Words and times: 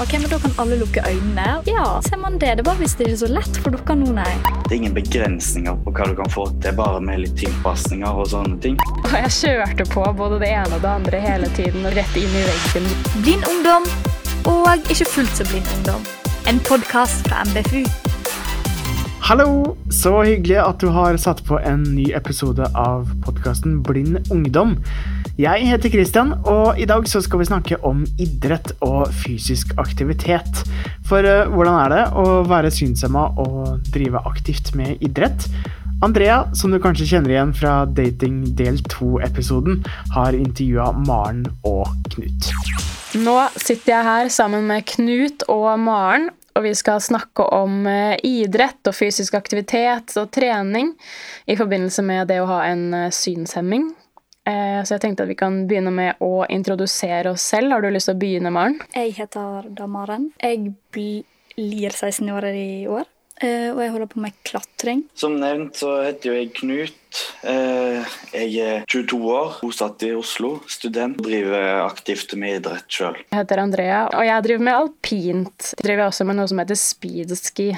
Ok, 0.00 0.12
men 0.12 0.30
Da 0.30 0.38
kan 0.38 0.50
alle 0.56 0.76
lukke 0.80 1.02
øynene. 1.08 1.62
Ja, 1.66 2.00
ser 2.08 2.16
man 2.16 2.38
det? 2.38 2.54
Det 2.56 2.62
er 2.64 2.64
bare 2.64 2.80
hvis 2.80 2.94
det 2.96 3.10
er 3.10 3.16
så 3.20 3.28
lett 3.28 3.58
for 3.60 3.74
dere 3.74 3.96
nå, 4.00 4.08
nei. 4.16 4.30
Det 4.64 4.72
er 4.72 4.78
ingen 4.78 4.94
begrensninger 4.96 5.76
på 5.84 5.92
hva 5.92 6.06
du 6.08 6.14
kan 6.16 6.32
få 6.32 6.46
til, 6.64 6.72
bare 6.78 7.02
med 7.04 7.20
litt 7.22 7.36
tilpasninger 7.40 8.22
og 8.22 8.30
sånne 8.32 8.56
ting. 8.64 8.78
Og 9.04 9.12
jeg 9.18 9.34
kjørte 9.36 9.86
på 9.92 10.06
både 10.16 10.40
det 10.42 10.48
ene 10.54 10.78
og 10.78 10.82
det 10.84 10.92
andre 10.94 11.20
hele 11.20 11.50
tiden, 11.58 11.84
og 11.84 11.96
rett 11.98 12.16
inn 12.16 12.38
i 12.40 12.46
veggen. 12.48 12.88
Blind 13.20 13.46
ungdom 13.52 13.86
og 14.48 14.90
ikke 14.90 15.10
fullt 15.12 15.36
så 15.38 15.46
blind 15.50 15.68
ungdom. 15.76 16.08
En 16.48 16.58
podkast 16.66 17.28
fra 17.28 17.44
MBFU. 17.52 17.84
Hallo! 19.22 19.76
Så 19.92 20.16
hyggelig 20.24 20.56
at 20.64 20.80
du 20.82 20.88
har 20.90 21.20
satt 21.20 21.44
på 21.46 21.60
en 21.60 21.84
ny 21.94 22.08
episode 22.16 22.66
av 22.74 23.12
podkasten 23.22 23.82
Blind 23.86 24.18
ungdom. 24.32 24.78
Jeg 25.42 25.64
heter 25.66 25.90
Christian, 25.90 26.28
og 26.46 26.76
i 26.78 26.84
dag 26.86 27.06
skal 27.10 27.40
vi 27.40 27.46
snakke 27.48 27.76
om 27.82 28.04
idrett 28.20 28.68
og 28.84 29.08
fysisk 29.24 29.72
aktivitet. 29.80 30.60
For 31.08 31.26
uh, 31.26 31.48
hvordan 31.50 31.78
er 31.80 31.90
det 31.90 32.02
å 32.20 32.26
være 32.46 32.70
synshemma 32.70 33.24
og 33.42 33.88
drive 33.90 34.20
aktivt 34.28 34.70
med 34.78 35.02
idrett? 35.02 35.48
Andrea, 36.06 36.44
som 36.54 36.70
du 36.70 36.78
kanskje 36.82 37.08
kjenner 37.10 37.32
igjen 37.32 37.54
fra 37.58 37.72
Dating 37.90 38.44
del 38.58 38.78
2-episoden, 38.86 39.80
har 40.14 40.36
intervjua 40.38 40.92
Maren 41.08 41.42
og 41.66 41.90
Knut. 42.12 42.52
Nå 43.18 43.34
sitter 43.56 43.96
jeg 43.96 44.08
her 44.12 44.30
sammen 44.30 44.68
med 44.70 44.86
Knut 44.92 45.42
og 45.50 45.72
Maren, 45.82 46.28
og 46.54 46.68
vi 46.68 46.74
skal 46.78 47.02
snakke 47.02 47.48
om 47.56 47.82
eh, 47.90 48.14
idrett 48.28 48.86
og 48.86 48.94
fysisk 48.94 49.34
aktivitet 49.40 50.14
og 50.20 50.30
trening 50.36 50.92
i 51.50 51.58
forbindelse 51.58 52.06
med 52.06 52.30
det 52.30 52.38
å 52.44 52.48
ha 52.52 52.62
en 52.68 52.86
eh, 52.94 53.10
synshemming. 53.10 53.90
Eh, 54.48 54.80
så 54.82 54.96
jeg 54.96 55.04
tenkte 55.04 55.22
at 55.26 55.30
vi 55.30 55.38
kan 55.38 55.62
begynne 55.70 55.92
med 55.94 56.22
å 56.24 56.42
introdusere 56.50 57.30
oss 57.34 57.44
selv. 57.52 57.74
Har 57.76 57.84
du 57.84 57.90
lyst 57.94 58.10
til 58.10 58.16
å 58.16 58.22
begynne, 58.22 58.50
Maren? 58.54 58.80
Jeg 58.94 59.14
heter 59.20 59.68
da 59.70 59.86
Maren. 59.86 60.30
Jeg 60.42 60.72
blir 60.94 61.94
16 61.94 62.30
år 62.32 62.48
i 62.52 62.86
år. 62.90 63.06
Og 63.42 63.78
jeg 63.82 63.90
holder 63.90 64.06
på 64.06 64.20
med 64.22 64.34
klatring. 64.46 65.00
Som 65.18 65.40
nevnt 65.42 65.74
så 65.80 65.96
heter 66.04 66.28
jo 66.28 66.34
jeg 66.36 66.52
Knut. 66.60 67.22
Jeg 67.42 68.52
er 68.62 68.84
22 68.86 69.18
år, 69.34 69.56
bosatt 69.64 70.04
i 70.06 70.12
Oslo, 70.14 70.52
student. 70.70 71.18
Driver 71.26 71.80
aktivt 71.88 72.36
med 72.38 72.60
idrett 72.60 72.86
sjøl. 72.86 73.18
Jeg 73.24 73.40
heter 73.40 73.64
Andrea, 73.64 74.04
og 74.12 74.22
jeg 74.28 74.46
driver 74.46 74.66
med 74.68 74.78
alpint. 74.78 75.72
Jeg 75.74 75.88
driver 75.88 76.04
også 76.06 76.28
med 76.28 76.38
noe 76.38 76.52
som 76.52 76.62
heter 76.62 76.78
speedski. 76.78 77.68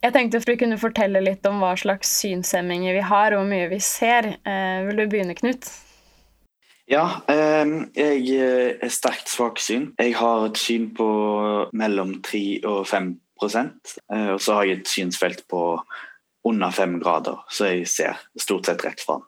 Jeg 0.00 0.16
tenkte 0.16 0.40
for 0.40 0.54
vi 0.54 0.62
kunne 0.62 0.80
fortelle 0.80 1.20
litt 1.26 1.44
om 1.50 1.60
hva 1.60 1.74
slags 1.76 2.14
synshemminger 2.22 2.96
vi 2.96 3.04
har, 3.12 3.36
og 3.36 3.42
hvor 3.42 3.52
mye 3.52 3.68
vi 3.74 3.82
ser. 3.84 4.32
Vil 4.88 5.02
du 5.02 5.04
begynne, 5.04 5.36
Knut? 5.36 5.68
Ja, 6.90 7.04
jeg 7.30 8.38
er 8.82 8.90
sterkt 8.90 9.30
svaksyn. 9.30 9.92
Jeg 9.98 10.16
har 10.18 10.48
et 10.48 10.58
syn 10.58 10.88
på 10.96 11.06
mellom 11.72 12.16
3 12.26 12.44
og 12.66 12.80
5% 12.90 13.20
og 13.40 14.40
så 14.42 14.54
har 14.54 14.66
jeg 14.68 14.80
et 14.80 14.88
synsfelt 14.90 15.46
på 15.48 15.62
under 16.44 16.70
fem 16.70 17.00
grader, 17.00 17.42
så 17.52 17.70
jeg 17.70 17.88
ser 17.88 18.20
stort 18.38 18.68
sett 18.68 18.84
rett 18.84 19.00
fram. 19.00 19.24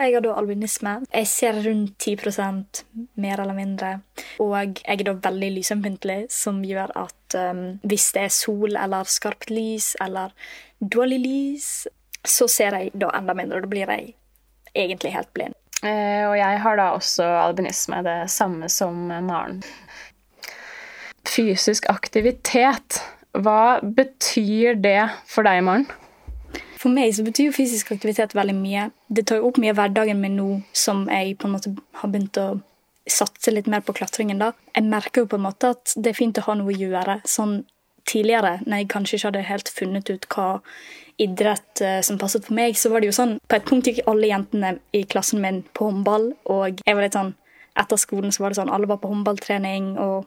Jeg 0.00 0.14
har 0.14 0.22
da 0.24 0.32
albinisme. 0.38 0.92
Jeg 1.12 1.26
ser 1.28 1.58
rundt 1.66 2.06
10% 2.06 2.84
mer 3.20 3.42
eller 3.42 3.54
mindre. 3.54 3.90
Og 4.40 4.54
jeg 4.54 4.78
er 4.86 5.02
da 5.04 5.16
veldig 5.26 5.50
lysømfintlig, 5.58 6.20
som 6.32 6.62
gjør 6.64 6.94
at 7.02 7.36
um, 7.36 7.64
hvis 7.82 8.06
det 8.16 8.22
er 8.22 8.32
sol 8.32 8.78
eller 8.78 9.10
skarpt 9.10 9.50
lys 9.52 9.92
eller 10.00 10.32
dårlig 10.80 11.20
lys, 11.26 11.68
så 12.24 12.48
ser 12.48 12.78
jeg 12.78 12.94
da 12.94 13.10
enda 13.18 13.36
mindre. 13.36 13.60
Da 13.60 13.70
blir 13.70 13.92
jeg 13.92 14.14
egentlig 14.72 15.12
helt 15.12 15.34
blind. 15.36 15.59
Eh, 15.80 16.26
og 16.28 16.36
jeg 16.36 16.60
har 16.64 16.76
da 16.76 16.90
også 16.96 17.26
albinisme, 17.46 18.02
det 18.04 18.18
samme 18.32 18.68
som 18.72 19.08
Maren. 19.08 19.62
Fysisk 21.28 21.86
aktivitet 21.92 23.00
hva 23.38 23.78
betyr 23.82 24.78
det 24.82 25.02
for 25.30 25.46
deg, 25.46 25.62
Maren? 25.64 25.86
For 26.80 26.92
meg 26.92 27.12
så 27.14 27.22
betyr 27.26 27.50
jo 27.50 27.54
fysisk 27.54 27.92
aktivitet 27.94 28.34
veldig 28.34 28.56
mye. 28.56 28.88
Det 29.08 29.26
tar 29.28 29.40
jo 29.40 29.50
opp 29.50 29.60
mye 29.60 29.74
av 29.74 29.78
hverdagen 29.82 30.20
min 30.20 30.38
nå 30.38 30.48
som 30.72 31.04
jeg 31.12 31.36
på 31.38 31.46
en 31.46 31.54
måte 31.54 31.74
har 32.00 32.12
begynt 32.12 32.40
å 32.40 32.48
satse 33.10 33.52
litt 33.52 33.68
mer 33.70 33.84
på 33.84 33.94
klatringen. 33.96 34.38
da. 34.38 34.52
Jeg 34.74 34.88
merker 34.88 35.22
jo 35.22 35.30
på 35.30 35.36
en 35.36 35.46
måte 35.46 35.74
at 35.76 35.92
det 35.96 36.12
er 36.12 36.18
fint 36.18 36.38
å 36.40 36.46
ha 36.48 36.56
noe 36.56 36.72
å 36.72 36.80
gjøre. 36.80 37.20
Sånn 37.28 37.60
tidligere, 38.10 38.58
når 38.66 38.82
jeg 38.82 38.90
kanskje 38.92 39.16
ikke 39.16 39.28
hadde 39.30 39.46
helt 39.48 39.70
funnet 39.76 40.10
ut 40.10 40.26
hva 40.34 40.48
idrett 41.20 41.82
uh, 41.84 42.00
som 42.06 42.18
passet 42.20 42.46
for 42.46 42.56
meg, 42.56 42.78
så 42.80 42.90
var 42.92 43.02
det 43.02 43.10
jo 43.10 43.16
sånn 43.16 43.36
På 43.44 43.58
et 43.58 43.68
punkt 43.68 43.88
gikk 43.88 44.02
alle 44.10 44.30
jentene 44.30 44.74
i 44.96 45.04
klassen 45.08 45.42
min 45.44 45.62
på 45.76 45.90
håndball, 45.90 46.30
og 46.50 46.80
jeg 46.80 46.96
var 46.96 47.06
litt 47.06 47.18
sånn 47.18 47.34
Etter 47.78 48.00
skolen 48.00 48.32
så 48.34 48.42
var 48.42 48.52
det 48.52 48.58
sånn 48.58 48.72
alle 48.72 48.88
var 48.90 48.98
på 49.00 49.08
håndballtrening, 49.12 49.94
og 50.02 50.26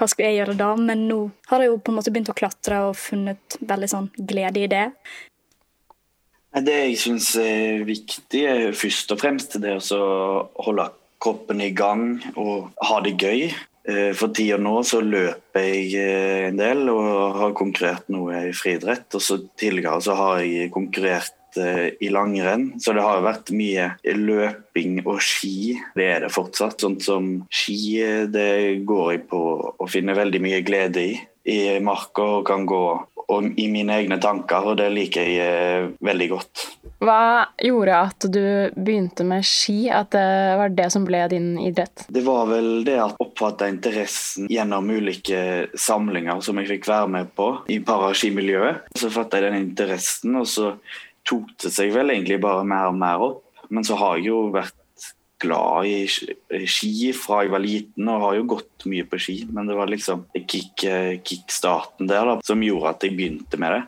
hva 0.00 0.08
skulle 0.08 0.30
jeg 0.30 0.40
gjøre 0.40 0.56
da? 0.58 0.70
Men 0.80 1.04
nå 1.08 1.18
har 1.50 1.62
jeg 1.62 1.70
jo 1.70 1.80
på 1.80 1.92
en 1.92 1.98
måte 2.00 2.12
begynt 2.12 2.32
å 2.32 2.36
klatre 2.36 2.80
og 2.88 2.96
funnet 2.98 3.56
veldig 3.60 3.88
sånn 3.92 4.08
glede 4.16 4.64
i 4.64 4.70
det. 4.72 4.86
Det 6.50 6.76
jeg 6.80 6.96
syns 6.98 7.28
er 7.38 7.84
viktig, 7.86 8.40
er 8.42 8.74
først 8.76 9.12
og 9.14 9.20
fremst 9.20 9.54
det 9.62 9.76
å 9.94 10.00
holde 10.66 10.88
kroppen 11.22 11.60
i 11.62 11.70
gang 11.76 12.16
og 12.34 12.72
ha 12.88 12.98
det 13.04 13.14
gøy. 13.20 13.50
Eh, 13.90 14.12
for 14.16 14.34
tida 14.36 14.60
nå 14.60 14.78
så 14.86 15.02
løper 15.02 15.66
jeg 15.66 15.90
eh, 15.98 16.46
en 16.48 16.60
del 16.60 16.86
og 16.92 17.36
har 17.40 17.58
konkurrert 17.58 18.08
noe 18.12 18.46
i 18.48 18.54
friidrett. 18.56 19.08
Og 19.18 19.24
så 19.24 19.40
tidligere 19.58 20.00
så 20.06 20.16
har 20.18 20.42
jeg 20.46 20.72
konkurrert 20.74 21.36
Eh, 21.56 21.90
i 22.00 22.08
langrenn. 22.08 22.74
Så 22.78 22.92
det 22.94 23.02
har 23.02 23.24
vært 23.24 23.50
mye 23.54 23.88
løping 24.04 25.00
og 25.02 25.18
ski. 25.24 25.74
Det 25.98 26.06
er 26.06 26.24
det 26.24 26.32
fortsatt. 26.34 26.78
Sånn 26.82 27.00
som 27.02 27.30
ski, 27.50 27.98
det 28.30 28.84
går 28.86 29.08
jeg 29.14 29.24
på 29.32 29.42
å 29.74 29.88
finne 29.90 30.14
veldig 30.18 30.42
mye 30.44 30.60
glede 30.66 31.02
i. 31.02 31.16
I 31.50 31.80
marka 31.82 32.22
og 32.38 32.46
kan 32.46 32.66
gå 32.68 32.84
og 33.30 33.58
i 33.60 33.66
mine 33.70 33.96
egne 34.00 34.18
tanker, 34.22 34.72
og 34.72 34.78
det 34.80 34.88
liker 34.94 35.26
jeg 35.26 35.40
eh, 35.44 35.90
veldig 36.04 36.28
godt. 36.32 36.64
Hva 37.00 37.46
gjorde 37.64 37.98
at 38.10 38.26
du 38.28 38.42
begynte 38.76 39.24
med 39.24 39.46
ski, 39.46 39.88
at 39.88 40.10
det 40.12 40.56
var 40.60 40.74
det 40.76 40.88
som 40.92 41.06
ble 41.08 41.22
din 41.32 41.54
idrett? 41.62 42.04
Det 42.12 42.24
var 42.26 42.50
vel 42.50 42.82
det 42.84 42.98
at 43.00 43.20
oppfatta 43.22 43.70
interessen 43.72 44.50
gjennom 44.52 44.90
ulike 44.90 45.70
samlinger 45.78 46.42
som 46.44 46.60
jeg 46.60 46.68
fikk 46.74 46.90
være 46.90 47.12
med 47.14 47.30
på 47.36 47.52
i 47.72 47.78
paraskimiljøet. 47.84 48.90
Så 49.00 49.12
fatta 49.14 49.40
jeg 49.40 49.48
den 49.48 49.62
interessen, 49.62 50.36
og 50.42 50.48
så 50.50 50.74
tok 51.28 51.54
det 51.62 51.72
seg 51.72 51.94
vel 51.94 52.12
egentlig 52.12 52.40
bare 52.42 52.66
mer 52.68 52.90
og 52.90 53.00
mer 53.00 53.24
opp. 53.30 53.46
Men 53.70 53.86
så 53.86 53.96
har 54.00 54.18
jeg 54.18 54.32
jo 54.32 54.48
vært 54.52 54.74
glad 55.40 55.88
i 55.88 56.66
ski 56.68 57.12
fra 57.16 57.44
jeg 57.44 57.54
var 57.54 57.64
liten, 57.64 58.10
og 58.10 58.26
har 58.26 58.36
jo 58.38 58.50
gått 58.56 58.86
mye 58.90 59.06
på 59.08 59.20
ski. 59.22 59.38
Men 59.50 59.70
det 59.70 59.78
var 59.78 59.90
liksom 59.90 60.26
kick, 60.44 60.84
kickstarten 61.26 62.10
der 62.10 62.28
da, 62.28 62.36
som 62.46 62.62
gjorde 62.64 62.94
at 62.94 63.08
jeg 63.08 63.16
begynte 63.18 63.60
med 63.60 63.76
det. 63.76 63.82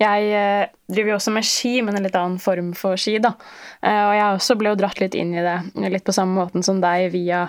Jeg 0.00 0.30
eh, 0.32 0.70
driver 0.88 1.12
jo 1.12 1.16
også 1.18 1.32
med 1.34 1.44
ski, 1.44 1.74
men 1.84 1.98
en 1.98 2.06
litt 2.06 2.16
annen 2.16 2.38
form 2.40 2.72
for 2.78 2.96
ski. 3.00 3.18
da. 3.20 3.34
Eh, 3.84 4.00
og 4.06 4.14
jeg 4.16 4.36
også 4.38 4.56
ble 4.56 4.72
jo 4.72 4.78
dratt 4.80 5.00
litt 5.02 5.16
inn 5.18 5.34
i 5.36 5.44
det, 5.44 5.58
litt 5.92 6.06
på 6.06 6.14
samme 6.16 6.38
måten 6.38 6.64
som 6.64 6.80
deg, 6.80 7.10
via 7.12 7.48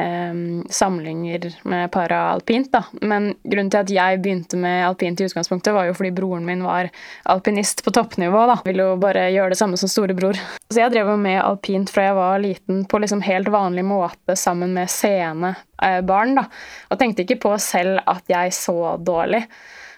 eh, 0.00 0.34
samlinger 0.72 1.46
med 1.68 1.90
paraalpint. 1.92 2.70
da. 2.72 2.84
Men 3.00 3.34
grunnen 3.44 3.70
til 3.72 3.82
at 3.82 3.92
jeg 3.94 4.20
begynte 4.22 4.58
med 4.60 4.86
alpint 4.86 5.20
i 5.20 5.28
utgangspunktet, 5.28 5.74
var 5.76 5.88
jo 5.88 5.96
fordi 5.98 6.12
broren 6.16 6.46
min 6.48 6.64
var 6.64 6.90
alpinist 7.24 7.84
på 7.84 7.92
toppnivå. 7.94 8.46
da. 8.50 8.58
Ville 8.64 8.88
jo 8.88 9.00
bare 9.00 9.28
gjøre 9.30 9.54
det 9.54 9.60
samme 9.60 9.80
som 9.80 9.92
storebror. 9.92 10.38
Så 10.70 10.80
jeg 10.82 10.94
drev 10.94 11.12
jo 11.12 11.18
med 11.20 11.40
alpint 11.42 11.90
fra 11.92 12.08
jeg 12.08 12.18
var 12.18 12.40
liten, 12.42 12.84
på 12.88 13.02
liksom 13.02 13.24
helt 13.26 13.50
vanlig 13.52 13.84
måte 13.84 14.36
sammen 14.36 14.74
med 14.74 14.90
seende 14.90 15.54
eh, 15.82 16.00
barn. 16.00 16.34
da. 16.40 16.48
Og 16.90 16.98
tenkte 16.98 17.26
ikke 17.26 17.42
på 17.44 17.58
selv 17.60 18.00
at 18.06 18.24
jeg 18.30 18.56
så 18.56 18.96
dårlig. 18.98 19.44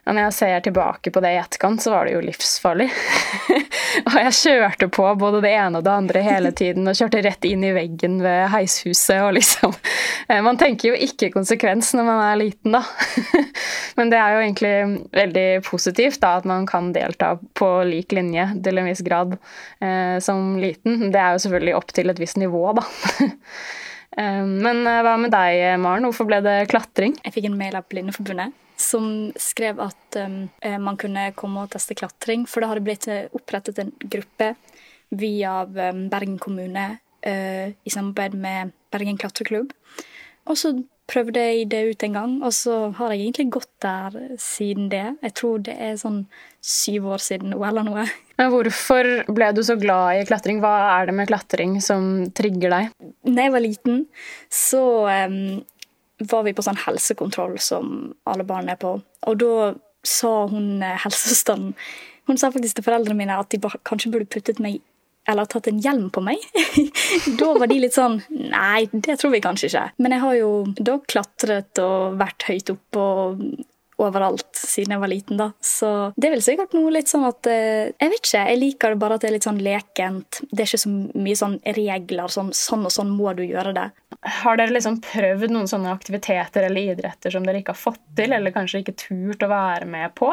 Og 0.03 0.17
når 0.17 0.25
jeg 0.25 0.35
ser 0.35 0.63
tilbake 0.65 1.13
på 1.15 1.21
det 1.23 1.31
i 1.31 1.39
etterkant, 1.39 1.83
så 1.83 1.93
var 1.93 2.09
det 2.09 2.17
jo 2.17 2.23
livsfarlig. 2.25 2.89
og 4.09 4.17
jeg 4.19 4.33
kjørte 4.35 4.89
på 4.91 5.05
både 5.19 5.43
det 5.45 5.53
ene 5.55 5.79
og 5.79 5.85
det 5.87 5.93
andre 5.95 6.23
hele 6.27 6.51
tiden 6.61 6.91
og 6.91 6.97
kjørte 6.99 7.21
rett 7.23 7.47
inn 7.47 7.63
i 7.63 7.71
veggen 7.77 8.17
ved 8.25 8.49
heishuset 8.51 9.21
og 9.23 9.37
liksom 9.37 9.71
eh, 10.27 10.41
Man 10.43 10.59
tenker 10.59 10.91
jo 10.91 10.99
ikke 11.07 11.31
konsekvens 11.35 11.93
når 11.95 12.09
man 12.09 12.23
er 12.25 12.41
liten, 12.41 12.75
da. 12.75 12.83
Men 13.99 14.10
det 14.10 14.19
er 14.19 14.34
jo 14.34 14.41
egentlig 14.43 14.72
veldig 15.21 15.47
positivt 15.69 16.19
da, 16.25 16.34
at 16.41 16.48
man 16.51 16.66
kan 16.66 16.91
delta 16.97 17.37
på 17.59 17.69
lik 17.87 18.16
linje 18.16 18.48
til 18.65 18.83
en 18.83 18.91
viss 18.91 19.05
grad 19.07 19.37
eh, 19.37 20.19
som 20.25 20.57
liten. 20.59 21.13
Det 21.15 21.21
er 21.22 21.37
jo 21.37 21.45
selvfølgelig 21.47 21.77
opp 21.78 21.95
til 21.95 22.10
et 22.10 22.22
visst 22.22 22.43
nivå, 22.43 22.65
da. 22.81 22.89
Eh, 24.13 24.43
men 24.45 24.83
eh, 24.84 24.98
hva 25.07 25.15
med 25.16 25.33
deg, 25.33 25.63
Maren? 25.81 26.05
Hvorfor 26.05 26.27
ble 26.28 26.43
det 26.45 26.66
klatring? 26.69 27.15
Jeg 27.22 27.33
fikk 27.33 27.47
en 27.48 27.57
mail 27.57 27.78
av 27.78 27.87
Blindeforbundet 27.89 28.53
som 28.83 29.07
skrev 29.39 29.81
at 29.83 30.19
um, 30.19 30.47
man 30.83 30.99
kunne 31.01 31.31
komme 31.39 31.65
og 31.65 31.73
teste 31.73 31.97
klatring. 31.99 32.47
For 32.51 32.63
det 32.63 32.71
hadde 32.71 32.84
blitt 32.87 33.09
eh, 33.11 33.29
opprettet 33.37 33.79
en 33.83 33.93
gruppe 34.03 34.53
via 35.13 35.63
um, 35.65 36.07
Bergen 36.13 36.39
kommune 36.43 36.87
uh, 36.99 37.67
i 37.71 37.93
samarbeid 37.93 38.34
med 38.39 38.73
Bergen 38.93 39.21
klatreklubb. 39.21 39.73
Og 40.51 40.59
så 40.59 40.75
prøvde 41.11 41.43
jeg 41.43 41.69
det 41.71 41.83
ut 41.91 42.05
en 42.07 42.17
gang, 42.17 42.34
og 42.47 42.53
så 42.57 42.77
har 42.97 43.13
jeg 43.13 43.27
egentlig 43.27 43.49
gått 43.59 43.71
der 43.84 44.17
siden 44.41 44.89
det. 44.93 45.05
Jeg 45.23 45.34
tror 45.39 45.63
det 45.67 45.75
er 45.77 45.99
sånn 46.01 46.23
syv 46.65 47.11
år 47.15 47.23
siden 47.23 47.55
OL 47.57 47.69
eller 47.69 47.87
noe. 47.87 48.07
Men 48.41 48.53
hvorfor 48.55 49.09
ble 49.29 49.51
du 49.55 49.63
så 49.67 49.77
glad 49.81 50.23
i 50.23 50.25
klatring? 50.29 50.63
Hva 50.63 50.73
er 50.95 51.11
det 51.11 51.17
med 51.19 51.29
klatring 51.31 51.77
som 51.84 52.31
trigger 52.34 52.73
deg? 52.75 52.95
Da 53.29 53.47
jeg 53.47 53.55
var 53.55 53.65
liten, 53.65 54.07
så 54.51 54.83
um, 55.29 55.61
var 56.30 56.47
vi 56.47 56.54
på 56.57 56.65
sånn 56.65 56.80
helsekontroll 56.84 57.59
som 57.63 58.13
alle 58.28 58.47
barn 58.47 58.71
er 58.72 58.78
på. 58.80 58.97
Og 59.30 59.42
da 59.42 59.72
sa 60.07 60.33
hun 60.51 60.83
eh, 60.83 60.98
helsesøsteren 61.04 61.72
Hun 62.30 62.39
sa 62.39 62.53
faktisk 62.54 62.78
til 62.78 62.86
foreldrene 62.86 63.19
mine 63.19 63.36
at 63.39 63.51
de 63.51 63.59
kanskje 63.86 64.10
burde 64.13 64.30
puttet 64.30 64.60
meg 64.63 64.80
eller 65.30 65.47
tatt 65.47 65.69
en 65.71 65.78
hjelm 65.78 66.09
på 66.10 66.22
meg. 66.24 66.42
da 67.41 67.53
var 67.54 67.71
de 67.71 67.78
litt 67.83 67.95
sånn 67.95 68.16
Nei, 68.30 68.89
det 68.91 69.21
tror 69.21 69.30
vi 69.34 69.42
kanskje 69.42 69.69
ikke. 69.69 69.84
Men 70.03 70.16
jeg 70.16 70.24
har 70.24 70.39
jo 70.39 70.51
da 70.78 70.97
klatret 71.13 71.83
og 71.83 72.16
vært 72.19 72.48
høyt 72.48 72.72
oppe 72.74 73.04
og 73.07 73.45
overalt 74.03 74.59
siden 74.59 74.95
jeg 74.95 75.03
var 75.03 75.10
liten, 75.10 75.39
da. 75.41 75.49
Så 75.65 75.91
det 76.16 76.28
er 76.28 76.34
vel 76.37 76.45
sikkert 76.45 76.77
noe 76.77 76.93
litt 76.95 77.10
sånn 77.10 77.27
at 77.28 77.49
eh, 77.51 77.93
Jeg 77.93 78.13
vet 78.13 78.21
ikke. 78.21 78.45
Jeg 78.53 78.60
liker 78.60 78.95
det 78.95 79.01
bare 79.03 79.19
at 79.19 79.25
det 79.25 79.31
er 79.31 79.37
litt 79.37 79.49
sånn 79.49 79.63
lekent. 79.63 80.41
Det 80.51 80.65
er 80.65 80.71
ikke 80.71 80.83
så 80.84 80.93
mye 80.93 81.39
sånn 81.39 81.59
regler 81.78 82.33
sånn 82.33 82.53
sånn 82.57 82.89
og 82.89 82.95
sånn 82.95 83.13
må 83.13 83.34
du 83.39 83.45
gjøre 83.45 83.75
det. 83.77 83.87
Har 84.43 84.59
dere 84.60 84.75
liksom 84.75 85.01
prøvd 85.04 85.54
noen 85.54 85.71
sånne 85.71 85.93
aktiviteter 85.95 86.69
eller 86.69 86.95
idretter 86.95 87.34
som 87.34 87.47
dere 87.47 87.63
ikke 87.63 87.75
har 87.75 87.83
fått 87.83 88.03
til, 88.19 88.34
eller 88.34 88.54
kanskje 88.54 88.83
ikke 88.83 88.99
turt 89.07 89.47
å 89.47 89.51
være 89.53 89.89
med 89.91 90.15
på? 90.19 90.31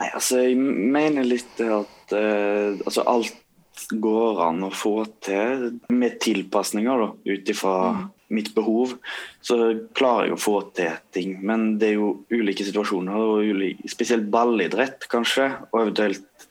Nei, 0.00 0.08
altså, 0.08 0.42
jeg 0.42 0.56
mener 0.58 1.26
litt 1.26 1.60
at 1.62 2.14
uh, 2.16 2.80
altså, 2.82 3.04
alt 3.08 3.86
går 3.92 4.42
an 4.46 4.66
å 4.66 4.72
få 4.74 4.96
til 5.24 5.68
med 5.92 6.18
tilpasninger, 6.22 7.06
da, 7.06 7.32
ut 7.32 7.54
ifra 7.54 7.76
mm 7.92 8.10
mitt 8.34 8.52
behov, 8.56 8.96
så 9.44 9.58
klarer 9.96 10.30
jeg 10.30 10.36
å 10.36 10.42
få 10.42 10.56
til 10.76 10.98
ting. 11.14 11.36
Men 11.44 11.76
det 11.80 11.92
er 11.92 12.00
jo 12.00 12.12
ulike 12.32 12.66
situasjoner, 12.66 13.16
og 13.16 13.52
ulike, 13.52 13.90
spesielt 13.92 14.30
ballidrett 14.32 15.08
kanskje, 15.12 15.50
og 15.70 15.84
eventuelt 15.84 16.48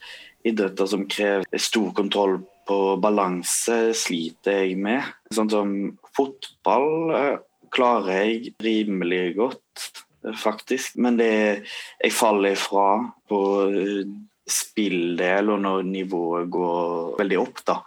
idretter 0.47 0.89
som 0.89 1.05
krever 1.09 1.61
stor 1.61 1.91
kontroll 1.97 2.39
på 2.67 2.79
balanse, 3.01 3.77
sliter 3.97 4.63
jeg 4.63 4.77
med. 4.79 5.05
Sånn 5.33 5.51
som 5.51 5.73
fotball 6.17 7.15
eh, 7.17 7.37
klarer 7.73 8.25
jeg 8.25 8.53
rimelig 8.63 9.23
godt, 9.39 9.87
eh, 10.25 10.37
faktisk. 10.37 10.97
Men 11.01 11.19
det 11.19 11.33
jeg 11.33 12.15
faller 12.15 12.55
ifra 12.55 12.87
på 13.29 13.41
eh, 13.67 14.01
spilldel 14.51 15.53
og 15.53 15.61
når 15.65 15.85
nivået 15.87 16.49
går 16.51 17.15
veldig 17.21 17.41
opp, 17.41 17.61
da. 17.67 17.81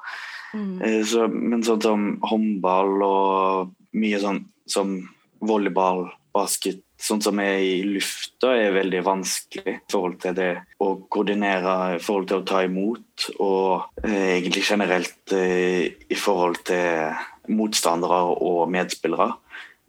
Mm. 0.54 0.76
Så, 1.02 1.24
men 1.26 1.64
sånn 1.66 1.80
som 1.82 2.02
håndball 2.30 3.02
og 3.02 3.72
mye 3.94 4.20
sånn 4.22 4.44
som 4.70 4.96
volleyball, 5.44 6.08
basket, 6.34 6.80
sånn 6.98 7.20
som 7.22 7.38
er 7.42 7.60
i 7.62 7.74
lufta, 7.86 8.54
er 8.56 8.74
veldig 8.74 9.02
vanskelig 9.06 9.76
i 9.76 9.92
forhold 9.92 10.18
til 10.22 10.36
det 10.38 10.50
å 10.82 10.94
koordinere, 11.12 11.96
i 11.96 12.02
forhold 12.02 12.30
til 12.30 12.40
å 12.40 12.46
ta 12.48 12.62
imot, 12.66 13.28
og 13.44 14.04
eh, 14.06 14.36
egentlig 14.38 14.64
generelt 14.66 15.34
eh, 15.36 15.92
i 16.08 16.18
forhold 16.18 16.62
til 16.70 17.54
motstandere 17.54 18.22
og 18.34 18.70
medspillere. 18.72 19.34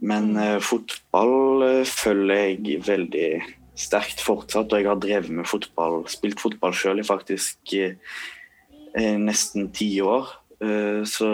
Men 0.06 0.34
eh, 0.38 0.58
fotball 0.64 1.68
eh, 1.70 1.84
følger 1.88 2.42
jeg 2.50 2.82
veldig 2.86 3.30
sterkt 3.76 4.22
fortsatt, 4.24 4.72
og 4.72 4.80
jeg 4.80 4.90
har 4.90 5.00
drevet 5.02 5.34
med 5.40 5.50
fotball, 5.50 6.04
spilt 6.12 6.42
fotball 6.44 6.76
sjøl 6.76 7.02
i 7.02 7.08
faktisk 7.08 7.76
eh, 7.80 7.96
nesten 9.20 9.72
ti 9.76 9.90
år. 10.04 10.30
Eh, 10.64 11.02
så 11.08 11.30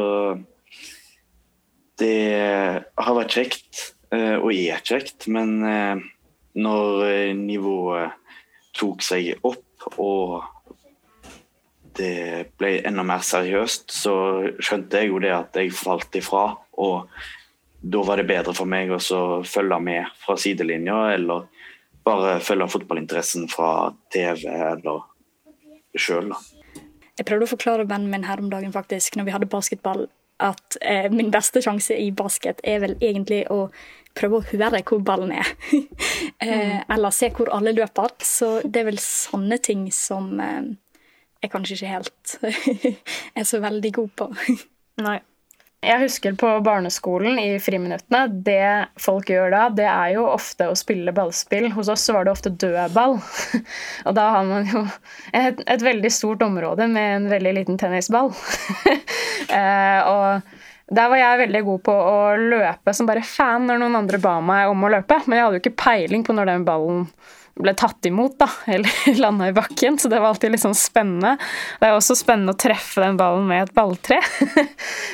det 2.00 2.86
har 2.98 3.18
vært 3.18 3.36
kjekt, 3.36 3.82
eh, 4.14 4.38
og 4.38 4.54
er 4.54 4.82
kjekt, 4.86 5.28
men 5.32 5.60
eh, 5.68 6.02
når 6.62 7.06
eh, 7.08 7.36
nivået 7.38 8.18
tok 8.78 9.04
seg 9.04 9.34
opp 9.44 9.98
og 10.00 10.42
det 11.98 12.54
ble 12.60 12.78
enda 12.88 13.04
mer 13.04 13.24
seriøst, 13.26 13.92
så 13.92 14.14
skjønte 14.64 15.02
jeg 15.02 15.12
jo 15.12 15.20
det 15.22 15.34
at 15.36 15.58
jeg 15.60 15.74
falt 15.76 16.16
ifra. 16.16 16.46
Og 16.80 17.10
da 17.82 18.04
var 18.08 18.22
det 18.22 18.30
bedre 18.30 18.56
for 18.56 18.70
meg 18.70 18.94
å 18.94 19.02
følge 19.44 19.80
med 19.84 20.08
fra 20.22 20.38
sidelinja, 20.40 21.02
eller 21.18 21.50
bare 22.08 22.40
følge 22.42 22.70
fotballinteressen 22.72 23.50
fra 23.52 23.92
TV 24.14 24.48
eller 24.48 25.04
sjøl. 26.00 26.32
Jeg 27.20 27.28
prøvde 27.28 27.46
å 27.46 27.52
forklare 27.52 27.86
vennen 27.90 28.10
min 28.14 28.26
her 28.26 28.40
om 28.42 28.50
dagen 28.50 28.72
faktisk, 28.74 29.18
når 29.20 29.28
vi 29.28 29.36
hadde 29.36 29.52
basketball, 29.52 30.08
at 30.42 30.78
eh, 30.82 31.08
min 31.14 31.32
beste 31.34 31.62
sjanse 31.64 31.98
i 31.98 32.12
basket 32.12 32.62
er 32.64 32.82
vel 32.84 32.96
egentlig 33.00 33.44
å 33.54 33.68
prøve 34.18 34.42
å 34.42 34.46
høre 34.52 34.82
hvor 34.88 35.02
ballen 35.06 35.34
er. 35.38 35.52
eh, 36.44 36.48
mm. 36.48 36.78
eller 36.92 37.16
se 37.16 37.32
hvor 37.36 37.52
alle 37.56 37.74
løper. 37.76 38.16
Så 38.26 38.54
det 38.66 38.84
er 38.84 38.90
vel 38.92 39.02
sånne 39.02 39.60
ting 39.64 39.88
som 39.96 40.34
eh, 40.44 40.74
jeg 41.42 41.54
kanskje 41.54 41.78
ikke 41.78 41.94
helt 41.96 42.36
er 43.40 43.48
så 43.48 43.62
veldig 43.64 43.94
god 44.00 44.16
på. 44.22 44.32
Nei. 45.08 45.20
Jeg 45.82 45.98
husker 46.04 46.36
på 46.38 46.50
barneskolen 46.62 47.40
i 47.42 47.56
friminuttene. 47.58 48.28
Det 48.46 48.66
folk 49.02 49.32
gjør 49.34 49.50
da, 49.50 49.62
det 49.74 49.88
er 49.90 50.12
jo 50.14 50.28
ofte 50.30 50.68
å 50.70 50.76
spille 50.78 51.14
ballspill. 51.16 51.72
Hos 51.74 51.90
oss 51.90 52.06
var 52.14 52.28
det 52.28 52.36
ofte 52.36 52.52
dødball. 52.54 53.18
Og 54.08 54.14
da 54.14 54.28
har 54.36 54.46
man 54.46 54.70
jo 54.70 54.84
et, 55.34 55.64
et 55.66 55.82
veldig 55.82 56.12
stort 56.14 56.46
område 56.46 56.86
med 56.92 57.16
en 57.16 57.26
veldig 57.34 57.56
liten 57.58 57.82
tennisball. 57.82 58.30
eh, 59.58 60.06
og 60.06 60.61
der 60.92 61.12
var 61.12 61.20
jeg 61.20 61.44
veldig 61.46 61.62
god 61.68 61.84
på 61.88 61.94
å 61.96 62.16
løpe 62.36 62.94
som 62.96 63.08
bare 63.08 63.24
fan 63.24 63.68
når 63.68 63.80
noen 63.80 64.02
andre 64.02 64.20
ba 64.22 64.34
meg 64.44 64.72
om 64.72 64.84
å 64.84 64.90
løpe. 64.92 65.22
Men 65.26 65.38
jeg 65.38 65.46
hadde 65.46 65.60
jo 65.60 65.64
ikke 65.64 65.80
peiling 65.86 66.26
på 66.28 66.36
når 66.36 66.52
den 66.52 66.66
ballen 66.68 67.06
ble 67.62 67.74
tatt 67.78 68.08
imot, 68.08 68.38
da, 68.40 68.48
eller 68.76 69.20
landa 69.20 69.48
i 69.48 69.56
bakken. 69.56 70.00
Så 70.02 70.12
det 70.12 70.20
var 70.20 70.34
alltid 70.34 70.52
litt 70.54 70.64
sånn 70.64 70.78
spennende. 70.78 71.38
Det 71.80 71.88
er 71.88 71.96
også 71.96 72.18
spennende 72.20 72.56
å 72.56 72.60
treffe 72.60 73.04
den 73.04 73.20
ballen 73.20 73.48
med 73.48 73.70
et 73.70 73.76
balltre. 73.78 74.20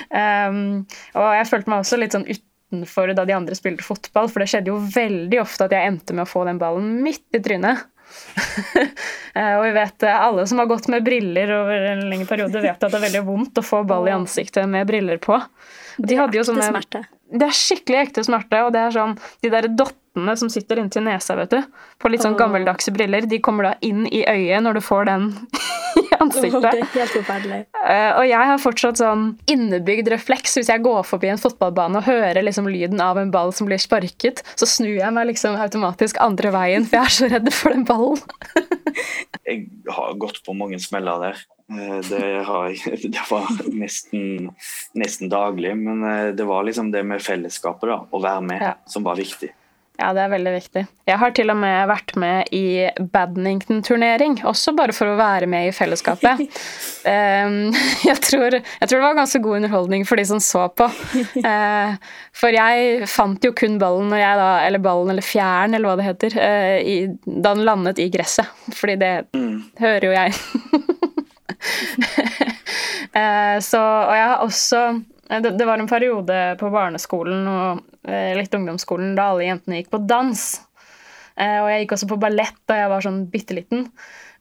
um, 0.09 0.83
og 1.19 1.29
jeg 1.37 1.49
følte 1.51 1.73
meg 1.73 1.83
også 1.83 2.01
litt 2.01 2.17
sånn 2.17 2.27
utenfor 2.27 3.13
da 3.15 3.27
de 3.27 3.35
andre 3.37 3.57
spilte 3.57 3.85
fotball, 3.85 4.31
for 4.31 4.41
det 4.41 4.49
skjedde 4.51 4.73
jo 4.73 4.79
veldig 4.81 5.43
ofte 5.43 5.69
at 5.69 5.77
jeg 5.77 5.93
endte 5.93 6.17
med 6.17 6.25
å 6.25 6.31
få 6.31 6.47
den 6.49 6.61
ballen 6.61 6.97
midt 7.05 7.37
i 7.37 7.43
trynet. 7.43 7.85
Eh, 9.37 9.53
og 9.53 9.67
vi 9.67 9.73
vet 9.75 10.01
eh, 10.01 10.15
alle 10.17 10.47
som 10.49 10.57
har 10.57 10.65
gått 10.65 10.87
med 10.89 11.03
briller 11.05 11.51
over 11.53 11.83
en 11.91 11.99
lengre 12.09 12.25
periode, 12.25 12.57
vet 12.57 12.81
at 12.81 12.89
det 12.89 12.97
er 12.97 13.03
veldig 13.03 13.19
vondt 13.27 13.59
å 13.61 13.63
få 13.65 13.83
ball 13.85 14.07
i 14.09 14.13
ansiktet 14.15 14.65
med 14.65 14.87
briller 14.89 15.19
på. 15.21 15.37
De 16.01 16.17
hadde 16.17 16.39
jo 16.39 16.45
sånne, 16.47 16.65
smerte. 16.71 17.03
Det 17.29 17.45
er 17.45 17.53
skikkelig 17.53 17.99
ekte 17.99 18.23
smerte, 18.25 18.63
og 18.65 18.73
det 18.73 18.81
er 18.81 18.95
sånn 18.95 19.13
de 19.45 19.51
der 19.53 19.69
dottene 19.69 20.33
som 20.41 20.49
sitter 20.49 20.81
inntil 20.81 21.05
nesa, 21.05 21.37
vet 21.37 21.53
du, 21.53 21.61
på 22.01 22.09
litt 22.09 22.25
sånn 22.25 22.39
gammeldagse 22.39 22.95
briller, 22.95 23.29
de 23.29 23.37
kommer 23.45 23.69
da 23.69 23.75
inn 23.85 24.07
i 24.09 24.23
øyet 24.25 24.65
når 24.65 24.79
du 24.79 24.85
får 24.87 25.05
den 25.11 25.29
ansiktet. 26.25 26.65
Det 26.65 26.71
er 26.73 26.91
helt 26.93 27.15
forferdelig. 27.15 27.59
Uh, 27.77 28.11
og 28.19 28.23
jeg 28.27 28.51
har 28.51 28.61
fortsatt 28.63 29.01
sånn 29.01 29.27
innebygd 29.51 30.11
refleks 30.13 30.57
hvis 30.59 30.71
jeg 30.71 30.85
går 30.85 31.03
forbi 31.07 31.31
en 31.33 31.41
fotballbane 31.41 32.01
og 32.01 32.07
hører 32.09 32.43
liksom 32.45 32.69
lyden 32.71 33.03
av 33.03 33.19
en 33.21 33.33
ball 33.33 33.53
som 33.55 33.69
blir 33.69 33.81
sparket, 33.81 34.43
så 34.59 34.69
snur 34.69 34.95
jeg 34.97 35.13
meg 35.15 35.29
liksom 35.31 35.59
automatisk 35.59 36.21
andre 36.23 36.53
veien, 36.55 36.87
for 36.87 36.99
jeg 36.99 37.05
er 37.05 37.17
så 37.17 37.31
redd 37.35 37.53
for 37.55 37.75
den 37.75 37.85
ballen. 37.87 38.23
jeg 39.47 39.67
har 39.93 40.17
gått 40.19 40.43
på 40.45 40.57
mange 40.57 40.79
smeller 40.83 41.29
der. 41.29 41.45
Eh, 41.71 41.99
det, 42.09 42.43
har, 42.47 42.69
det 43.07 43.23
var 43.29 43.47
nesten, 43.73 44.49
nesten, 44.93 45.29
daglig, 45.29 45.75
men 45.77 46.03
eh, 46.03 46.27
det 46.35 46.47
var 46.47 46.63
liksom 46.63 46.91
det 46.91 47.03
med 47.03 47.23
fellesskapet, 47.23 47.89
da, 47.91 48.01
å 48.07 48.21
være 48.23 48.43
med, 48.47 48.63
ja. 48.63 48.75
som 48.87 49.07
var 49.07 49.19
viktig. 49.19 49.51
Ja, 49.97 50.11
det 50.13 50.21
er 50.21 50.29
veldig 50.29 50.51
viktig. 50.53 50.81
Jeg 51.09 51.17
har 51.17 51.31
til 51.33 51.49
og 51.49 51.57
med 51.57 51.87
vært 51.89 52.11
med 52.21 52.51
i 52.53 52.85
badmintonturnering, 53.13 54.35
også 54.45 54.75
bare 54.77 54.93
for 54.93 55.09
å 55.09 55.15
være 55.17 55.47
med 55.49 55.71
i 55.71 55.73
fellesskapet. 55.73 56.43
um, 56.43 57.55
jeg, 58.09 58.19
tror, 58.27 58.59
jeg, 58.59 58.83
tror, 58.83 58.93
det 58.93 59.07
var 59.07 59.17
ganske 59.17 59.41
god 59.41 59.57
underholdning 59.63 60.05
for 60.05 60.21
de 60.21 60.27
som 60.29 60.41
så 60.43 60.67
på. 60.69 60.85
Uh, 61.41 61.97
for 62.37 62.53
jeg 62.53 63.09
fant 63.09 63.49
jo 63.49 63.55
kun 63.57 63.79
ballen, 63.81 64.13
jeg 64.21 64.37
da, 64.37 64.51
eller 64.67 64.85
ballen 64.85 65.15
eller 65.15 65.25
fjæren, 65.25 65.73
eller 65.73 65.89
hva 65.89 65.97
det 65.97 66.07
heter, 66.11 66.39
i, 66.85 66.97
da 67.25 67.55
den 67.57 67.65
landet 67.65 68.03
i 68.03 68.09
gresset. 68.13 68.53
Fordi 68.77 68.99
det 69.01 69.13
mm. 69.33 69.57
hører 69.81 70.09
jo 70.11 70.13
jeg. 70.13 70.29
uh, 73.17 73.57
så, 73.71 73.81
og 73.81 74.13
jeg 74.13 74.27
har 74.29 74.45
også 74.45 74.87
det, 75.27 75.49
det, 75.59 75.65
var 75.65 75.79
en 75.79 75.89
periode 75.89 76.37
på 76.59 76.69
barneskolen 76.71 77.47
og 77.51 77.81
eh, 78.07 78.31
litt 78.37 78.53
ungdomsskolen 78.55 79.15
da 79.17 79.31
alle 79.31 79.49
jentene 79.49 79.81
gikk 79.81 79.91
på 79.93 80.03
dans. 80.07 80.45
Eh, 81.37 81.57
og 81.61 81.67
jeg 81.71 81.83
gikk 81.83 81.97
også 81.97 82.09
på 82.13 82.19
ballett 82.21 82.61
da 82.69 82.79
jeg 82.79 82.93
var 82.93 83.05
sånn 83.05 83.25
bitte 83.33 83.57
liten. 83.57 83.89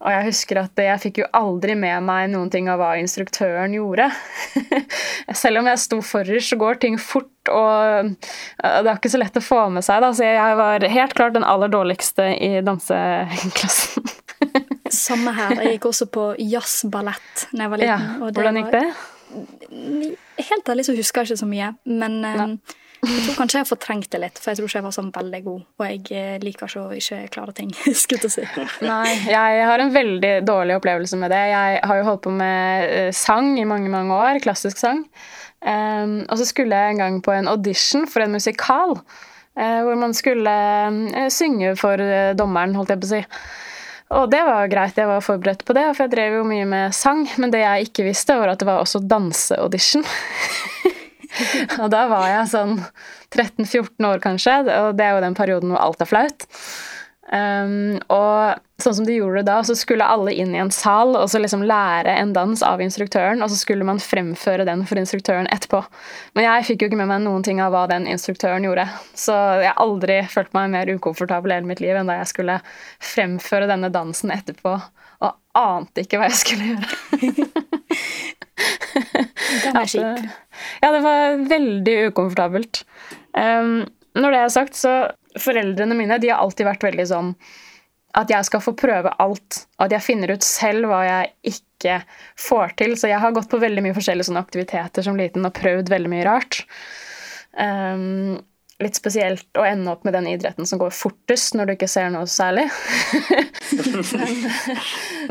Og 0.05 0.13
jeg 0.13 0.27
husker 0.27 0.61
at 0.61 0.81
jeg 0.81 1.01
fikk 1.01 1.23
jo 1.23 1.29
aldri 1.35 1.73
med 1.79 2.05
meg 2.05 2.29
noen 2.33 2.51
ting 2.53 2.69
av 2.69 2.79
hva 2.83 2.93
instruktøren 3.01 3.73
gjorde. 3.73 4.11
Selv 5.43 5.63
om 5.63 5.71
jeg 5.71 5.81
sto 5.81 6.03
forrest, 6.05 6.53
så 6.53 6.61
går 6.61 6.83
ting 6.83 6.99
fort, 7.01 7.33
og 7.49 8.13
det 8.13 8.91
er 8.91 8.93
ikke 8.93 9.13
så 9.15 9.23
lett 9.23 9.41
å 9.41 9.45
få 9.45 9.63
med 9.73 9.87
seg. 9.87 10.05
Da. 10.05 10.13
Så 10.13 10.29
jeg 10.29 10.61
var 10.61 10.85
helt 10.99 11.17
klart 11.17 11.37
den 11.39 11.49
aller 11.49 11.73
dårligste 11.73 12.29
i 12.37 12.61
danseklassen. 12.67 14.13
Samme 14.93 15.33
her. 15.35 15.57
Jeg 15.65 15.79
gikk 15.79 15.91
også 15.91 16.13
på 16.13 16.31
jazzballett 16.45 17.49
da 17.51 17.65
jeg 17.65 17.73
var 17.73 17.81
liten. 17.81 17.93
Ja, 17.97 18.33
hvordan 18.37 18.61
gikk 18.61 18.75
det? 18.77 18.87
Helt 20.49 20.69
ærlig 20.69 20.87
så 20.89 20.97
husker 20.97 21.23
jeg 21.23 21.33
ikke 21.33 21.43
så 21.43 21.49
mye. 21.51 21.71
Men 21.85 22.19
um, 22.25 22.59
jeg 23.07 23.23
tror 23.27 23.37
kanskje 23.39 23.59
jeg 23.59 23.65
har 23.65 23.69
fortrengt 23.69 24.11
det 24.13 24.21
litt, 24.23 24.41
for 24.41 24.51
jeg 24.51 24.59
tror 24.59 24.71
ikke 24.71 24.79
jeg 24.81 24.87
var 24.87 24.97
sånn 24.97 25.13
veldig 25.15 25.41
god. 25.45 25.63
Og 25.79 25.87
jeg 25.87 26.01
eh, 26.17 26.37
liker 26.43 26.71
ikke 26.71 26.83
å 26.83 26.97
ikke 26.97 27.21
klare 27.35 27.55
ting, 27.57 27.73
skulle 28.05 28.31
si. 28.33 28.47
Nei, 28.87 29.13
jeg 29.31 29.67
har 29.69 29.83
en 29.83 29.95
veldig 29.95 30.33
dårlig 30.49 30.79
opplevelse 30.81 31.21
med 31.21 31.35
det. 31.35 31.43
Jeg 31.53 31.81
har 31.87 32.01
jo 32.01 32.09
holdt 32.09 32.25
på 32.27 32.35
med 32.35 32.91
uh, 32.91 33.11
sang 33.15 33.55
i 33.61 33.69
mange, 33.69 33.93
mange 33.93 34.17
år. 34.17 34.41
Klassisk 34.45 34.81
sang. 34.83 35.05
Um, 35.61 36.21
og 36.27 36.37
så 36.41 36.49
skulle 36.49 36.79
jeg 36.79 36.95
en 36.95 37.03
gang 37.03 37.23
på 37.25 37.33
en 37.35 37.49
audition 37.51 38.07
for 38.11 38.25
en 38.25 38.37
musikal. 38.37 38.99
Uh, 39.57 39.81
hvor 39.87 39.97
man 39.97 40.13
skulle 40.17 40.53
uh, 40.53 41.29
synge 41.33 41.77
for 41.81 42.01
eh, 42.03 42.35
dommeren, 42.37 42.75
holdt 42.77 42.93
jeg 42.93 43.01
på 43.01 43.09
å 43.09 43.15
si. 43.15 43.23
Og 44.15 44.29
det 44.31 44.43
var 44.47 44.69
greit, 44.71 44.99
jeg 44.99 45.09
var 45.11 45.25
forberedt 45.25 45.65
på 45.67 45.75
det, 45.75 45.87
for 45.97 46.05
jeg 46.05 46.13
drev 46.13 46.39
jo 46.39 46.47
mye 46.47 46.67
med 46.69 46.95
sang. 46.95 47.25
Men 47.43 47.51
det 47.51 47.65
jeg 47.65 47.89
ikke 47.89 48.07
visste, 48.07 48.37
var 48.39 48.53
at 48.53 48.63
det 48.63 48.69
var 48.69 48.83
også 48.83 49.03
danseaudition. 49.03 50.07
og 51.83 51.89
da 51.93 52.05
var 52.13 52.29
jeg 52.31 52.53
sånn 52.53 52.77
13-14 53.35 54.07
år, 54.07 54.23
kanskje, 54.23 54.61
og 54.77 54.93
det 54.99 55.09
er 55.09 55.17
jo 55.17 55.25
den 55.27 55.39
perioden 55.39 55.75
hvor 55.75 55.83
alt 55.83 56.05
er 56.05 56.11
flaut. 56.11 56.47
Um, 57.27 57.97
og 58.13 58.61
sånn 58.79 58.95
som 59.01 59.07
de 59.09 59.17
gjorde 59.17 59.41
det 59.41 59.49
da, 59.49 59.57
så 59.67 59.75
skulle 59.75 60.07
alle 60.07 60.35
inn 60.37 60.53
i 60.55 60.61
en 60.63 60.71
sal 60.71 61.17
og 61.19 61.25
så 61.33 61.41
liksom 61.41 61.65
lære 61.67 62.13
en 62.21 62.35
dans 62.37 62.61
av 62.63 62.83
instruktøren, 62.85 63.43
og 63.43 63.51
så 63.51 63.59
skulle 63.59 63.87
man 63.89 63.99
fremføre 64.03 64.67
den 64.69 64.85
for 64.87 65.01
instruktøren 65.01 65.49
etterpå. 65.51 65.81
Men 66.39 66.47
jeg 66.47 66.67
fikk 66.69 66.85
jo 66.85 66.91
ikke 66.91 67.01
med 67.01 67.11
meg 67.11 67.25
noen 67.25 67.43
ting 67.47 67.63
av 67.65 67.73
hva 67.75 67.87
den 67.91 68.07
instruktøren 68.11 68.67
gjorde. 68.69 68.87
Så 69.19 69.35
jeg 69.63 69.73
har 69.73 69.83
aldri 69.83 70.21
følt 70.31 70.55
meg 70.55 70.71
mer 70.77 70.93
ukomfortabel 70.93 71.51
i 71.51 71.59
hele 71.59 71.71
mitt 71.73 71.83
liv 71.83 71.99
enn 71.99 72.13
da 72.13 72.21
jeg 72.21 72.31
skulle 72.35 72.61
fremføre 73.15 73.71
denne 73.71 73.91
dansen 73.95 74.35
etterpå, 74.35 74.77
og 75.27 75.33
ante 75.57 76.05
ikke 76.05 76.21
hva 76.21 76.31
jeg 76.31 76.41
skulle 76.45 76.75
gjøre. 76.75 76.89
Den 79.65 79.77
er 79.77 79.89
kjip. 79.91 80.27
Ja, 80.83 80.91
det 80.93 81.03
var 81.05 81.41
veldig 81.51 81.97
ukomfortabelt. 82.11 82.85
Um, 83.37 83.87
når 84.17 84.33
det 84.33 84.41
er 84.41 84.53
sagt, 84.53 84.77
så 84.79 84.93
foreldrene 85.43 85.97
mine 85.99 86.19
de 86.23 86.33
har 86.33 86.43
alltid 86.43 86.69
vært 86.69 86.87
veldig 86.87 87.09
sånn 87.11 87.33
at 88.17 88.33
jeg 88.33 88.49
skal 88.49 88.63
få 88.65 88.73
prøve 88.79 89.13
alt. 89.21 89.63
At 89.83 89.93
jeg 89.93 90.05
finner 90.05 90.33
ut 90.33 90.45
selv 90.45 90.89
hva 90.89 91.03
jeg 91.05 91.55
ikke 91.55 91.99
får 92.41 92.77
til. 92.81 92.97
Så 92.97 93.11
jeg 93.11 93.21
har 93.21 93.35
gått 93.37 93.51
på 93.53 93.61
veldig 93.61 93.85
mye 93.85 93.97
forskjellige 93.97 94.31
sånne 94.31 94.45
aktiviteter 94.47 95.05
som 95.05 95.19
liten 95.21 95.45
og 95.45 95.57
prøvd 95.57 95.93
veldig 95.93 96.13
mye 96.13 96.27
rart. 96.29 96.63
Um, 97.57 98.39
litt 98.81 98.97
spesielt 98.99 99.57
å 99.57 99.65
ende 99.65 99.93
opp 99.93 100.05
med 100.05 100.13
den 100.17 100.29
idretten 100.29 100.69
som 100.69 100.81
går 100.81 100.93
fortest 100.93 101.57
når 101.57 101.69
du 101.69 101.75
ikke 101.77 101.89
ser 101.89 102.11
noe 102.13 102.29
særlig. 102.29 102.67
men, 104.21 104.35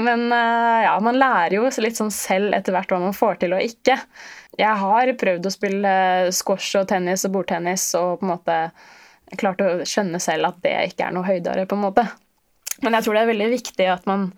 men 0.05 0.25
uh, 0.33 0.81
ja, 0.85 0.95
man 1.01 1.19
lærer 1.21 1.57
jo 1.59 1.67
litt 1.81 1.97
sånn 1.97 2.13
selv 2.13 2.53
etter 2.57 2.73
hvert 2.75 2.93
hva 2.93 3.01
man 3.01 3.17
får 3.17 3.41
til 3.41 3.57
og 3.57 3.65
ikke. 3.65 3.97
Jeg 4.61 4.81
har 4.81 5.13
prøvd 5.19 5.49
å 5.49 5.53
spille 5.53 5.95
squash 6.33 6.77
og 6.79 6.89
tennis 6.89 7.25
og 7.27 7.33
bordtennis 7.33 7.89
og 7.99 8.21
på 8.21 8.27
en 8.27 8.33
måte 8.35 8.59
klart 9.39 9.63
å 9.63 9.71
skjønne 9.87 10.21
selv 10.21 10.51
at 10.51 10.61
det 10.65 10.75
ikke 10.91 11.07
er 11.07 11.15
noe 11.15 11.27
høydere, 11.27 11.65
på 11.69 11.77
en 11.77 11.85
måte. 11.87 12.05
Men 12.83 12.97
jeg 12.97 13.05
tror 13.05 13.17
det 13.17 13.23
er 13.23 13.31
veldig 13.31 13.49
viktig 13.53 13.87
at 13.91 14.07
man 14.09 14.29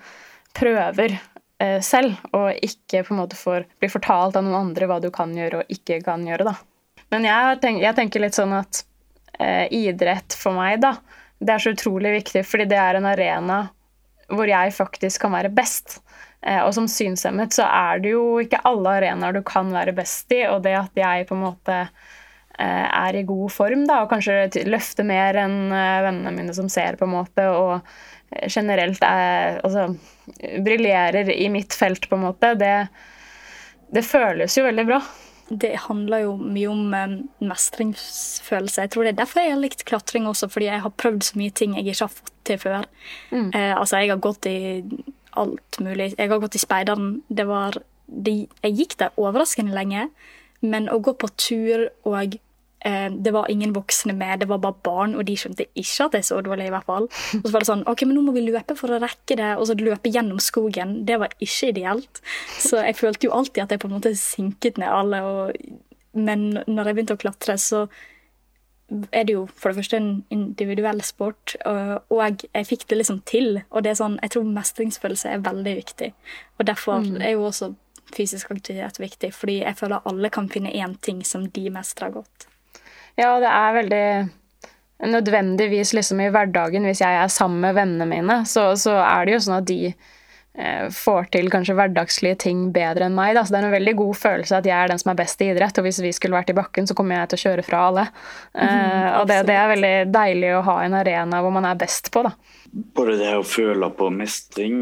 prøver 0.58 1.17
eh, 1.17 1.79
selv, 1.86 2.17
og 2.38 2.51
ikke 2.63 3.03
på 3.06 3.13
en 3.13 3.22
måte 3.22 3.39
får 3.39 3.67
bli 3.82 3.91
fortalt 3.91 4.38
av 4.38 4.46
noen 4.46 4.70
andre 4.70 4.89
hva 4.89 5.00
du 5.03 5.10
kan 5.13 5.34
gjøre 5.36 5.62
og 5.62 5.74
ikke 5.74 6.01
kan 6.06 6.25
gjøre. 6.27 6.51
da. 6.51 6.56
Men 7.13 7.27
jeg, 7.27 7.62
tenk, 7.63 7.82
jeg 7.84 7.98
tenker 7.98 8.24
litt 8.24 8.38
sånn 8.38 8.56
at 8.58 8.84
eh, 9.39 9.65
idrett 9.74 10.36
for 10.38 10.58
meg, 10.58 10.82
da, 10.84 10.98
det 11.39 11.53
er 11.53 11.63
så 11.63 11.74
utrolig 11.75 12.17
viktig, 12.20 12.44
fordi 12.48 12.67
det 12.72 12.79
er 12.82 13.00
en 13.00 13.10
arena 13.10 13.62
hvor 14.27 14.50
jeg 14.50 14.74
faktisk 14.75 15.24
kan 15.24 15.36
være 15.38 15.53
best. 15.56 16.01
Eh, 16.41 16.60
og 16.62 16.74
som 16.75 16.89
synshemmet 16.91 17.56
så 17.56 17.67
er 17.67 18.03
det 18.03 18.13
jo 18.13 18.38
ikke 18.44 18.62
alle 18.67 18.98
arenaer 19.00 19.38
du 19.38 19.44
kan 19.48 19.72
være 19.74 19.96
best 19.98 20.32
i, 20.36 20.44
og 20.50 20.63
det 20.65 20.75
at 20.79 21.00
jeg 21.00 21.27
på 21.29 21.38
en 21.38 21.46
måte 21.48 21.79
er 22.64 23.16
i 23.16 23.24
god 23.24 23.52
form, 23.54 23.86
da, 23.90 24.02
og 24.04 24.12
kanskje 24.12 24.66
løfter 24.66 25.06
mer 25.06 25.38
enn 25.44 25.70
eh, 25.70 26.02
vennene 26.08 26.34
mine 26.34 26.56
som 26.58 26.70
ser, 26.72 26.98
på 26.98 27.06
en 27.06 27.14
måte, 27.14 27.46
og 27.54 27.76
eh, 27.78 28.48
generelt 28.50 29.04
er 29.06 29.60
Altså 29.62 29.92
briljerer 30.66 31.30
i 31.32 31.48
mitt 31.54 31.76
felt, 31.78 32.10
på 32.10 32.18
en 32.18 32.26
måte, 32.26 32.52
det, 32.60 32.88
det 33.94 34.04
føles 34.04 34.58
jo 34.58 34.66
veldig 34.66 34.86
bra. 34.90 35.00
Det 35.48 35.70
handler 35.86 36.26
jo 36.26 36.34
mye 36.42 36.72
om 36.74 37.22
mestringsfølelse. 37.48 38.82
Jeg 38.84 38.92
tror 38.92 39.06
det 39.06 39.14
er 39.14 39.20
derfor 39.22 39.46
jeg 39.46 39.54
har 39.54 39.62
likt 39.62 39.86
klatring 39.88 40.26
også, 40.28 40.50
fordi 40.52 40.68
jeg 40.68 40.84
har 40.84 40.96
prøvd 41.00 41.30
så 41.30 41.40
mye 41.40 41.54
ting 41.56 41.78
jeg 41.78 41.88
ikke 41.88 42.04
har 42.04 42.12
fått 42.12 42.34
til 42.50 42.60
før. 42.60 42.90
Mm. 43.32 43.54
Eh, 43.54 43.72
altså, 43.78 44.02
jeg 44.02 44.12
har 44.12 44.26
gått 44.26 44.50
i 44.50 44.58
alt 45.38 45.80
mulig. 45.80 46.10
Jeg 46.18 46.34
har 46.34 46.42
gått 46.44 46.58
i 46.60 46.64
speideren. 46.66 47.22
Det 47.30 47.48
var 47.48 47.80
det, 48.08 48.36
Jeg 48.66 48.76
gikk 48.82 48.98
der 49.00 49.16
overraskende 49.16 49.78
lenge, 49.78 50.10
men 50.60 50.92
å 50.92 51.00
gå 51.00 51.14
på 51.16 51.32
tur 51.38 51.88
og 52.04 52.18
Eh, 52.20 52.47
det 52.86 53.34
var 53.34 53.50
ingen 53.51 53.74
voksne 53.75 54.13
med, 54.13 54.39
det 54.39 54.48
var 54.48 54.62
bare 54.63 54.77
barn, 54.86 55.15
og 55.17 55.25
de 55.27 55.34
skjønte 55.39 55.65
ikke 55.75 56.05
at 56.05 56.17
jeg 56.19 56.27
så 56.27 56.41
dårlig. 56.46 56.67
i 56.67 56.74
hvert 56.74 56.86
fall. 56.86 57.07
Og 57.39 57.46
så 57.46 57.53
var 57.53 57.63
det 57.63 57.69
sånn 57.72 57.88
OK, 57.89 58.03
men 58.05 58.15
nå 58.15 58.25
må 58.27 58.36
vi 58.36 58.46
løpe 58.46 58.75
for 58.77 58.93
å 58.93 59.00
rekke 59.01 59.38
det, 59.39 59.53
og 59.57 59.67
så 59.67 59.77
løpe 59.79 60.12
gjennom 60.13 60.39
skogen. 60.43 61.01
Det 61.07 61.17
var 61.19 61.34
ikke 61.39 61.72
ideelt. 61.74 62.22
Så 62.62 62.84
jeg 62.84 63.00
følte 63.00 63.27
jo 63.27 63.34
alltid 63.34 63.63
at 63.65 63.74
jeg 63.74 63.81
på 63.81 63.89
en 63.89 63.98
måte 63.98 64.13
sinket 64.19 64.77
ned 64.77 64.93
alle. 64.93 65.24
Og, 65.25 65.81
men 66.13 66.46
når 66.67 66.91
jeg 66.91 67.00
begynte 67.00 67.17
å 67.17 67.24
klatre, 67.25 67.57
så 67.62 67.88
er 69.12 69.25
det 69.27 69.34
jo 69.34 69.48
for 69.51 69.69
det 69.69 69.81
første 69.81 69.98
en 70.00 70.12
individuell 70.31 71.01
sport, 71.03 71.57
og 71.65 72.22
jeg 72.24 72.67
fikk 72.69 72.88
det 72.88 73.01
liksom 73.01 73.19
til. 73.27 73.62
Og 73.69 73.84
det 73.84 73.91
er 73.91 74.00
sånn, 74.00 74.19
jeg 74.24 74.36
tror 74.36 74.48
mestringsfølelse 74.48 75.34
er 75.34 75.43
veldig 75.43 75.74
viktig. 75.81 76.13
Og 76.57 76.69
derfor 76.69 77.03
mm. 77.03 77.17
er 77.19 77.36
jo 77.36 77.50
også 77.50 77.74
fysisk 78.15 78.53
aktivitet 78.53 79.01
viktig, 79.01 79.34
fordi 79.36 79.60
jeg 79.60 79.75
føler 79.79 80.05
alle 80.07 80.31
kan 80.31 80.48
finne 80.50 80.72
én 80.72 80.96
ting 81.03 81.25
som 81.27 81.50
de 81.51 81.67
mestrer 81.74 82.13
godt. 82.15 82.48
Ja, 83.18 83.32
det 83.42 83.50
er 83.50 83.78
veldig 83.80 84.08
nødvendigvis 85.06 85.94
liksom 85.94 86.22
i 86.22 86.30
hverdagen, 86.34 86.86
hvis 86.90 87.02
jeg 87.04 87.18
er 87.22 87.30
sammen 87.30 87.62
med 87.62 87.78
vennene 87.78 88.08
mine, 88.10 88.44
så, 88.50 88.72
så 88.80 88.98
er 89.04 89.26
det 89.26 89.36
jo 89.36 89.42
sånn 89.46 89.60
at 89.60 89.68
de 89.70 89.82
eh, 89.92 90.88
får 90.94 91.30
til 91.36 91.52
kanskje 91.54 91.76
hverdagslige 91.78 92.40
ting 92.48 92.64
bedre 92.74 93.06
enn 93.06 93.18
meg. 93.18 93.36
Da. 93.38 93.44
Så 93.46 93.54
det 93.54 93.60
er 93.62 93.68
en 93.70 93.76
veldig 93.76 93.94
god 94.00 94.18
følelse 94.18 94.58
at 94.58 94.70
jeg 94.70 94.78
er 94.78 94.92
den 94.92 95.02
som 95.02 95.14
er 95.14 95.20
best 95.20 95.44
i 95.46 95.52
idrett, 95.54 95.78
og 95.78 95.86
hvis 95.86 96.02
vi 96.02 96.14
skulle 96.18 96.38
vært 96.40 96.50
i 96.54 96.58
bakken, 96.58 96.90
så 96.90 96.98
kommer 96.98 97.20
jeg 97.20 97.32
til 97.32 97.40
å 97.40 97.44
kjøre 97.46 97.68
fra 97.68 97.84
alle. 97.92 98.08
Mm, 98.58 98.66
eh, 98.66 99.08
og 99.20 99.30
det, 99.30 99.40
det, 99.52 99.60
er 99.60 99.74
veldig 99.76 99.96
deilig 100.18 100.52
å 100.58 100.66
ha 100.72 100.80
en 100.86 101.00
arena 101.04 101.44
hvor 101.46 101.54
man 101.60 101.70
er 101.70 101.80
best 101.86 102.12
på, 102.14 102.26
da. 102.26 102.34
Både 102.98 103.20
det 103.22 103.32
å 103.38 103.46
føle 103.48 103.94
på 103.98 104.10
mestring 104.14 104.82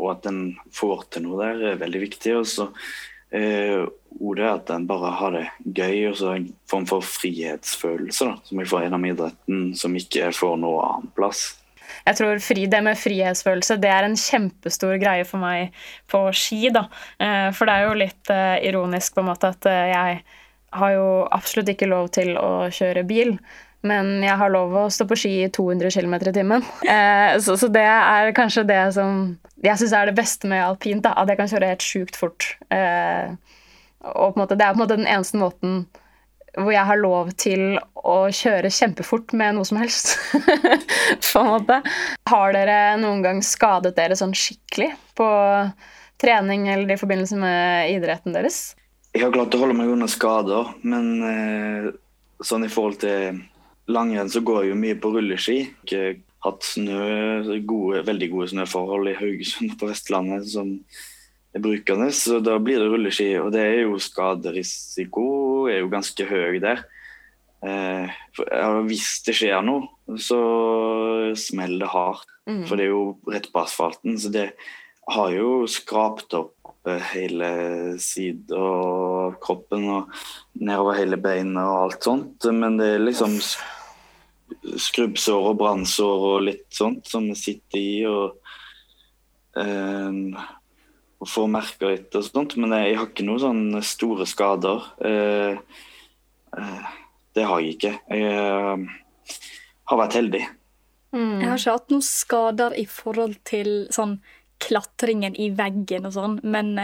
og 0.00 0.10
at 0.16 0.28
en 0.32 0.42
får 0.74 1.08
til 1.12 1.28
noe 1.28 1.40
der, 1.44 1.64
er 1.74 1.80
veldig 1.84 2.04
viktig. 2.08 2.36
Også. 2.40 2.70
eh, 3.36 3.84
ordet 4.18 4.44
er 4.46 4.52
at 4.56 4.72
en 4.74 4.88
bare 4.88 5.12
har 5.20 5.36
det 5.36 5.46
gøy, 5.64 6.10
og 6.10 6.18
så 6.18 6.34
en 6.34 6.50
form 6.70 6.86
for 6.88 7.06
frihetsfølelse 7.06 8.28
da, 8.28 8.36
som 8.48 8.60
jeg 8.60 8.70
får 8.70 8.84
gjennom 8.86 9.08
idretten, 9.08 9.62
som 9.78 9.96
ikke 9.96 10.32
får 10.36 10.58
noe 10.60 10.82
annen 10.88 11.14
plass. 11.16 11.46
Jeg 12.06 12.16
tror 12.16 12.38
fri, 12.42 12.66
Det 12.70 12.82
med 12.86 12.98
frihetsfølelse 12.98 13.76
det 13.82 13.90
er 13.90 14.06
en 14.06 14.16
kjempestor 14.16 14.94
greie 15.02 15.24
for 15.28 15.42
meg 15.42 15.74
på 16.10 16.22
ski. 16.32 16.70
da. 16.72 16.86
Eh, 17.18 17.48
for 17.52 17.66
det 17.66 17.74
er 17.74 17.88
jo 17.88 17.98
litt 17.98 18.30
uh, 18.30 18.56
ironisk 18.62 19.14
på 19.14 19.24
en 19.24 19.30
måte 19.32 19.50
at 19.50 19.66
uh, 19.66 19.88
jeg 19.90 20.22
har 20.70 20.94
jo 20.94 21.08
absolutt 21.34 21.72
ikke 21.72 21.90
lov 21.90 22.12
til 22.14 22.36
å 22.38 22.70
kjøre 22.72 23.04
bil. 23.08 23.36
Men 23.86 24.18
jeg 24.20 24.36
har 24.36 24.52
lov 24.52 24.74
å 24.76 24.88
stå 24.92 25.06
på 25.08 25.16
ski 25.16 25.32
i 25.46 25.50
200 25.52 25.92
km 25.94 26.16
i 26.20 26.34
timen. 26.36 26.66
Eh, 26.90 27.38
så, 27.40 27.56
det 27.72 27.86
er 27.86 28.32
kanskje 28.36 28.66
det 28.68 28.80
som 28.96 29.22
jeg 29.62 29.80
syns 29.80 29.94
er 29.96 30.10
det 30.10 30.16
beste 30.18 30.48
med 30.50 30.62
alpint. 30.64 31.04
da, 31.06 31.14
At 31.16 31.30
jeg 31.30 31.40
kan 31.40 31.50
kjøre 31.52 31.72
helt 31.72 31.86
sjukt 31.86 32.18
fort. 32.18 32.48
Eh, 32.74 33.32
og 34.00 34.38
måte, 34.40 34.56
det 34.56 34.64
er 34.64 34.74
på 34.74 34.80
en 34.80 34.84
måte 34.84 34.98
den 35.00 35.10
eneste 35.10 35.40
måten 35.40 35.82
hvor 36.58 36.72
jeg 36.74 36.82
har 36.88 36.98
lov 36.98 37.28
til 37.38 37.76
å 37.94 38.16
kjøre 38.34 38.72
kjempefort 38.74 39.34
med 39.38 39.54
noe 39.54 39.68
som 39.68 39.78
helst. 39.78 40.16
på 41.30 41.42
en 41.42 41.50
måte. 41.52 41.76
Har 42.26 42.54
dere 42.56 42.78
noen 42.98 43.22
gang 43.22 43.42
skadet 43.46 43.94
dere 43.98 44.18
sånn 44.18 44.34
skikkelig 44.34 44.90
på 45.18 45.28
trening 46.20 46.66
eller 46.72 46.90
i 46.90 46.98
forbindelse 47.00 47.38
med 47.38 47.92
idretten 47.94 48.34
deres? 48.34 48.72
Jeg 49.14 49.24
har 49.26 49.34
klart 49.34 49.54
å 49.54 49.62
holde 49.62 49.78
meg 49.78 49.90
unna 49.90 50.06
skader, 50.10 50.74
men 50.86 51.06
eh, 51.26 51.86
sånn 52.46 52.66
i 52.66 52.70
forhold 52.70 53.00
til 53.02 53.40
langrenn 53.90 54.30
så 54.30 54.42
går 54.42 54.64
jeg 54.64 54.72
jo 54.72 54.82
mye 54.82 54.98
på 55.02 55.14
rulleski. 55.14 55.60
Ikke 55.84 56.02
hatt 56.46 56.66
snø, 56.66 57.62
gode, 57.68 58.04
veldig 58.06 58.30
gode 58.32 58.50
snøforhold 58.52 59.10
i 59.10 59.16
Haugesund 59.18 59.74
på 59.80 59.90
Vestlandet 59.90 60.46
som 60.50 60.76
er 61.54 61.62
brukende, 61.62 62.10
så 62.14 62.38
da 62.44 62.58
blir 62.62 62.78
det 62.80 62.88
rulleski. 62.92 63.30
Og 63.42 63.50
det 63.54 63.62
er 63.66 63.78
jo 63.84 64.00
skaderisiko 64.02 65.28
er 65.70 65.82
jo 65.82 65.92
ganske 65.92 66.26
høy 66.28 66.60
der. 66.62 66.84
Eh, 67.60 68.20
hvis 68.88 69.08
det 69.26 69.36
skjer 69.36 69.64
noe, 69.66 69.90
så 70.20 70.40
smeller 71.38 71.84
det 71.84 71.94
hardt. 71.94 72.36
Mm. 72.48 72.62
For 72.66 72.78
det 72.78 72.86
er 72.86 72.94
jo 72.94 73.02
rett 73.30 73.50
på 73.52 73.64
asfalten. 73.64 74.16
Så 74.20 74.32
det 74.34 74.50
har 75.10 75.34
jo 75.34 75.66
skrapt 75.70 76.36
opp 76.38 76.70
eh, 76.88 77.02
hele 77.12 77.50
siden 78.02 78.56
av 78.56 79.36
kroppen 79.42 79.88
og 79.90 80.14
nedover 80.60 80.98
hele 81.00 81.20
beinet 81.20 81.60
og 81.64 81.82
alt 81.84 82.08
sånt. 82.08 82.48
Men 82.54 82.78
det 82.80 82.94
er 82.94 83.04
liksom 83.04 83.36
skrubbsår 84.60 85.52
og 85.52 85.60
brannsår 85.60 86.24
og 86.32 86.46
litt 86.48 86.66
sånt 86.74 87.10
som 87.10 87.28
sitter 87.38 87.78
i. 87.78 87.92
og 88.08 89.60
eh, 89.60 90.48
og 91.20 91.28
får 91.28 91.50
merker 91.52 91.92
litt 91.92 92.16
og 92.16 92.24
sånt, 92.24 92.56
men 92.56 92.72
jeg 92.72 92.96
har 92.96 93.10
ikke 93.10 93.26
noen 93.26 93.42
sånne 93.42 93.82
store 93.84 94.26
skader. 94.28 94.86
Eh, 95.04 95.80
eh, 96.56 96.90
det 97.36 97.46
har 97.46 97.60
jeg 97.60 97.76
ikke. 97.76 97.94
Jeg 98.08 98.30
eh, 98.32 99.36
har 99.92 100.00
vært 100.00 100.16
heldig. 100.16 100.42
Mm. 101.12 101.40
Jeg 101.42 101.50
har 101.50 101.60
ikke 101.60 101.76
hatt 101.76 101.92
noen 101.92 102.06
skader 102.06 102.76
i 102.78 102.86
forhold 102.88 103.36
til 103.48 103.72
sånn 103.92 104.18
klatringen 104.60 105.36
i 105.40 105.50
veggen 105.56 106.08
og 106.08 106.14
sånn, 106.16 106.38
men 106.44 106.74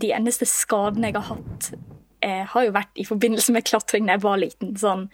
de 0.00 0.12
eneste 0.14 0.46
skadene 0.48 1.10
jeg 1.10 1.18
har 1.18 1.28
hatt, 1.34 1.70
eh, 2.22 2.44
har 2.44 2.66
jo 2.66 2.74
vært 2.74 3.00
i 3.00 3.06
forbindelse 3.06 3.52
med 3.52 3.66
klatring 3.66 4.06
da 4.06 4.16
jeg 4.16 4.24
var 4.24 4.40
liten. 4.40 4.76
Sånn 4.76 5.08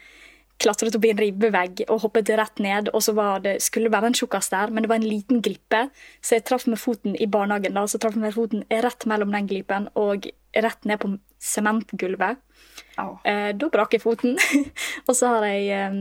klatret 0.62 0.94
opp 0.96 1.06
i 1.06 1.12
en 1.12 1.20
ribbevegg 1.20 1.84
og 1.88 2.04
hoppet 2.04 2.32
rett 2.38 2.62
ned. 2.62 2.90
Og 2.92 3.02
så 3.06 3.14
var 3.16 3.42
det, 3.44 3.56
skulle 3.64 3.88
det 3.88 3.96
være 3.96 4.12
en 4.12 4.18
tjukkas 4.18 4.52
der, 4.52 4.70
men 4.70 4.84
det 4.84 4.92
var 4.92 5.00
en 5.00 5.08
liten 5.08 5.42
glipe, 5.42 5.88
Så 6.20 6.36
jeg 6.36 6.44
traff 6.44 6.66
med 6.66 6.78
foten 6.78 7.16
i 7.16 7.26
barnehagen, 7.26 7.74
da, 7.74 7.86
så 7.86 7.98
traff 7.98 8.16
med 8.16 8.34
foten 8.34 8.64
rett 8.70 9.06
mellom 9.06 9.32
den 9.32 9.46
glipen 9.46 9.88
og 9.94 10.28
rett 10.54 10.84
ned 10.84 11.00
på 11.00 11.16
sementgulvet. 11.40 12.38
Eh, 13.24 13.50
da 13.56 13.68
brakk 13.72 13.96
jeg 13.96 14.04
foten. 14.04 14.38
og 15.08 15.16
så 15.16 15.34
har 15.34 15.48
jeg 15.48 15.68
eh, 15.72 15.98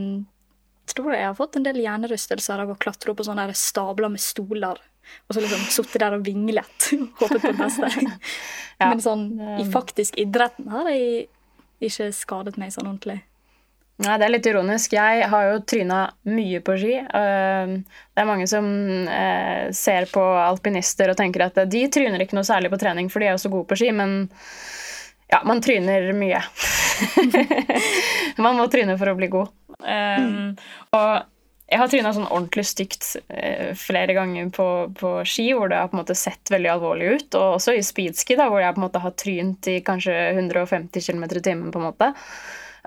tror 0.91 1.13
jeg 1.15 1.27
har 1.27 1.38
fått 1.38 1.58
en 1.58 1.65
del 1.65 1.81
hjernerystelser 1.84 2.63
av 2.63 2.74
å 2.74 2.79
klatre 2.79 3.12
opp 3.12 3.22
på 3.22 3.27
sånne 3.27 3.48
stabler 3.58 4.12
med 4.12 4.22
stoler. 4.22 4.79
Og 5.27 5.36
så 5.36 5.41
liksom 5.43 5.63
sittet 5.74 6.03
der 6.03 6.15
og 6.17 6.25
vinglet. 6.25 6.91
Håpet 7.20 7.41
på 7.41 7.51
det 7.51 7.58
beste. 7.60 7.89
ja. 8.81 8.89
Men 8.89 9.03
sånn, 9.03 9.27
i 9.60 9.65
faktisk 9.72 10.20
idretten 10.22 10.72
har 10.74 10.89
jeg 10.91 11.27
ikke 11.81 12.12
skadet 12.15 12.60
meg 12.62 12.74
sånn 12.75 12.89
ordentlig. 12.89 13.22
Nei, 14.01 14.17
Det 14.17 14.25
er 14.25 14.34
litt 14.34 14.48
ironisk. 14.50 14.93
Jeg 14.98 15.27
har 15.29 15.48
jo 15.50 15.62
tryna 15.67 16.00
mye 16.29 16.62
på 16.65 16.77
ski. 16.81 16.93
Det 17.05 18.24
er 18.24 18.29
mange 18.29 18.48
som 18.50 18.65
eh, 19.05 19.70
ser 19.77 20.08
på 20.12 20.24
alpinister 20.41 21.12
og 21.12 21.20
tenker 21.20 21.46
at 21.46 21.60
de 21.70 21.84
tryner 21.93 22.24
ikke 22.24 22.38
noe 22.38 22.48
særlig 22.48 22.72
på 22.74 22.81
trening, 22.81 23.12
for 23.13 23.22
de 23.22 23.29
er 23.29 23.36
jo 23.36 23.43
så 23.43 23.51
gode 23.53 23.70
på 23.70 23.77
ski, 23.77 23.91
men 23.93 24.24
ja, 25.31 25.41
man 25.48 25.62
tryner 25.63 26.10
mye. 26.17 26.41
man 28.46 28.58
må 28.58 28.65
tryne 28.72 28.98
for 29.00 29.12
å 29.12 29.17
bli 29.20 29.29
god. 29.31 29.53
Um, 29.81 30.58
og 30.98 31.12
jeg 31.72 31.79
har 31.79 31.88
tryna 31.88 32.12
sånn 32.12 32.27
ordentlig 32.27 32.65
stygt 32.67 33.05
eh, 33.31 33.72
flere 33.79 34.15
ganger 34.17 34.50
på, 34.51 34.65
på, 34.98 35.12
ski, 35.24 35.46
hvor 35.55 35.72
det 35.72 35.77
har 35.79 35.88
på 35.88 35.96
en 35.96 36.01
måte 36.01 36.17
sett 36.20 36.51
veldig 36.51 36.74
alvorlig 36.74 37.13
ut. 37.13 37.38
Og 37.39 37.62
også 37.62 37.77
i 37.77 37.86
speedski, 37.86 38.36
da, 38.36 38.50
hvor 38.51 38.60
jeg 38.60 38.75
på 38.75 38.81
en 38.81 38.88
måte 38.89 39.03
har 39.05 39.13
trynt 39.15 39.70
i 39.72 39.77
kanskje 39.86 40.17
150 40.34 41.05
km 41.05 41.24
i 41.29 41.43
timen. 41.46 41.72
på 41.72 41.79
en 41.79 41.88
måte. 41.88 42.12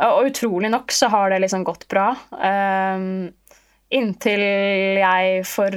Og 0.03 0.27
utrolig 0.27 0.71
nok 0.73 0.93
så 0.93 1.09
har 1.13 1.31
det 1.31 1.39
liksom 1.45 1.65
gått 1.67 1.87
bra. 1.91 2.09
Um, 2.35 3.31
inntil 3.95 4.43
jeg 4.99 5.45
for 5.47 5.75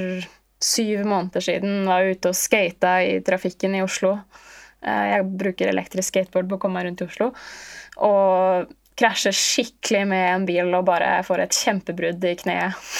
syv 0.58 1.04
måneder 1.06 1.44
siden 1.44 1.84
var 1.86 2.08
ute 2.08 2.32
og 2.32 2.38
skata 2.38 2.98
i 3.06 3.20
trafikken 3.26 3.76
i 3.78 3.84
Oslo. 3.84 4.16
Uh, 4.82 5.04
jeg 5.12 5.28
bruker 5.38 5.70
elektrisk 5.70 6.10
skateboard 6.10 6.50
på 6.50 6.58
å 6.58 6.62
komme 6.64 6.80
meg 6.80 6.88
rundt 6.88 7.04
i 7.04 7.06
Oslo. 7.06 7.30
Og 8.08 8.74
krasjer 8.98 9.36
skikkelig 9.36 10.02
med 10.10 10.24
en 10.32 10.48
bil 10.48 10.74
og 10.74 10.88
bare 10.88 11.20
får 11.26 11.44
et 11.44 11.60
kjempebrudd 11.60 12.26
i 12.26 12.34
kneet. 12.42 12.90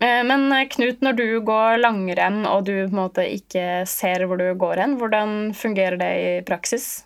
Uh, 0.00 0.22
men 0.24 0.48
Knut, 0.72 1.04
når 1.04 1.20
du 1.20 1.26
går 1.44 1.82
langrenn 1.82 2.46
og 2.48 2.64
du 2.64 2.72
på 2.78 2.88
en 2.88 3.02
måte 3.02 3.28
ikke 3.28 3.84
ser 3.84 4.24
hvor 4.24 4.40
du 4.40 4.48
går 4.56 4.86
hen, 4.86 4.96
hvordan 4.96 5.52
fungerer 5.52 6.00
det 6.00 6.10
i 6.16 6.34
praksis? 6.48 7.02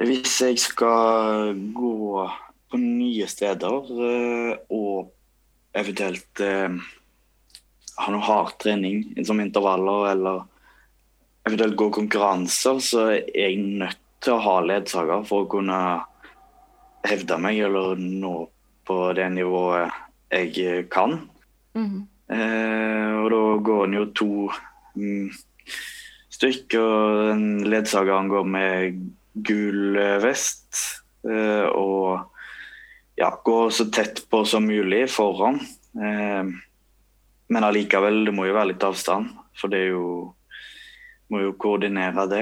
Hvis 0.00 0.38
jeg 0.44 0.60
skal 0.60 1.56
gå 1.76 2.28
på 2.70 2.78
nye 2.80 3.26
steder 3.30 3.90
eh, 4.06 4.52
og 4.70 5.10
eventuelt 5.76 6.42
eh, 6.44 6.76
ha 8.00 8.12
noe 8.14 8.26
hard 8.26 8.54
trening 8.62 9.02
som 9.26 9.42
intervaller 9.42 10.12
eller 10.12 10.44
eventuelt 11.48 11.76
gå 11.78 11.90
konkurranser, 11.94 12.78
så 12.84 13.06
er 13.16 13.26
jeg 13.34 13.58
nødt 13.80 13.98
til 14.20 14.36
å 14.36 14.44
ha 14.44 14.56
ledsager 14.64 15.24
for 15.28 15.44
å 15.44 15.50
kunne 15.50 15.80
hevde 17.08 17.38
meg 17.40 17.60
eller 17.64 18.00
nå 18.00 18.34
på 18.86 18.96
det 19.16 19.28
nivået 19.32 19.92
jeg 20.30 20.88
kan. 20.92 21.16
Mm. 21.74 22.02
Eh, 22.30 23.12
og 23.20 23.30
da 23.32 23.44
går 23.66 23.86
en 23.86 23.96
jo 23.96 24.04
to 24.14 24.32
mm, 24.94 25.30
og 26.40 27.32
En 27.34 27.42
ledsager 27.68 28.28
går 28.30 28.44
med 28.48 29.00
gul 29.44 29.98
vest. 30.22 30.76
Eh, 31.28 31.66
og 31.68 32.30
ja, 33.20 33.30
gå 33.44 33.58
så 33.70 33.86
tett 33.92 34.24
på 34.32 34.42
som 34.48 34.66
mulig 34.66 35.04
foran. 35.12 35.60
Eh, 36.00 36.50
men 37.50 37.66
allikevel, 37.66 38.24
det 38.24 38.34
må 38.34 38.46
jo 38.48 38.56
være 38.56 38.72
litt 38.72 38.86
avstand, 38.86 39.32
for 39.58 39.72
det 39.72 39.86
er 39.86 39.96
jo 39.96 40.10
Må 41.30 41.44
jo 41.44 41.52
koordinere 41.54 42.24
det. 42.26 42.40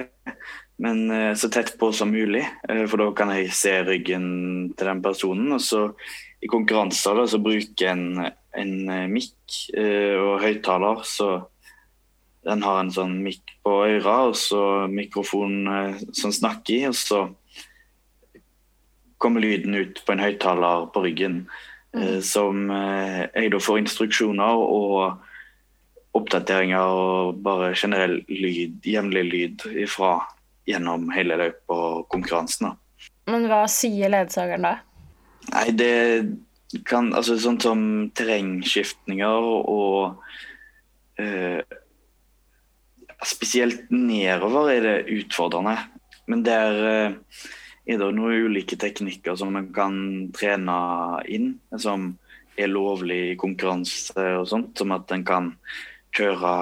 Men 0.81 1.11
eh, 1.11 1.35
så 1.37 1.51
tett 1.53 1.75
på 1.79 1.91
som 1.93 2.09
mulig, 2.09 2.41
eh, 2.71 2.87
for 2.88 3.03
da 3.03 3.11
kan 3.12 3.35
jeg 3.35 3.51
se 3.53 3.75
ryggen 3.85 4.29
til 4.79 4.88
den 4.88 5.03
personen. 5.05 5.51
Og 5.53 5.61
så 5.61 5.83
i 6.41 6.49
konkurranser 6.49 7.19
da, 7.19 7.27
så 7.29 7.41
bruker 7.43 7.85
jeg 7.85 7.93
en, 7.93 8.31
en 8.57 8.73
eh, 8.95 9.05
mikk 9.11 9.59
og 9.77 10.41
høyttaler, 10.41 11.05
så 11.05 11.29
den 12.49 12.64
har 12.64 12.81
en 12.81 12.95
sånn 12.95 13.19
mikk 13.25 13.59
på 13.67 13.75
øra 13.91 14.17
og 14.31 14.38
så 14.41 14.62
mikrofon 14.88 15.69
som 16.17 16.33
snakker 16.33 16.75
i. 16.79 16.81
og 16.88 16.97
så 16.97 17.27
kommer 19.18 19.42
lyden 19.42 19.74
ut 19.74 20.02
på 20.07 20.14
en 20.14 20.22
høyttaler 20.22 20.88
på 20.94 21.04
ryggen. 21.07 21.42
Mm. 21.96 22.02
Eh, 22.02 22.18
som 22.24 22.68
eh, 22.70 23.22
jeg 23.33 23.52
da 23.54 23.61
får 23.62 23.83
instruksjoner 23.83 24.64
og 24.64 26.18
oppdateringer 26.18 26.98
og 26.98 27.38
bare 27.44 27.72
generell 27.76 28.18
lyd, 28.28 28.81
jevnlig 28.85 29.24
lyd 29.28 29.64
ifra 29.85 30.18
gjennom 30.68 31.09
hele 31.14 31.38
løpet 31.40 31.72
og 31.72 32.04
konkurransen. 32.12 32.74
Men 33.28 33.48
hva 33.48 33.62
sier 33.70 34.12
ledsageren 34.12 34.66
da? 34.66 34.74
Nei, 35.48 35.68
det 35.76 35.94
kan 36.88 37.14
Altså 37.16 37.38
sånn 37.40 37.57
som 37.62 37.83
terrengskiftninger 38.16 39.46
og 39.72 40.18
eh, 41.20 41.61
Spesielt 43.24 43.88
nedover 43.90 44.68
er 44.70 44.85
det 44.85 44.98
utfordrende. 45.11 45.74
Men 46.31 46.44
der 46.46 46.76
eh, 46.87 47.16
er 47.88 48.01
det 48.01 48.09
noen 48.12 48.48
ulike 48.48 48.77
teknikker 48.81 49.37
som 49.40 49.55
man 49.57 49.70
kan 49.72 49.94
trene 50.37 50.79
inn, 51.24 51.55
som 51.81 52.11
er 52.59 52.68
lovlig 52.68 53.20
i 53.31 53.38
konkurranse 53.40 54.27
og 54.37 54.48
sånt. 54.51 54.74
Som 54.77 54.92
at 54.92 55.11
en 55.14 55.24
kan 55.24 55.53
kjøre 56.16 56.53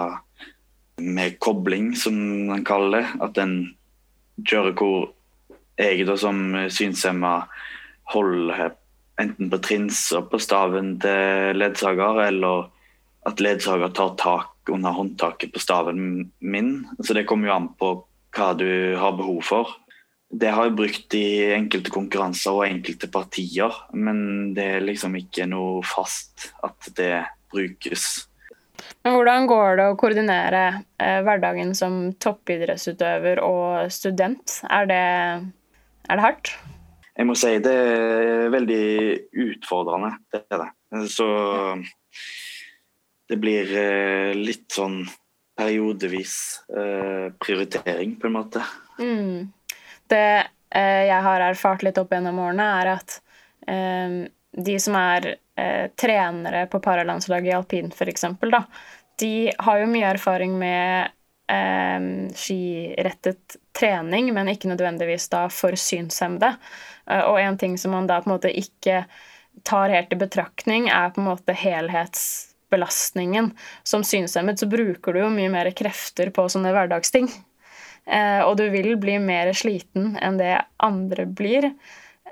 med 1.02 1.38
kobling, 1.42 1.94
som 1.98 2.16
en 2.54 2.64
kaller 2.66 3.02
det. 3.02 3.22
At 3.26 3.40
en 3.42 3.56
kjører 4.46 4.76
hvor 4.78 5.10
jeg 5.76 6.06
da 6.08 6.16
som 6.20 6.54
synshemma 6.72 7.34
holder 8.14 8.76
enten 9.20 9.50
på 9.50 9.60
trinser 9.64 10.24
på 10.30 10.38
staven 10.40 10.94
til 11.02 11.58
ledsager, 11.58 12.22
eller 12.28 12.68
at 13.26 13.42
ledsager 13.42 13.90
tar 13.96 14.14
tak 14.20 14.70
under 14.70 14.94
håndtaket 14.94 15.52
på 15.52 15.62
staven 15.62 16.30
min. 16.38 16.70
Så 17.02 17.16
det 17.16 17.26
kommer 17.26 17.50
jo 17.50 17.56
an 17.56 17.68
på 17.80 17.90
hva 18.36 18.52
du 18.58 18.68
har 19.00 19.16
behov 19.18 19.42
for. 19.48 19.74
Det 20.26 20.50
har 20.50 20.66
jeg 20.66 20.76
brukt 20.78 21.14
i 21.14 21.26
enkelte 21.54 21.92
konkurranser 21.94 22.56
og 22.58 22.66
enkelte 22.66 23.08
partier, 23.12 23.74
men 23.94 24.54
det 24.56 24.64
er 24.76 24.86
liksom 24.86 25.14
ikke 25.20 25.46
noe 25.46 25.84
fast 25.86 26.48
at 26.66 26.88
det 26.98 27.22
brukes. 27.54 28.26
Men 29.06 29.14
hvordan 29.14 29.46
går 29.46 29.78
det 29.78 29.84
å 29.86 29.98
koordinere 29.98 30.62
eh, 30.98 31.20
hverdagen 31.24 31.70
som 31.78 32.10
toppidrettsutøver 32.22 33.38
og 33.44 33.92
student? 33.94 34.58
Er 34.66 34.88
det, 34.90 35.04
er 36.10 36.18
det 36.18 36.24
hardt? 36.24 36.50
Jeg 37.16 37.28
må 37.28 37.36
si 37.38 37.54
det 37.62 37.72
er 37.72 38.50
veldig 38.52 38.86
utfordrende. 39.46 40.10
Det 40.34 40.42
er 40.50 40.64
det. 40.64 40.70
Så 41.14 41.28
det 43.30 43.38
blir 43.40 43.70
eh, 43.78 44.34
litt 44.36 44.66
sånn 44.74 45.04
periodevis 45.56 46.34
eh, 46.68 47.30
prioritering, 47.40 48.18
på 48.20 48.28
en 48.28 48.36
måte. 48.36 48.66
Mm 48.98 49.54
det 50.12 50.46
eh, 50.70 51.02
jeg 51.08 51.22
har 51.26 51.44
erfart 51.48 51.84
litt 51.86 51.98
opp 52.00 52.12
gjennom 52.14 52.40
årene, 52.42 52.66
er 52.80 52.92
at 52.96 53.18
eh, 53.68 54.16
de 54.56 54.78
som 54.82 54.96
er 54.98 55.34
eh, 55.34 55.86
trenere 55.98 56.66
på 56.72 56.80
paralandslaget 56.84 57.50
i 57.50 57.56
alpin, 57.56 57.92
f.eks., 57.92 58.26
de 59.16 59.52
har 59.64 59.78
jo 59.80 59.88
mye 59.88 60.10
erfaring 60.12 60.58
med 60.60 61.12
skirettet 62.36 63.54
trening, 63.78 64.32
men 64.34 64.50
ikke 64.50 64.66
nødvendigvis 64.66 65.28
da 65.30 65.44
for 65.48 65.78
synshemmede. 65.78 66.48
Og 67.30 67.38
en 67.38 67.56
ting 67.56 67.76
som 67.78 67.94
man 67.94 68.08
da 68.10 68.18
på 68.18 68.26
en 68.26 68.34
måte 68.34 68.50
ikke 68.50 69.04
tar 69.62 69.94
helt 69.94 70.12
i 70.12 70.18
betraktning, 70.20 70.88
er 70.90 71.14
på 71.14 71.22
en 71.22 71.28
måte 71.30 71.54
helhetsbelastningen. 71.56 73.52
Som 73.86 74.04
synshemmet 74.04 74.60
så 74.60 74.68
bruker 74.70 75.14
du 75.14 75.22
jo 75.22 75.30
mye 75.32 75.52
mer 75.54 75.70
krefter 75.76 76.32
på 76.34 76.48
sånne 76.52 76.74
hverdagsting. 76.74 77.30
Eh, 78.06 78.42
og 78.46 78.56
du 78.60 78.68
vil 78.70 78.94
bli 79.02 79.18
mer 79.22 79.52
sliten 79.56 80.14
enn 80.22 80.38
det 80.40 80.56
andre 80.78 81.26
blir. 81.26 81.72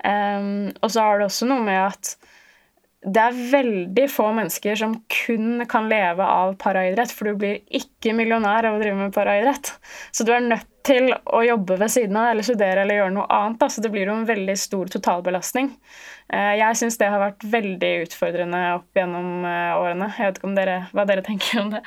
og 0.05 0.89
så 0.91 1.01
har 1.01 1.17
det 1.17 1.25
også 1.25 1.47
noe 1.49 1.63
med 1.65 1.79
at 1.81 2.09
det 3.05 3.21
er 3.21 3.41
veldig 3.51 4.05
få 4.09 4.31
mennesker 4.33 4.77
som 4.79 4.95
kun 5.11 5.61
kan 5.69 5.89
leve 5.89 6.25
av 6.25 6.55
paraidrett, 6.61 7.11
for 7.13 7.29
du 7.29 7.41
blir 7.41 7.59
ikke 7.69 8.15
millionær 8.17 8.65
av 8.65 8.77
å 8.77 8.81
drive 8.81 8.97
med 8.97 9.13
paraidrett. 9.13 9.75
Så 10.11 10.25
du 10.25 10.33
er 10.33 10.45
nødt 10.45 10.67
til 10.85 11.11
å 11.13 11.41
jobbe 11.45 11.77
ved 11.81 11.91
siden 11.93 12.17
av 12.17 12.31
eller 12.31 12.45
studere 12.45 12.83
eller 12.83 12.99
gjøre 12.99 13.15
noe 13.15 13.27
annet. 13.33 13.59
Da. 13.61 13.69
Så 13.69 13.81
det 13.81 13.91
blir 13.93 14.09
jo 14.09 14.17
en 14.17 14.27
veldig 14.27 14.57
stor 14.57 14.89
totalbelastning. 14.93 15.71
Eh, 16.33 16.53
jeg 16.61 16.81
syns 16.81 16.97
det 17.01 17.09
har 17.13 17.21
vært 17.21 17.45
veldig 17.55 17.91
utfordrende 18.05 18.61
opp 18.79 19.01
gjennom 19.01 19.49
eh, 19.49 19.73
årene. 19.77 20.11
Jeg 20.17 20.29
vet 20.29 20.39
ikke 20.39 20.49
om 20.49 20.57
dere, 20.57 20.77
hva 20.93 21.09
dere 21.09 21.25
tenker 21.25 21.61
om 21.61 21.73
det? 21.75 21.83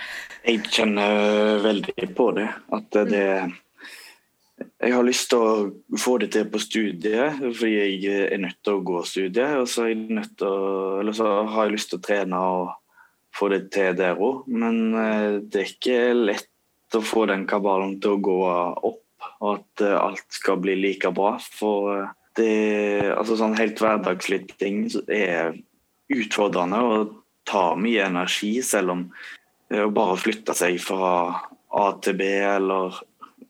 Jeg 0.47 0.67
kjenner 0.71 1.63
veldig 1.67 2.11
på 2.19 2.31
det. 2.39 2.51
At 2.79 3.03
det 3.11 3.27
jeg 4.79 4.95
har 4.95 5.07
lyst 5.07 5.31
til 5.33 5.43
å 5.43 5.99
få 5.99 6.17
det 6.23 6.31
til 6.35 6.47
på 6.51 6.61
studiet, 6.63 7.41
fordi 7.43 7.73
jeg 7.75 8.29
er 8.29 8.43
nødt 8.43 8.61
til 8.63 8.79
å 8.79 8.85
gå 8.87 9.03
studiet. 9.07 9.57
Og 9.59 9.67
så, 9.71 9.89
å, 9.91 11.15
så 11.15 11.31
har 11.51 11.67
jeg 11.67 11.75
lyst 11.75 11.91
til 11.93 11.99
å 11.99 12.05
trene 12.05 12.43
og 12.43 12.71
få 13.35 13.51
det 13.53 13.65
til 13.75 13.97
der 13.99 14.21
òg. 14.23 14.47
Men 14.51 14.95
eh, 14.95 15.41
det 15.43 15.63
er 15.63 15.73
ikke 15.73 15.99
lett 16.15 16.97
å 16.97 17.03
få 17.05 17.27
den 17.31 17.47
kabalen 17.51 17.99
til 18.03 18.17
å 18.17 18.23
gå 18.23 18.39
opp, 18.49 19.03
og 19.43 19.51
at 19.57 19.85
eh, 19.85 19.99
alt 19.99 20.39
skal 20.39 20.63
bli 20.63 20.79
like 20.79 21.11
bra. 21.15 21.35
For 21.43 21.91
eh, 21.97 22.15
det 22.39 22.53
altså 23.17 23.39
sånn 23.41 23.59
helt 23.59 23.83
hverdagslige 23.83 24.55
ting 24.61 24.85
er 25.11 25.57
utfordrende 26.15 26.83
og 26.87 27.17
tar 27.49 27.79
mye 27.81 28.07
energi, 28.07 28.61
selv 28.63 28.95
om 28.95 29.05
å 29.75 29.89
bare 29.93 30.17
flytte 30.21 30.55
seg 30.57 30.79
fra 30.81 31.13
A 31.77 31.89
til 32.01 32.15
B 32.17 32.29
eller 32.47 32.95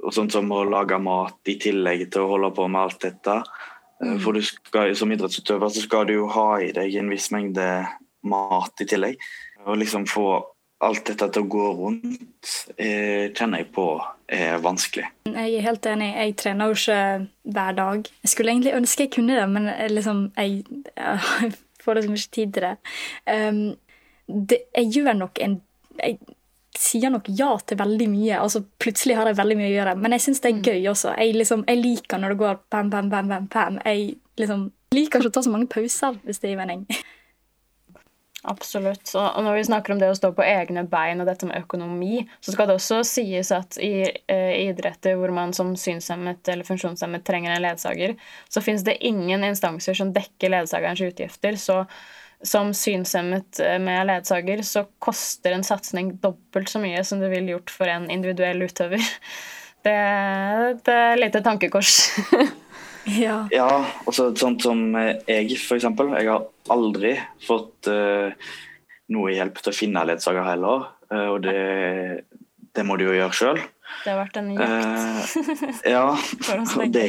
og 0.04 0.14
sånt 0.14 0.34
som 0.34 0.50
å 0.54 0.64
lage 0.68 0.98
mat 1.02 1.50
i 1.50 1.56
tillegg 1.60 2.06
til 2.12 2.24
å 2.24 2.34
holde 2.34 2.52
på 2.56 2.68
med 2.70 2.82
alt 2.82 3.00
dette. 3.06 3.40
Eh, 4.02 4.12
mm. 4.14 4.20
For 4.24 4.36
du 4.36 4.44
skal, 4.46 4.94
som 4.98 5.12
idrettsutøver 5.14 5.72
så 5.74 5.82
skal 5.84 6.06
du 6.08 6.14
jo 6.20 6.28
ha 6.34 6.50
i 6.62 6.70
deg 6.76 6.94
en 7.00 7.10
viss 7.12 7.30
mengde 7.34 7.66
mat 8.28 8.84
i 8.84 8.88
tillegg. 8.88 9.18
Og 9.66 9.80
liksom 9.80 10.06
få 10.10 10.28
alt 10.86 11.08
dette 11.08 11.26
til 11.34 11.42
å 11.42 11.50
gå 11.50 11.68
rundt 11.74 12.52
eh, 12.78 13.34
kjenner 13.34 13.64
jeg 13.64 13.72
på 13.74 13.88
er 14.30 14.60
vanskelig. 14.62 15.08
Jeg 15.26 15.56
er 15.58 15.64
helt 15.64 15.86
enig. 15.90 16.12
Jeg 16.14 16.36
trener 16.38 16.70
jo 16.70 16.76
ikke 16.76 17.00
hver 17.56 17.78
dag. 17.78 18.10
Jeg 18.22 18.32
skulle 18.34 18.54
egentlig 18.54 18.76
ønske 18.76 19.06
jeg 19.06 19.14
kunne 19.16 19.38
det, 19.40 19.48
men 19.50 19.70
liksom, 19.90 20.28
jeg, 20.36 20.62
jeg 20.98 21.52
får 21.82 21.98
liksom 21.98 22.18
ikke 22.18 22.34
tid 22.38 22.54
til 22.54 22.68
det. 22.68 22.74
Um, 23.26 23.62
det 24.28 24.60
jeg 24.76 24.92
gjør 24.92 25.16
nok 25.24 25.40
en 25.40 25.62
jeg, 25.98 26.18
sier 26.78 27.12
nok 27.12 27.28
ja 27.38 27.50
til 27.66 27.80
veldig 27.80 28.08
mye. 28.12 28.38
altså 28.38 28.62
Plutselig 28.80 29.18
har 29.18 29.30
jeg 29.30 29.38
veldig 29.40 29.58
mye 29.58 29.70
å 29.70 29.76
gjøre. 29.76 29.94
Men 30.00 30.16
jeg 30.16 30.26
syns 30.26 30.42
det 30.44 30.52
er 30.52 30.58
mm. 30.58 30.64
gøy 30.70 30.90
også. 30.94 31.12
Jeg, 31.18 31.36
liksom, 31.36 31.66
jeg, 31.68 31.82
liker 31.84 32.22
når 32.22 32.34
det 32.34 32.40
går 32.42 32.58
bam, 32.72 32.90
bam, 32.94 33.12
bam, 33.12 33.30
bam, 33.30 33.46
bam. 33.52 33.78
Jeg 33.84 34.18
liksom, 34.40 34.66
liker 34.94 35.22
ikke 35.22 35.32
å 35.32 35.38
ta 35.38 35.44
så 35.46 35.54
mange 35.54 35.70
pauser, 35.72 36.20
hvis 36.24 36.42
det 36.42 36.52
gir 36.52 36.60
mening. 36.60 36.86
Absolutt. 38.48 39.10
Og 39.18 39.40
når 39.42 39.56
vi 39.56 39.64
snakker 39.66 39.92
om 39.92 40.00
det 40.00 40.08
å 40.12 40.16
stå 40.16 40.30
på 40.36 40.44
egne 40.46 40.84
bein 40.88 41.20
og 41.20 41.26
dette 41.28 41.48
med 41.48 41.58
økonomi, 41.58 42.22
så 42.40 42.54
skal 42.54 42.70
det 42.70 42.76
også 42.78 43.00
sies 43.06 43.50
at 43.52 43.76
i 43.82 44.06
uh, 44.06 44.52
idretter 44.54 45.18
hvor 45.18 45.34
man 45.34 45.52
som 45.56 45.74
synshemmet 45.76 46.46
eller 46.48 46.68
funksjonshemmet 46.68 47.26
trenger 47.26 47.56
en 47.56 47.64
ledsager, 47.66 48.14
så 48.48 48.62
finnes 48.62 48.86
det 48.86 49.00
ingen 49.04 49.42
instanser 49.44 49.98
som 49.98 50.14
dekker 50.14 50.54
ledsagerens 50.54 51.02
utgifter. 51.02 51.58
så 51.58 51.82
som 52.42 52.74
synshemmet 52.74 53.60
eh, 53.60 53.78
med 53.82 54.06
ledsager, 54.06 54.62
så 54.62 54.84
koster 54.98 55.52
en 55.52 55.64
satsing 55.64 56.14
dobbelt 56.22 56.70
så 56.70 56.80
mye 56.82 57.02
som 57.04 57.22
det 57.22 57.32
ville 57.32 57.56
gjort 57.56 57.72
for 57.74 57.90
en 57.90 58.10
individuell 58.10 58.62
utøver. 58.68 59.02
Det, 59.78 59.92
det 60.84 60.92
er 60.92 61.12
et 61.14 61.20
lite 61.20 61.40
tankekors. 61.40 61.92
ja. 63.22 63.36
ja, 63.54 63.68
og 64.04 64.12
så 64.12 64.26
sånn 64.36 64.56
som 64.60 64.80
jeg, 64.98 65.54
f.eks. 65.54 65.86
Jeg 65.86 66.26
har 66.26 66.48
aldri 66.74 67.12
fått 67.46 67.86
uh, 67.86 68.34
noe 69.14 69.30
hjelp 69.32 69.62
til 69.62 69.70
å 69.70 69.76
finne 69.78 70.02
ledsager 70.10 70.44
heller. 70.44 70.88
Uh, 71.14 71.28
og 71.30 71.38
det, 71.46 71.62
det, 72.74 72.84
må 72.84 72.98
du 72.98 73.06
jo 73.06 73.14
gjøre 73.16 73.38
sjøl. 73.38 73.62
Det 74.02 74.10
har 74.10 74.18
vært 74.18 74.42
en 74.42 74.50
jakt. 74.58 75.38
Uh, 75.38 75.80
ja, 75.94 76.04
og 76.58 76.84
det 76.98 77.06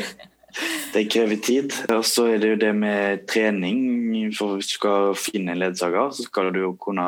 det 0.93 1.05
krever 1.11 1.39
tid. 1.43 1.75
Og 1.93 2.03
så 2.07 2.29
er 2.33 2.41
det 2.41 2.53
jo 2.53 2.59
det 2.61 2.73
med 2.75 3.25
trening. 3.29 4.31
For 4.35 4.57
hvis 4.57 4.71
du 4.73 4.77
skal 4.79 5.13
finne 5.19 5.53
en 5.53 5.61
ledsager, 5.61 6.11
så 6.15 6.25
skal 6.25 6.51
du 6.55 6.63
jo 6.63 6.75
kunne 6.79 7.05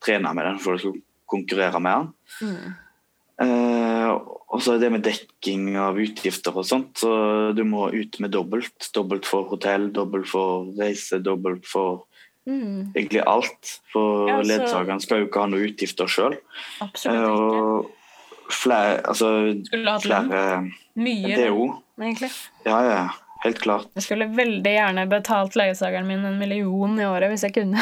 trene 0.00 0.32
med 0.34 0.46
den 0.48 0.60
for 0.62 0.76
du 0.76 0.84
skal 0.84 1.00
konkurrere 1.30 1.80
med 1.82 1.98
den. 1.98 2.12
Mm. 2.40 2.78
Uh, 3.40 4.12
og 4.52 4.60
så 4.60 4.74
er 4.74 4.82
det 4.82 4.90
med 4.92 5.04
dekking 5.06 5.78
av 5.80 5.98
utgifter 6.00 6.56
og 6.56 6.66
sånt. 6.68 6.92
Så 7.00 7.10
du 7.56 7.62
må 7.64 7.88
ut 7.94 8.18
med 8.20 8.34
dobbelt. 8.34 8.90
Dobbelt 8.96 9.28
for 9.28 9.48
hotell, 9.52 9.88
dobbelt 9.94 10.28
for 10.28 10.68
reise, 10.80 11.22
dobbelt 11.24 11.68
for 11.70 12.04
mm. 12.50 12.92
egentlig 12.96 13.22
alt. 13.24 13.78
For 13.94 14.28
ja, 14.28 14.40
altså... 14.40 14.50
ledsageren 14.50 15.04
skal 15.04 15.22
jo 15.22 15.30
ikke 15.30 15.46
ha 15.46 15.52
noen 15.52 15.70
utgifter 15.70 16.10
sjøl. 16.10 16.36
Absolutt 16.84 17.16
ikke. 17.16 17.86
Uh, 17.86 17.96
flere, 18.50 19.00
altså, 19.08 19.30
Skulle 19.66 19.94
hatt 19.94 20.04
flere 20.04 20.42
Mye, 21.00 21.36
DO. 21.38 21.70
Egentlig. 22.06 22.30
Ja, 22.64 22.78
ja. 22.86 23.02
Helt 23.40 23.60
klart. 23.62 23.88
Jeg 23.96 24.04
skulle 24.04 24.28
veldig 24.36 24.72
gjerne 24.74 25.06
betalt 25.08 25.54
leiesageren 25.56 26.08
min 26.08 26.26
en 26.28 26.40
million 26.40 26.98
i 27.00 27.06
året 27.08 27.32
hvis 27.32 27.46
jeg 27.46 27.54
kunne. 27.56 27.80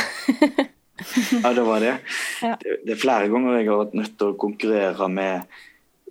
ja, 1.45 1.55
det 1.55 1.65
var 1.67 1.83
det. 1.83 1.97
Ja. 2.47 2.53
Det 2.63 2.95
er 2.95 3.01
flere 3.01 3.27
ganger 3.33 3.57
jeg 3.59 3.67
har 3.67 3.81
vært 3.81 3.97
nødt 3.99 4.15
til 4.21 4.31
å 4.31 4.37
konkurrere 4.39 5.09
med 5.11 5.57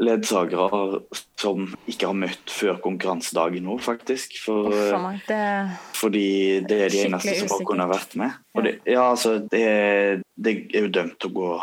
ledsagere 0.03 0.99
som 1.39 1.63
ikke 1.89 2.09
har 2.09 2.17
møtt 2.19 2.51
før 2.51 2.81
konkurransedagen 2.83 3.65
nå, 3.65 3.77
faktisk. 3.81 4.35
For, 4.43 4.73
det... 5.29 5.39
Fordi 5.97 6.27
det 6.67 6.81
er 6.83 6.93
de 6.93 7.05
eneste 7.07 7.37
som 7.39 7.53
har 7.55 7.63
kunnet 7.69 7.89
vært 7.89 8.17
med. 8.19 8.35
Og 8.53 8.67
det, 8.67 8.73
ja, 8.85 9.07
altså, 9.13 9.37
det, 9.39 9.63
det, 10.35 10.53
er 10.75 10.85
jo 10.85 10.91
dømt 10.99 11.15
til 11.21 11.31
å 11.31 11.37
gå 11.39 11.53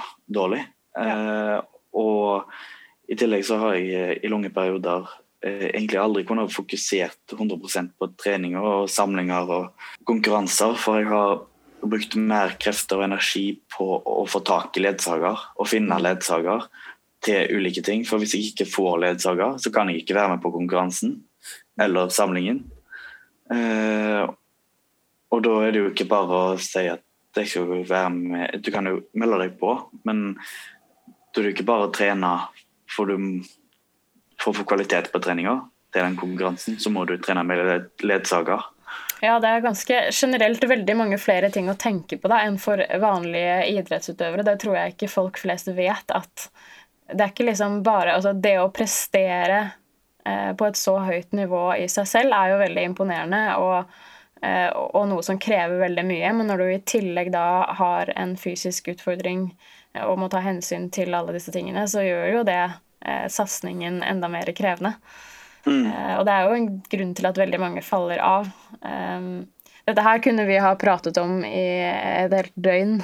dårlig. 0.40 0.62
Ja. 0.96 1.14
Eh, 1.14 1.60
og 2.00 3.12
i 3.12 3.18
tillegg 3.20 3.44
så 3.46 3.60
har 3.60 3.76
jeg 3.76 4.18
i 4.24 4.32
lange 4.32 4.50
perioder 4.54 5.06
egentlig 5.44 6.00
aldri 6.00 6.24
kunnet 6.24 6.52
fokusert 6.52 7.34
100% 7.36 7.92
på 8.00 8.08
treninger 8.20 8.64
og 8.64 8.90
samlinger 8.90 9.50
og 9.52 9.88
konkurranser, 10.08 10.76
for 10.80 11.00
jeg 11.00 11.10
har 11.10 11.42
brukt 11.84 12.16
mer 12.16 12.54
krefter 12.60 13.00
og 13.00 13.08
energi 13.08 13.44
på 13.74 13.86
å 14.00 14.24
få 14.30 14.40
tak 14.46 14.78
i 14.78 14.84
ledsager 14.86 15.36
og 15.58 15.68
finne 15.68 16.00
ledsager 16.00 16.64
til 17.24 17.58
ulike 17.58 17.84
ting. 17.84 18.04
For 18.08 18.20
hvis 18.20 18.36
jeg 18.36 18.52
ikke 18.52 18.70
får 18.72 19.02
ledsager, 19.04 19.58
så 19.60 19.72
kan 19.74 19.90
jeg 19.90 20.02
ikke 20.02 20.16
være 20.16 20.36
med 20.36 20.44
på 20.44 20.52
konkurransen 20.54 21.18
eller 21.80 22.12
samlingen. 22.14 22.62
Eh, 23.52 24.24
og 25.34 25.42
da 25.44 25.58
er 25.64 25.74
det 25.74 25.82
jo 25.82 25.90
ikke 25.90 26.08
bare 26.08 26.40
å 26.54 26.62
si 26.62 26.86
at 26.88 27.02
jeg 27.34 27.50
skal 27.50 27.82
være 27.82 28.10
med 28.14 28.62
Du 28.62 28.70
kan 28.72 28.86
jo 28.86 29.00
melde 29.18 29.40
deg 29.42 29.56
på, 29.58 29.74
men 30.06 30.36
da 31.34 31.40
er 31.40 31.48
det 31.48 31.54
ikke 31.56 31.66
bare 31.66 31.88
å 31.88 31.94
trene 31.94 32.30
for, 32.94 33.10
du, 33.10 33.42
for 34.44 34.52
å 34.52 34.60
få 34.60 34.68
kvalitet 34.68 35.10
på 35.12 35.22
treninga 35.24 35.56
til 35.94 36.04
den 36.04 36.16
konkurransen, 36.20 36.76
så 36.80 36.92
må 36.92 37.06
du 37.08 37.16
trene 37.22 37.44
med 37.46 38.04
ledsager. 38.04 38.62
Ja, 39.24 39.38
det 39.40 39.48
er 39.48 39.62
ganske 39.64 40.00
generelt 40.12 40.64
veldig 40.68 40.96
mange 40.98 41.18
flere 41.22 41.48
ting 41.50 41.70
å 41.70 41.78
tenke 41.80 42.18
på 42.20 42.28
da, 42.28 42.42
enn 42.44 42.58
for 42.60 42.82
vanlige 43.00 43.62
idrettsutøvere. 43.72 44.44
Det 44.44 44.58
tror 44.60 44.76
jeg 44.76 44.94
ikke 44.94 45.12
folk 45.12 45.40
flest 45.40 45.70
vet. 45.72 46.12
at 46.12 46.48
Det 47.08 47.20
er 47.20 47.32
ikke 47.32 47.48
liksom 47.48 47.82
bare 47.86 48.18
altså 48.18 48.34
Det 48.36 48.58
å 48.60 48.72
prestere 48.74 49.60
eh, 50.26 50.52
på 50.52 50.66
et 50.66 50.76
så 50.76 50.98
høyt 51.06 51.32
nivå 51.32 51.70
i 51.78 51.88
seg 51.88 52.10
selv 52.10 52.36
er 52.36 52.52
jo 52.52 52.60
veldig 52.66 52.84
imponerende. 52.90 53.42
og 53.56 53.78
eh, 54.42 54.68
og 54.74 55.08
noe 55.08 55.24
som 55.24 55.40
krever 55.40 55.80
veldig 55.86 56.04
mye. 56.04 56.32
Men 56.36 56.50
når 56.50 56.58
du 56.60 56.66
i 56.68 56.84
tillegg 56.84 57.32
da 57.32 57.46
har 57.80 58.12
en 58.16 58.36
fysisk 58.36 58.92
utfordring 58.92 59.54
og 60.04 60.18
må 60.18 60.28
ta 60.28 60.42
hensyn 60.42 60.90
til 60.90 61.14
alle 61.14 61.36
disse 61.36 61.54
tingene, 61.54 61.86
så 61.88 62.02
gjør 62.02 62.26
jo 62.32 62.46
det 62.50 62.64
eh, 63.04 63.26
satsingen 63.28 64.02
enda 64.02 64.28
mer 64.32 64.52
krevende. 64.56 64.96
Mm. 65.66 65.86
Eh, 65.86 66.14
og 66.18 66.26
det 66.26 66.32
er 66.32 66.46
jo 66.46 66.58
en 66.58 66.70
grunn 66.92 67.14
til 67.16 67.28
at 67.30 67.40
veldig 67.40 67.60
mange 67.60 67.84
faller 67.84 68.20
av. 68.24 68.48
Um, 68.80 69.46
dette 69.84 70.00
her 70.00 70.20
kunne 70.24 70.46
vi 70.48 70.56
ha 70.64 70.70
pratet 70.80 71.18
om 71.20 71.42
i 71.44 71.64
et 71.84 72.32
helt 72.32 72.54
døgn. 72.56 72.94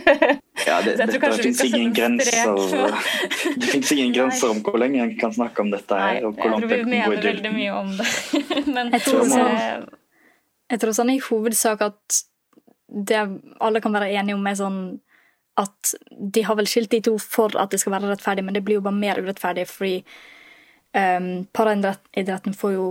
ja, 0.68 0.80
det, 0.84 0.96
det, 1.00 1.06
det 1.16 1.30
fins 1.40 1.62
ingen 1.64 1.94
grenser 1.96 2.92
Det 3.60 3.70
fins 3.70 3.92
ingen 3.96 4.12
grenser 4.12 4.52
om 4.52 4.60
hvor 4.64 4.76
lenge 4.82 5.00
en 5.00 5.14
kan 5.20 5.32
snakke 5.32 5.64
om 5.64 5.70
dette 5.72 5.96
her. 5.96 6.20
Nei, 6.20 6.32
jeg 6.36 6.36
tror 6.42 6.66
vi 6.68 6.80
mener 6.84 7.24
veldig 7.24 7.54
mye 7.54 7.78
om 7.78 7.94
det. 7.96 8.08
Men 8.74 8.92
jeg 8.98 9.06
tror, 9.06 9.24
sånn, 9.32 9.86
jeg 10.74 10.82
tror 10.84 10.98
sånn 11.00 11.14
i 11.14 11.22
hovedsak 11.24 11.86
at 11.88 12.20
det 12.90 13.22
alle 13.62 13.80
kan 13.80 13.96
være 13.96 14.12
enige 14.12 14.36
om, 14.36 14.44
er 14.50 14.60
sånn 14.60 14.80
at 15.60 15.92
de 16.10 16.42
har 16.46 16.58
vel 16.58 16.68
skilt 16.70 16.90
de 16.94 17.02
to 17.04 17.16
for 17.22 17.54
at 17.60 17.72
det 17.72 17.80
skal 17.82 17.94
være 17.96 18.10
rettferdig, 18.14 18.44
men 18.46 18.56
det 18.56 18.64
blir 18.66 18.80
jo 18.80 18.86
bare 18.86 18.96
mer 18.96 19.20
urettferdig 19.20 19.66
fordi 19.70 20.00
um, 20.96 21.30
paraidretten 21.56 22.56
får 22.56 22.74
jo 22.76 22.90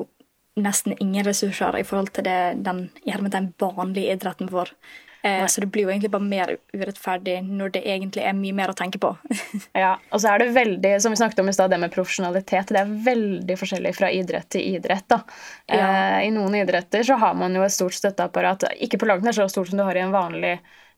nesten 0.60 0.95
ingen 0.99 1.25
ressurser 1.25 1.77
i 1.79 1.86
forhold 1.88 2.12
til 2.15 2.25
det 2.27 2.39
den, 2.65 2.89
den 3.05 3.53
vanlige 3.60 4.15
idretten 4.15 4.49
får. 4.51 4.73
Eh, 5.21 5.45
så 5.45 5.62
det 5.62 5.67
blir 5.67 5.84
jo 5.84 5.89
egentlig 5.91 6.12
bare 6.12 6.23
mer 6.23 6.51
urettferdig 6.71 7.41
når 7.43 7.73
det 7.75 7.82
egentlig 7.84 8.23
er 8.23 8.36
mye 8.38 8.55
mer 8.55 8.71
å 8.71 8.75
tenke 8.77 9.01
på. 9.03 9.12
ja, 9.84 9.97
og 10.12 10.21
så 10.23 10.32
er 10.32 10.43
det 10.43 10.53
veldig, 10.55 10.93
som 11.03 11.12
vi 11.12 11.19
snakket 11.19 11.41
om 11.43 11.51
i 11.51 11.55
stad, 11.55 11.73
det 11.73 11.79
med 11.82 11.91
profesjonalitet. 11.91 12.71
Det 12.71 12.79
er 12.79 12.93
veldig 13.10 13.58
forskjellig 13.60 13.93
fra 13.97 14.12
idrett 14.15 14.47
til 14.55 14.77
idrett. 14.77 15.08
da. 15.12 15.21
Ja. 15.67 15.79
Eh, 15.79 16.27
I 16.29 16.36
noen 16.36 16.55
idretter 16.62 17.03
så 17.03 17.19
har 17.19 17.36
man 17.39 17.55
jo 17.55 17.65
et 17.65 17.75
stort 17.75 17.97
støtteapparat. 17.97 18.69
Ikke 18.86 19.01
på 19.01 19.10
langt 19.10 19.27
nær 19.27 19.36
så 19.36 19.49
stort 19.51 19.71
som 19.71 19.82
du 19.82 19.84
har 19.88 19.99
i 19.99 20.05
en 20.05 20.15
vanlig 20.15 20.55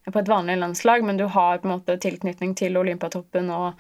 på 0.10 0.20
et 0.20 0.30
vanlig 0.30 0.58
landslag, 0.58 1.04
men 1.04 1.18
du 1.18 1.24
har 1.24 1.58
på 1.58 1.68
en 1.68 1.76
måte 1.76 1.98
tilknytning 2.02 2.56
til 2.58 2.78
Olympiatoppen, 2.78 3.50
og, 3.54 3.80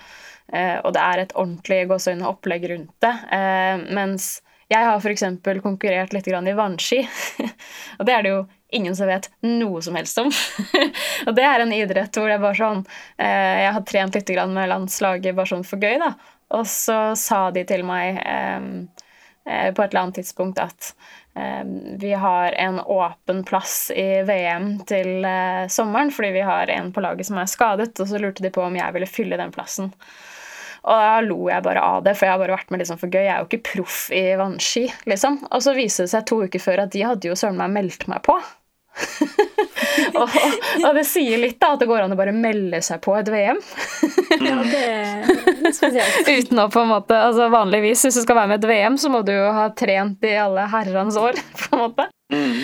eh, 0.53 0.77
og 0.84 0.93
det 0.93 1.01
er 1.01 1.23
et 1.23 1.36
ordentlig 1.36 1.81
gåseøyne 1.89 2.27
opplegg 2.29 2.67
rundt 2.69 2.93
det. 3.01 3.13
Eh, 3.34 3.86
mens 3.97 4.41
jeg 4.71 4.88
har 4.88 5.01
f.eks. 5.01 5.25
konkurrert 5.63 6.13
litt 6.13 6.27
i 6.29 6.57
vannski, 6.57 7.01
og 7.97 8.05
det 8.05 8.15
er 8.15 8.23
det 8.23 8.34
jo 8.36 8.43
ingen 8.71 8.95
som 8.95 9.10
vet 9.10 9.27
noe 9.43 9.81
som 9.84 9.97
helst 9.99 10.21
om. 10.21 10.29
og 11.27 11.34
det 11.36 11.47
er 11.47 11.63
en 11.63 11.73
idrett 11.75 12.15
hvor 12.15 12.29
er 12.29 12.39
bare 12.39 12.55
sånn 12.55 12.86
eh, 13.17 13.65
Jeg 13.65 13.73
har 13.75 13.88
trent 13.89 14.15
litt 14.15 14.31
med 14.47 14.69
landslaget 14.71 15.36
bare 15.36 15.51
sånn 15.55 15.67
for 15.67 15.81
gøy, 15.81 15.97
da. 15.99 16.13
Og 16.55 16.67
så 16.67 17.15
sa 17.15 17.49
de 17.51 17.63
til 17.63 17.84
meg 17.88 18.19
på 19.41 19.81
et 19.81 19.88
eller 19.88 20.01
annet 20.01 20.17
tidspunkt 20.19 20.60
at 20.62 20.91
vi 22.01 22.11
har 22.13 22.51
en 22.51 22.79
åpen 22.79 23.43
plass 23.47 23.91
i 23.95 24.21
VM 24.27 24.73
til 24.87 25.23
eh, 25.23 25.63
sommeren 25.71 26.11
fordi 26.11 26.33
vi 26.35 26.43
har 26.43 26.67
en 26.73 26.91
på 26.91 27.03
laget 27.03 27.29
som 27.29 27.39
er 27.39 27.47
skadet, 27.47 27.93
og 27.99 28.09
så 28.09 28.19
lurte 28.19 28.43
de 28.43 28.51
på 28.51 28.65
om 28.65 28.75
jeg 28.75 28.95
ville 28.97 29.07
fylle 29.07 29.39
den 29.39 29.53
plassen. 29.55 29.93
Og 30.81 30.97
da 30.97 31.19
lo 31.21 31.45
jeg 31.45 31.63
bare 31.63 31.81
av 31.85 32.01
det, 32.03 32.15
for 32.17 32.25
jeg 32.25 32.33
har 32.33 32.41
bare 32.41 32.57
vært 32.57 32.71
med 32.73 32.81
liksom 32.81 32.97
for 32.97 33.13
gøy. 33.13 33.21
Jeg 33.21 33.33
er 33.35 33.43
jo 33.43 33.49
ikke 33.51 33.67
proff 33.69 33.99
i 34.17 34.23
vannski, 34.39 34.87
liksom. 35.09 35.37
Og 35.53 35.61
så 35.61 35.75
viser 35.77 36.07
det 36.07 36.13
seg 36.15 36.25
to 36.27 36.39
uker 36.41 36.63
før 36.63 36.87
at 36.87 36.95
de 36.95 37.03
hadde 37.05 37.29
jo 37.29 37.37
søren 37.37 37.59
meg 37.61 37.75
meldt 37.75 38.07
meg 38.09 38.23
på. 38.25 38.39
og, 40.19 40.30
og, 40.84 40.95
det 40.95 41.04
sier 41.08 41.39
litt, 41.41 41.58
da, 41.62 41.73
at 41.73 41.82
det 41.82 41.88
går 41.89 42.04
an 42.04 42.13
å 42.13 42.19
bare 42.19 42.34
melde 42.36 42.82
seg 42.86 43.01
på 43.04 43.15
et 43.17 43.30
VM. 43.32 43.60
ja, 44.41 44.58
det 44.67 44.82
er 44.84 45.75
spesielt. 45.75 46.27
Uten 46.27 46.63
å 46.63 46.67
på 46.71 46.84
en 46.84 46.91
måte, 46.91 47.17
altså 47.17 47.47
Vanligvis, 47.54 48.04
hvis 48.06 48.19
du 48.19 48.25
skal 48.25 48.41
være 48.41 48.54
med 48.54 48.62
et 48.62 48.69
VM, 48.71 48.97
så 49.01 49.12
må 49.13 49.23
du 49.27 49.34
jo 49.34 49.47
ha 49.56 49.69
trent 49.77 50.27
i 50.27 50.36
alle 50.39 50.67
herrens 50.73 51.19
år. 51.19 51.39
på 51.63 51.77
en 51.77 51.86
måte. 51.86 52.10
Mm. 52.32 52.62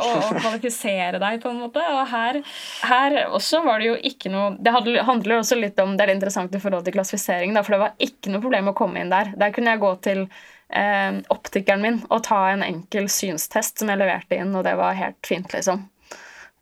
og, 0.00 0.14
og, 0.14 0.38
kvalifisere 0.40 1.18
deg, 1.20 1.42
på 1.42 1.50
en 1.50 1.58
måte. 1.64 1.82
Og 1.96 2.06
her, 2.12 2.40
her, 2.88 3.18
også 3.28 3.60
var 3.66 3.82
det 3.82 3.90
jo 3.90 3.98
ikke 4.08 4.32
noe 4.32 4.54
Det 4.56 4.72
handler 4.72 5.34
også 5.36 5.58
litt 5.60 5.76
om 5.82 5.92
Det 5.92 6.06
er 6.06 6.14
interessant 6.14 6.54
i 6.56 6.60
forhold 6.62 6.86
til 6.86 6.96
klassifisering, 6.96 7.52
da, 7.56 7.64
for 7.66 7.76
det 7.76 7.82
var 7.82 8.08
ikke 8.08 8.32
noe 8.32 8.44
problem 8.44 8.72
å 8.72 8.76
komme 8.76 9.02
inn 9.02 9.12
der. 9.12 9.34
Der 9.40 9.52
kunne 9.56 9.74
jeg 9.74 9.84
gå 9.84 9.92
til 10.06 10.24
eh, 10.72 11.20
optikeren 11.32 11.82
min 11.84 11.98
og 12.08 12.24
ta 12.26 12.42
en 12.50 12.64
enkel 12.66 13.08
synstest 13.12 13.80
som 13.80 13.90
jeg 13.90 14.00
leverte 14.00 14.38
inn, 14.38 14.54
og 14.56 14.66
det 14.66 14.76
var 14.80 14.98
helt 14.98 15.20
fint, 15.26 15.50
liksom. 15.54 15.86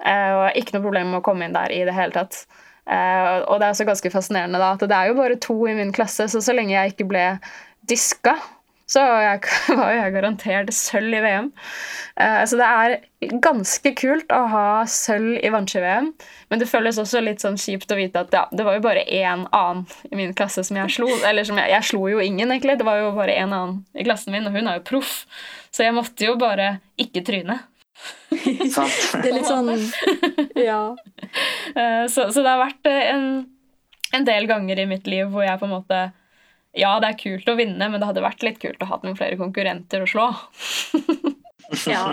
Eh, 0.05 0.33
og 0.35 0.59
ikke 0.59 0.77
noe 0.77 0.87
problem 0.87 1.13
med 1.13 1.21
å 1.21 1.27
komme 1.27 1.49
inn 1.49 1.57
der 1.57 1.75
i 1.75 1.83
det 1.87 1.97
hele 1.97 2.15
tatt. 2.15 2.45
Eh, 2.89 3.33
og 3.45 3.59
det 3.59 3.67
er 3.67 3.75
også 3.75 3.89
ganske 3.89 4.13
fascinerende 4.15 4.61
da, 4.61 4.73
at 4.77 4.85
det 4.87 4.97
er 4.97 5.11
jo 5.11 5.19
bare 5.19 5.41
to 5.43 5.59
i 5.69 5.77
min 5.77 5.93
klasse, 5.95 6.29
så 6.31 6.41
så 6.45 6.55
lenge 6.57 6.77
jeg 6.77 6.95
ikke 6.95 7.09
ble 7.11 7.25
diska, 7.89 8.37
så 8.89 9.03
jeg, 9.05 9.43
var 9.79 9.93
jeg 9.93 10.13
garantert 10.15 10.73
sølv 10.73 11.19
i 11.19 11.21
VM. 11.21 11.51
Eh, 12.17 12.41
så 12.49 12.57
det 12.57 12.69
er 12.69 12.95
ganske 13.45 13.93
kult 13.99 14.33
å 14.33 14.41
ha 14.49 14.67
sølv 14.89 15.37
i 15.45 15.53
vannski-VM, 15.53 16.11
men 16.49 16.63
det 16.63 16.71
føles 16.71 17.01
også 17.01 17.21
litt 17.25 17.45
sånn 17.45 17.59
kjipt 17.61 17.93
å 17.93 17.99
vite 17.99 18.25
at 18.25 18.33
ja, 18.33 18.47
det 18.49 18.65
var 18.65 18.79
jo 18.79 18.85
bare 18.87 19.05
én 19.05 19.45
annen 19.45 19.85
i 20.09 20.21
min 20.21 20.33
klasse 20.37 20.65
som 20.65 20.81
jeg 20.81 20.95
slo. 20.97 21.11
Eller 21.29 21.45
som 21.45 21.61
jeg, 21.61 21.69
jeg 21.75 21.91
slo 21.91 22.07
jo 22.09 22.23
ingen, 22.25 22.49
egentlig. 22.49 22.79
Det 22.81 22.89
var 22.89 23.03
jo 23.03 23.13
bare 23.17 23.37
én 23.37 23.53
annen 23.53 23.83
i 23.93 24.07
klassen 24.09 24.33
min, 24.33 24.49
og 24.49 24.57
hun 24.57 24.71
er 24.71 24.81
jo 24.81 24.87
proff. 24.95 25.19
Så 25.69 25.85
jeg 25.85 25.97
måtte 25.97 26.25
jo 26.25 26.39
bare 26.41 26.79
ikke 27.01 27.25
tryne. 27.27 27.61
det 28.31 29.27
er 29.27 29.35
litt 29.35 29.49
sånn 29.49 29.73
Ja. 30.55 30.95
Eh, 31.75 32.05
så, 32.09 32.31
så 32.33 32.41
det 32.41 32.49
har 32.49 32.63
vært 32.63 32.89
en, 32.89 33.27
en 34.15 34.29
del 34.29 34.49
ganger 34.49 34.81
i 34.81 34.89
mitt 34.89 35.11
liv 35.11 35.29
hvor 35.33 35.45
jeg 35.45 35.61
på 35.61 35.69
en 35.69 35.75
måte 35.75 36.01
ja, 36.79 36.97
det 37.03 37.13
er 37.13 37.21
kult 37.21 37.49
å 37.51 37.57
vinne, 37.59 37.91
men 37.91 38.01
det 38.01 38.09
hadde 38.09 38.25
vært 38.25 38.45
litt 38.47 38.61
kult 38.63 38.83
å 38.85 38.91
ha 38.91 39.01
noen 39.03 39.19
flere 39.19 39.39
konkurrenter 39.41 40.05
å 40.05 40.11
slå. 40.11 40.29
ja, 41.91 42.05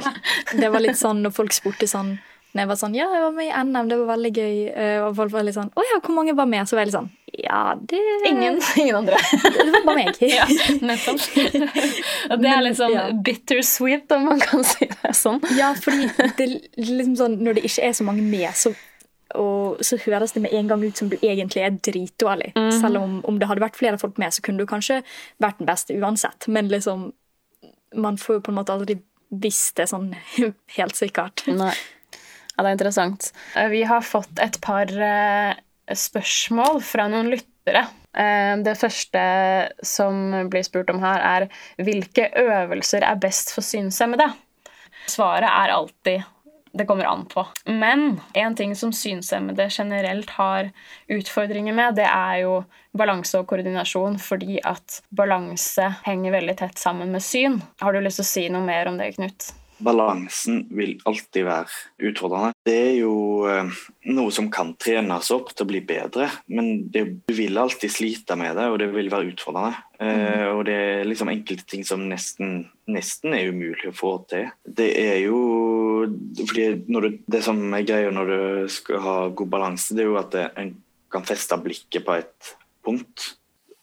det 0.54 0.71
var 0.73 0.84
litt 0.84 0.99
sånn 0.99 1.21
når 1.25 1.36
folk 1.38 1.56
spurte 1.56 1.89
sånn 1.89 2.15
når 2.56 2.63
jeg 2.63 2.69
var 2.69 2.78
sånn 2.80 2.93
Ja, 2.95 3.06
jeg 3.12 3.23
var 3.25 3.34
med 3.36 3.49
i 3.49 3.63
NM, 3.67 3.89
det 3.91 3.95
var 3.99 4.10
veldig 4.13 4.32
gøy. 4.32 4.60
Eh, 4.71 4.97
og 5.04 5.15
folk 5.17 5.34
var 5.34 5.43
litt 5.43 5.58
sånn 5.58 5.71
Å 5.75 5.84
ja, 5.89 5.99
hvor 5.99 6.15
mange 6.15 6.36
var 6.38 6.47
med? 6.47 6.63
Så 6.63 6.78
var 6.78 6.86
jeg 6.86 6.91
litt 6.91 6.95
sånn 6.95 7.10
Ja, 7.36 7.62
det 7.75 7.99
Ingen. 8.30 8.62
Ingen 8.80 8.99
andre. 9.01 9.19
det 9.43 9.65
var 9.73 9.88
bare 9.89 9.97
meg. 9.99 10.21
ja, 10.38 10.47
nettopp. 10.80 11.19
Og 12.32 12.39
det 12.39 12.54
er 12.54 12.63
litt 12.63 12.80
sånn 12.80 12.95
ja. 12.95 13.06
bittersweet, 13.28 14.08
om 14.15 14.30
man 14.32 14.39
kan 14.39 14.63
si 14.63 14.88
det 14.88 15.12
sånn. 15.19 15.43
Ja, 15.60 15.73
fordi 15.75 16.08
det 16.39 16.47
liksom 16.80 17.17
sånn 17.19 17.39
Når 17.43 17.60
det 17.60 17.67
ikke 17.67 17.89
er 17.89 17.97
så 17.99 18.08
mange 18.08 18.23
med, 18.23 18.47
så 18.56 18.71
og 19.39 19.84
så 19.86 19.98
høres 20.06 20.36
det 20.36 20.43
med 20.45 20.54
en 20.56 20.69
gang 20.71 20.84
ut 20.86 20.98
som 20.98 21.10
du 21.12 21.17
egentlig 21.21 21.63
er 21.63 21.78
dritdårlig. 21.88 22.52
Mm 22.56 22.69
-hmm. 22.69 22.82
Selv 22.82 22.98
om, 22.98 23.26
om, 23.26 23.39
det 23.39 23.48
hadde 23.48 23.62
vært 23.62 23.78
flere 23.78 23.98
folk 23.98 24.17
med, 24.17 24.34
så 24.34 24.41
kunne 24.41 24.60
du 24.60 24.65
kanskje 24.65 25.04
vært 25.39 25.58
den 25.58 25.67
beste 25.67 25.93
uansett. 25.93 26.48
Men 26.48 26.67
liksom 26.67 27.13
Man 27.95 28.17
får 28.17 28.36
jo 28.36 28.39
på 28.39 28.52
en 28.52 28.56
måte 28.56 28.74
aldri 28.74 28.98
visst 29.30 29.78
det 29.78 29.88
sånn 29.88 30.15
helt 30.78 30.95
sikkert. 30.95 31.48
Nei. 31.48 31.74
Ja, 32.58 32.63
det 32.63 32.69
er 32.69 32.78
interessant. 32.78 33.34
Eh, 33.56 33.69
vi 33.69 33.84
har 33.84 34.02
fått 34.02 34.39
et 34.39 34.60
par 34.62 34.84
eh, 34.84 35.56
spørsmål 35.91 36.82
fra 36.84 37.08
noen 37.08 37.30
lyttere. 37.30 37.88
Eh, 38.15 38.56
det 38.63 38.78
første 38.80 39.24
som 39.84 40.50
blir 40.50 40.63
spurt 40.63 40.89
om 40.89 41.02
her, 41.04 41.19
er 41.19 41.48
hvilke 41.84 42.30
øvelser 42.36 43.04
er 43.04 43.15
best 43.15 43.52
for 43.56 43.62
synshemmede? 43.62 44.30
Svaret 45.08 45.50
er 45.50 45.76
alltid 45.76 46.24
det 46.76 46.86
kommer 46.86 47.08
an 47.08 47.26
på. 47.32 47.46
Men 47.66 48.22
en 48.34 48.56
ting 48.56 48.76
som 48.76 48.94
synshemmede 48.94 49.68
generelt 49.72 50.30
har 50.36 50.72
utfordringer 51.08 51.74
med, 51.74 51.96
det 51.96 52.08
er 52.10 52.42
jo 52.44 52.56
balanse 52.96 53.40
og 53.40 53.48
koordinasjon, 53.50 54.20
fordi 54.20 54.60
at 54.64 55.02
balanse 55.16 55.92
henger 56.06 56.36
veldig 56.36 56.58
tett 56.60 56.82
sammen 56.82 57.16
med 57.16 57.24
syn. 57.24 57.62
Har 57.84 57.96
du 57.96 58.04
lyst 58.04 58.22
til 58.22 58.28
å 58.28 58.34
si 58.34 58.50
noe 58.52 58.66
mer 58.66 58.92
om 58.92 59.00
det, 59.00 59.14
Knut? 59.16 59.54
Balansen 59.78 60.62
vil 60.72 60.96
alltid 61.04 61.44
være 61.46 62.08
utfordrende. 62.10 62.54
Det 62.66 62.76
er 62.80 62.94
jo 63.02 63.16
eh, 63.50 63.82
noe 64.16 64.32
som 64.32 64.48
kan 64.54 64.72
trenes 64.80 65.32
opp 65.36 65.52
til 65.52 65.66
å 65.66 65.70
bli 65.70 65.82
bedre, 65.86 66.30
men 66.48 66.88
det, 66.92 67.04
du 67.28 67.34
vil 67.36 67.60
alltid 67.60 67.92
slite 67.92 68.38
med 68.40 68.56
det, 68.56 68.70
og 68.72 68.80
det 68.80 68.88
vil 68.94 69.12
være 69.12 69.34
utfordrende. 69.34 69.76
Eh, 70.00 70.22
mm. 70.22 70.46
og 70.54 70.64
det 70.70 70.78
er 70.80 71.10
liksom 71.10 71.32
enkelte 71.34 71.68
ting 71.72 71.84
som 71.88 72.08
nesten, 72.08 72.70
nesten 72.88 73.36
er 73.36 73.52
umulig 73.52 73.92
å 73.92 73.98
få 73.98 74.16
til. 74.32 74.48
Det 74.64 74.90
er 75.02 75.20
jo 75.26 75.42
fordi 76.41 76.68
du, 76.88 77.10
Det 77.28 77.41
som 77.46 77.62
er 77.74 77.88
greia 77.88 78.12
når 78.13 78.32
du 78.32 78.74
skal 78.74 79.02
ha 79.04 79.15
god 79.30 79.52
balanse, 79.52 79.96
det 79.96 80.06
er 80.06 80.12
jo 80.12 80.20
at 80.22 80.38
en 80.56 80.76
kan 81.12 81.26
feste 81.28 81.58
blikket 81.63 82.06
på 82.06 82.18
et 82.20 82.52
punkt. 82.86 83.32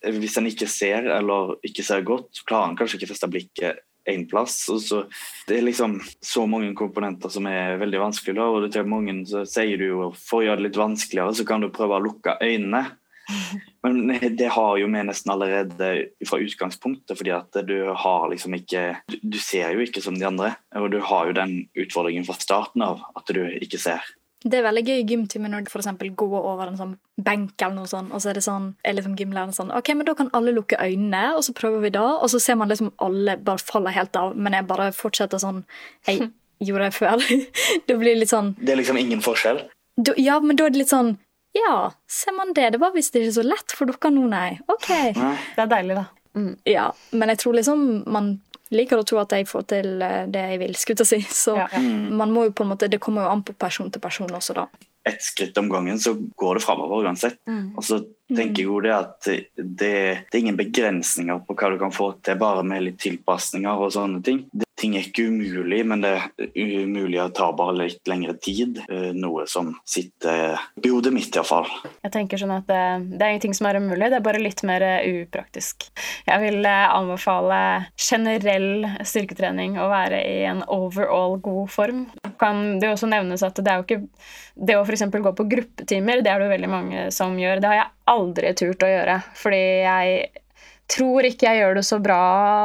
Hvis 0.03 0.37
en 0.39 0.49
ikke 0.51 0.69
ser 0.71 1.07
eller 1.15 1.57
ikke 1.67 1.85
ser 1.87 2.05
godt, 2.07 2.29
så 2.35 2.47
klarer 2.49 2.73
en 2.73 2.79
kanskje 2.79 2.99
ikke 2.99 3.13
feste 3.15 3.31
blikket 3.31 3.83
én 4.11 4.25
plass. 4.31 4.57
Så, 4.67 5.05
det 5.49 5.59
er 5.59 5.67
liksom 5.67 6.01
så 6.21 6.47
mange 6.51 6.73
komponenter 6.79 7.31
som 7.33 7.47
er 7.51 7.79
veldig 7.83 8.01
vanskelig. 8.03 8.37
Da, 8.39 8.49
og 8.51 8.71
til 8.75 8.89
mange 8.91 9.15
så 9.31 9.45
sier 9.49 9.79
du 9.79 9.87
jo 9.87 10.09
for 10.19 10.41
å 10.41 10.47
gjøre 10.49 10.63
det 10.63 10.69
litt 10.71 10.81
vanskeligere, 10.81 11.37
så 11.39 11.47
kan 11.49 11.63
du 11.63 11.71
prøve 11.75 11.99
å 11.99 12.07
lukke 12.09 12.39
øynene. 12.43 12.87
Men 13.83 14.13
det 14.39 14.49
har 14.55 14.77
jo 14.79 14.87
vi 14.87 15.03
nesten 15.03 15.33
allerede 15.35 15.89
fra 16.29 16.39
utgangspunktet, 16.39 17.17
fordi 17.19 17.33
at 17.35 17.57
du 17.67 17.77
har 17.99 18.29
liksom 18.31 18.55
ikke 18.55 19.03
Du 19.11 19.39
ser 19.43 19.75
jo 19.75 19.83
ikke 19.83 20.03
som 20.05 20.15
de 20.19 20.27
andre, 20.29 20.55
og 20.79 20.91
du 20.93 21.01
har 21.03 21.27
jo 21.27 21.37
den 21.37 21.57
utfordringen 21.75 22.27
fra 22.29 22.39
starten 22.39 22.85
av 22.87 23.03
at 23.19 23.33
du 23.35 23.43
ikke 23.59 23.81
ser. 23.83 24.05
Det 24.43 24.59
er 24.59 24.65
veldig 24.67 24.83
gøy 24.83 24.97
i 24.99 25.07
gymtimen 25.07 25.53
når 25.55 25.67
du 25.67 25.71
f.eks. 25.71 25.89
går 26.19 26.33
over 26.41 26.67
en 26.67 26.79
sånn 26.79 26.95
benk, 27.23 27.55
eller 27.63 27.77
noe 27.77 27.91
sånt, 27.91 28.11
og 28.11 28.23
så 28.23 28.33
er 28.33 28.39
det 28.39 28.45
sånn, 28.47 28.73
er 28.83 28.97
liksom 28.97 29.15
gymlæreren 29.19 29.55
sånn 29.55 29.71
OK, 29.75 29.93
men 29.95 30.09
da 30.09 30.17
kan 30.19 30.33
alle 30.35 30.55
lukke 30.57 30.79
øynene, 30.83 31.37
og 31.39 31.45
så 31.47 31.55
prøver 31.55 31.85
vi 31.85 31.93
da, 31.95 32.05
og 32.19 32.31
så 32.33 32.41
ser 32.43 32.59
man 32.59 32.73
liksom 32.73 32.91
alle 33.03 33.37
bare 33.39 33.63
faller 33.63 33.95
helt 33.95 34.19
av, 34.19 34.35
men 34.35 34.57
jeg 34.59 34.67
bare 34.71 34.91
fortsetter 34.97 35.43
sånn 35.43 35.63
jeg 36.09 36.33
gjorde 36.63 36.85
det 36.89 36.97
før. 36.99 37.23
det 37.87 37.99
blir 38.01 38.19
litt 38.19 38.35
sånn 38.35 38.57
Det 38.59 38.75
er 38.75 38.83
liksom 38.83 38.99
ingen 38.99 39.23
forskjell? 39.23 39.63
Da, 40.01 40.17
ja, 40.19 40.41
men 40.43 40.59
da 40.59 40.67
er 40.67 40.75
det 40.75 40.83
litt 40.83 40.93
sånn 40.93 41.17
Ja, 41.53 41.93
ser 42.09 42.33
man 42.37 42.55
det? 42.57 42.71
Det 42.71 42.81
var 42.81 42.95
visst 42.95 43.17
ikke 43.17 43.35
så 43.35 43.45
lett 43.45 43.75
for 43.77 43.91
dere 43.91 44.13
nå, 44.15 44.25
nei. 44.31 44.57
OK. 44.73 44.89
Nei. 45.19 45.35
Det 45.57 45.67
er 45.67 45.73
deilig, 45.75 45.99
da. 46.01 46.07
Mm. 46.33 46.55
Ja, 46.65 46.87
men 47.13 47.33
jeg 47.33 47.43
tror 47.43 47.59
liksom 47.59 47.83
man 48.09 48.33
liker 48.73 49.03
å 49.03 49.05
tro 49.05 49.19
at 49.21 49.35
jeg 49.37 49.49
får 49.51 49.67
til 49.75 49.91
eh, 50.05 50.23
det 50.33 50.47
jeg 50.55 50.63
vil, 50.63 50.79
skulle 50.81 51.05
jeg 51.05 51.11
si. 51.11 51.35
Så 51.45 51.57
ja, 51.59 51.69
ja. 51.75 51.83
man 52.23 52.33
må 52.33 52.47
jo 52.49 52.55
på 52.57 52.65
en 52.65 52.73
måte, 52.73 52.89
det 52.89 53.03
kommer 53.03 53.27
jo 53.27 53.35
an 53.35 53.45
på 53.45 53.57
person 53.59 53.93
til 53.93 54.03
person 54.03 54.33
også, 54.33 54.57
da. 54.63 54.67
Et 55.09 55.19
skritt 55.21 55.57
om 55.59 55.69
gangen, 55.69 55.99
så 55.99 56.15
går 56.15 56.59
det 56.59 56.65
framover 56.65 57.09
uansett. 57.09 57.41
Mm. 57.51 57.73
Og 57.75 57.85
så 57.85 57.99
tenker 58.31 58.63
jeg 58.63 58.69
jo 58.69 58.79
det 58.85 58.93
at 58.95 59.17
det, 59.27 59.41
det, 59.59 59.95
er 60.31 60.39
ingen 60.39 60.59
begrensninger 60.61 61.43
på 61.43 61.57
hva 61.59 61.73
du 61.73 61.81
kan 61.81 61.95
få 61.95 62.13
til 62.23 62.39
bare 62.41 62.63
med 62.67 62.87
litt 62.87 63.01
tilpasninger 63.03 63.83
og 63.83 63.91
sånne 63.97 64.23
ting. 64.25 64.45
Det 64.55 64.69
ting 64.83 64.97
er 64.99 65.07
ikke 65.07 65.29
umulig, 65.31 65.81
men 65.87 66.03
det 66.03 66.13
er 66.19 66.83
umulig 66.83 67.21
å 67.23 67.29
ta 67.35 67.51
bare 67.57 67.77
litt 67.85 68.09
lengre 68.11 68.35
tid. 68.43 68.81
Eh, 68.89 69.11
noe 69.15 69.47
som 69.51 69.71
sitter 69.89 70.59
i 70.83 70.91
hodet 70.91 71.13
mitt, 71.15 71.31
iallfall. 71.37 71.69
Jeg 72.03 72.15
tenker 72.15 72.41
sånn 72.41 72.55
at 72.57 72.67
det, 72.71 72.81
eh, 72.81 73.07
det, 73.13 73.21
er 73.21 73.35
ingenting 73.37 73.57
som 73.59 73.69
er 73.71 73.79
umulig, 73.79 74.11
det 74.11 74.19
er 74.19 74.27
bare 74.27 74.43
litt 74.43 74.65
mer 74.67 74.85
eh, 74.87 75.23
upraktisk. 75.23 75.89
Jeg 76.27 76.43
vil 76.43 76.67
anbefale 76.67 77.61
generell 77.97 78.89
styrketrening 79.07 79.79
å 79.81 79.89
være 79.93 80.23
i 80.27 80.43
en 80.51 80.65
overall 80.67 81.39
god 81.43 81.71
form. 81.71 82.05
Kan 82.43 82.81
det 82.83 82.91
også 82.91 83.11
nevnes 83.11 83.45
at 83.47 83.59
det 83.63 83.71
er 83.71 83.81
jo 83.81 83.87
ikke 83.87 84.01
Det 84.53 84.75
å 84.77 84.83
f.eks. 84.85 85.07
gå 85.09 85.31
på 85.33 85.47
gruppetimer, 85.49 86.21
det 86.21 86.29
er 86.29 86.41
det 86.41 86.45
jo 86.45 86.53
veldig 86.53 86.69
mange 86.69 87.05
som 87.15 87.39
gjør. 87.41 87.63
Det 87.63 87.71
har 87.71 87.79
jeg 87.79 87.93
aldri 88.13 88.51
turt 88.59 88.85
å 88.85 88.91
gjøre, 88.91 89.15
fordi 89.39 89.63
jeg 89.87 90.42
tror 90.93 91.27
ikke 91.29 91.49
jeg 91.49 91.63
gjør 91.63 91.79
det 91.79 91.85
så 91.89 91.99
bra 92.03 92.23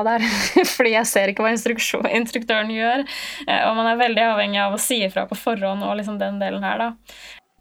der. 0.07 0.25
Fordi 0.75 0.93
jeg 0.93 1.09
ser 1.09 1.31
ikke 1.31 1.45
hva 1.45 1.53
instruktøren 1.53 2.71
gjør. 2.73 3.03
Eh, 3.47 3.63
og 3.67 3.75
man 3.79 3.91
er 3.91 3.99
veldig 4.03 4.23
avhengig 4.33 4.61
av 4.63 4.77
å 4.77 4.81
si 4.81 5.01
ifra 5.07 5.27
på 5.29 5.37
forhånd 5.39 5.85
og 5.85 5.97
liksom 5.99 6.19
den 6.21 6.39
delen 6.43 6.65
her, 6.67 6.87
da. 6.87 7.17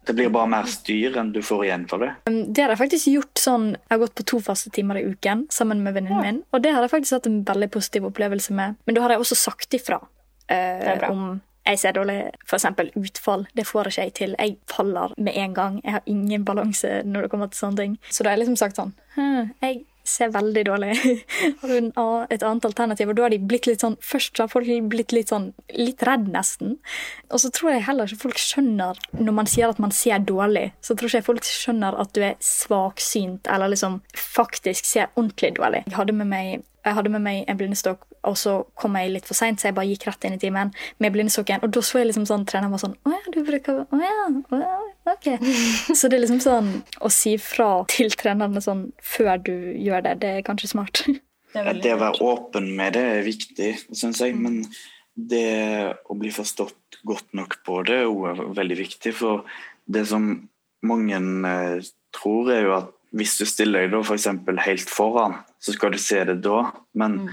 Det 0.07 0.13
blir 0.15 0.29
bare 0.31 0.47
mer 0.47 0.67
styr 0.71 1.17
enn 1.19 1.33
du 1.35 1.41
får 1.43 1.65
igjen 1.65 1.83
for 1.89 1.99
det? 1.99 2.13
Um, 2.29 2.45
det 2.47 2.63
har 2.63 2.71
jeg 2.71 2.79
faktisk 2.79 3.09
gjort 3.11 3.41
sånn 3.41 3.65
Jeg 3.73 3.89
har 3.91 3.99
gått 4.05 4.13
på 4.15 4.23
to 4.31 4.37
faste 4.39 4.71
timer 4.71 5.01
i 5.01 5.03
uken 5.03 5.41
sammen 5.51 5.81
med 5.83 5.97
venninnen 5.97 6.23
min, 6.23 6.37
og 6.55 6.63
det 6.63 6.71
har 6.71 6.85
jeg 6.85 6.93
faktisk 6.93 7.17
hatt 7.17 7.27
en 7.27 7.41
veldig 7.47 7.67
positiv 7.73 8.07
opplevelse 8.07 8.55
med. 8.55 8.77
Men 8.87 8.95
da 8.95 9.03
har 9.03 9.13
jeg 9.13 9.25
også 9.25 9.39
sagt 9.41 9.75
ifra 9.75 9.99
uh, 9.99 11.09
om 11.09 11.41
jeg 11.67 11.81
ser 11.81 11.97
dårlig 11.97 12.17
f.eks. 12.47 12.69
utfall. 12.95 13.43
Det 13.51 13.65
får 13.67 13.89
ikke 13.89 14.05
jeg 14.05 14.13
til. 14.15 14.35
Jeg 14.39 14.55
faller 14.71 15.11
med 15.19 15.35
en 15.35 15.53
gang. 15.57 15.81
Jeg 15.83 15.97
har 15.97 16.05
ingen 16.07 16.45
balanse 16.47 17.01
når 17.03 17.27
det 17.27 17.31
kommer 17.33 17.51
til 17.51 17.59
sånne 17.59 17.81
ting. 17.81 17.97
Så 18.07 18.23
da 18.23 18.31
har 18.31 18.37
jeg 18.37 18.45
liksom 18.45 18.59
sagt 18.61 18.79
sånn 18.79 18.93
hm, 19.17 19.49
Jeg 19.59 19.81
ser 20.09 20.31
veldig 20.33 20.63
dårlig. 20.69 20.93
Har 21.61 21.71
du 21.71 21.91
et 22.33 22.43
annet 22.43 22.67
alternativ? 22.69 23.11
Og 23.11 23.17
da 23.17 23.25
har 23.25 23.33
de 23.33 23.39
blitt 23.41 23.67
litt 23.69 23.83
sånn 23.83 23.97
Først 24.03 24.37
så 24.37 24.45
har 24.45 24.51
folk 24.51 24.69
blitt 24.91 25.13
litt 25.15 25.31
sånn 25.31 25.49
litt 25.75 26.03
redd, 26.07 26.27
nesten. 26.31 26.77
Og 27.31 27.41
så 27.43 27.51
tror 27.53 27.73
jeg 27.73 27.85
heller 27.87 28.09
ikke 28.09 28.27
folk 28.27 28.41
skjønner 28.41 28.99
Når 29.17 29.35
man 29.35 29.49
sier 29.49 29.71
at 29.71 29.81
man 29.83 29.93
ser 29.95 30.23
dårlig, 30.23 30.69
så 30.81 30.95
tror 30.95 31.11
ikke 31.11 31.27
folk 31.29 31.47
skjønner 31.47 31.97
at 31.99 32.13
du 32.15 32.23
er 32.23 32.37
svaksynt, 32.43 33.47
eller 33.51 33.71
liksom 33.73 34.01
faktisk 34.17 34.87
ser 34.87 35.11
ordentlig 35.15 35.55
dårlig. 35.59 35.83
Jeg 35.87 35.97
hadde 35.99 36.15
med 36.17 36.31
meg 36.31 36.65
jeg 36.87 36.95
hadde 36.95 37.11
med 37.11 37.19
meg 37.19 37.41
en 37.51 37.57
blindestokk, 37.59 38.05
og 38.27 38.37
så 38.39 38.53
kom 38.77 38.97
jeg 38.99 39.11
litt 39.13 39.27
for 39.27 39.37
seint, 39.37 39.61
så 39.61 39.69
jeg 39.69 39.77
bare 39.77 39.89
gikk 39.89 40.07
rett 40.07 40.27
inn 40.27 40.37
i 40.37 40.41
timen 40.41 40.71
med 41.03 41.13
blindestokken. 41.13 41.63
Og 41.65 41.73
da 41.73 41.83
så 41.85 42.01
jeg 42.01 42.09
liksom 42.09 42.27
sånn 42.29 42.45
treneren 42.49 42.73
var 42.73 42.81
sånn 42.81 42.97
Å 43.07 43.13
ja, 43.13 43.21
du 43.33 43.39
bruker 43.47 43.83
Å 43.83 44.01
ja, 44.01 44.25
å 44.27 44.59
ja, 44.61 44.73
ok. 45.13 45.29
Så 45.97 46.09
det 46.09 46.17
er 46.17 46.23
liksom 46.25 46.41
sånn 46.43 46.73
å 47.03 47.11
si 47.13 47.37
fra 47.41 47.69
til 47.91 48.13
trenerne 48.17 48.63
sånn 48.63 48.87
før 49.03 49.37
du 49.45 49.55
gjør 49.77 50.05
det, 50.07 50.17
det 50.23 50.33
er 50.39 50.45
kanskje 50.47 50.73
smart. 50.75 51.05
Det 51.55 51.63
er 51.63 51.77
det 51.79 51.93
å 51.95 52.01
være 52.01 52.25
åpen 52.27 52.65
med 52.75 52.93
det 52.97 53.01
er 53.01 53.21
viktig, 53.25 53.69
syns 53.95 54.19
jeg. 54.21 54.35
Men 54.37 54.59
det 55.17 55.95
å 56.05 56.17
bli 56.19 56.29
forstått 56.35 56.99
godt 57.07 57.31
nok 57.39 57.55
på 57.65 57.79
det 57.87 58.01
er 58.03 58.41
veldig 58.59 58.77
viktig. 58.77 59.13
For 59.15 59.47
det 59.89 60.03
som 60.11 60.27
mange 60.85 61.17
eh, 61.17 61.87
tror, 62.13 62.51
er 62.53 62.67
jo 62.67 62.75
at 62.75 62.91
hvis 63.17 63.37
du 63.39 63.45
stiller 63.47 63.85
deg 63.85 63.95
da 63.95 64.03
f.eks. 64.03 64.27
helt 64.67 64.91
foran, 64.91 65.39
så 65.63 65.73
skal 65.73 65.95
du 65.95 66.01
se 66.01 66.19
det 66.27 66.37
da. 66.45 66.59
Men 66.99 67.23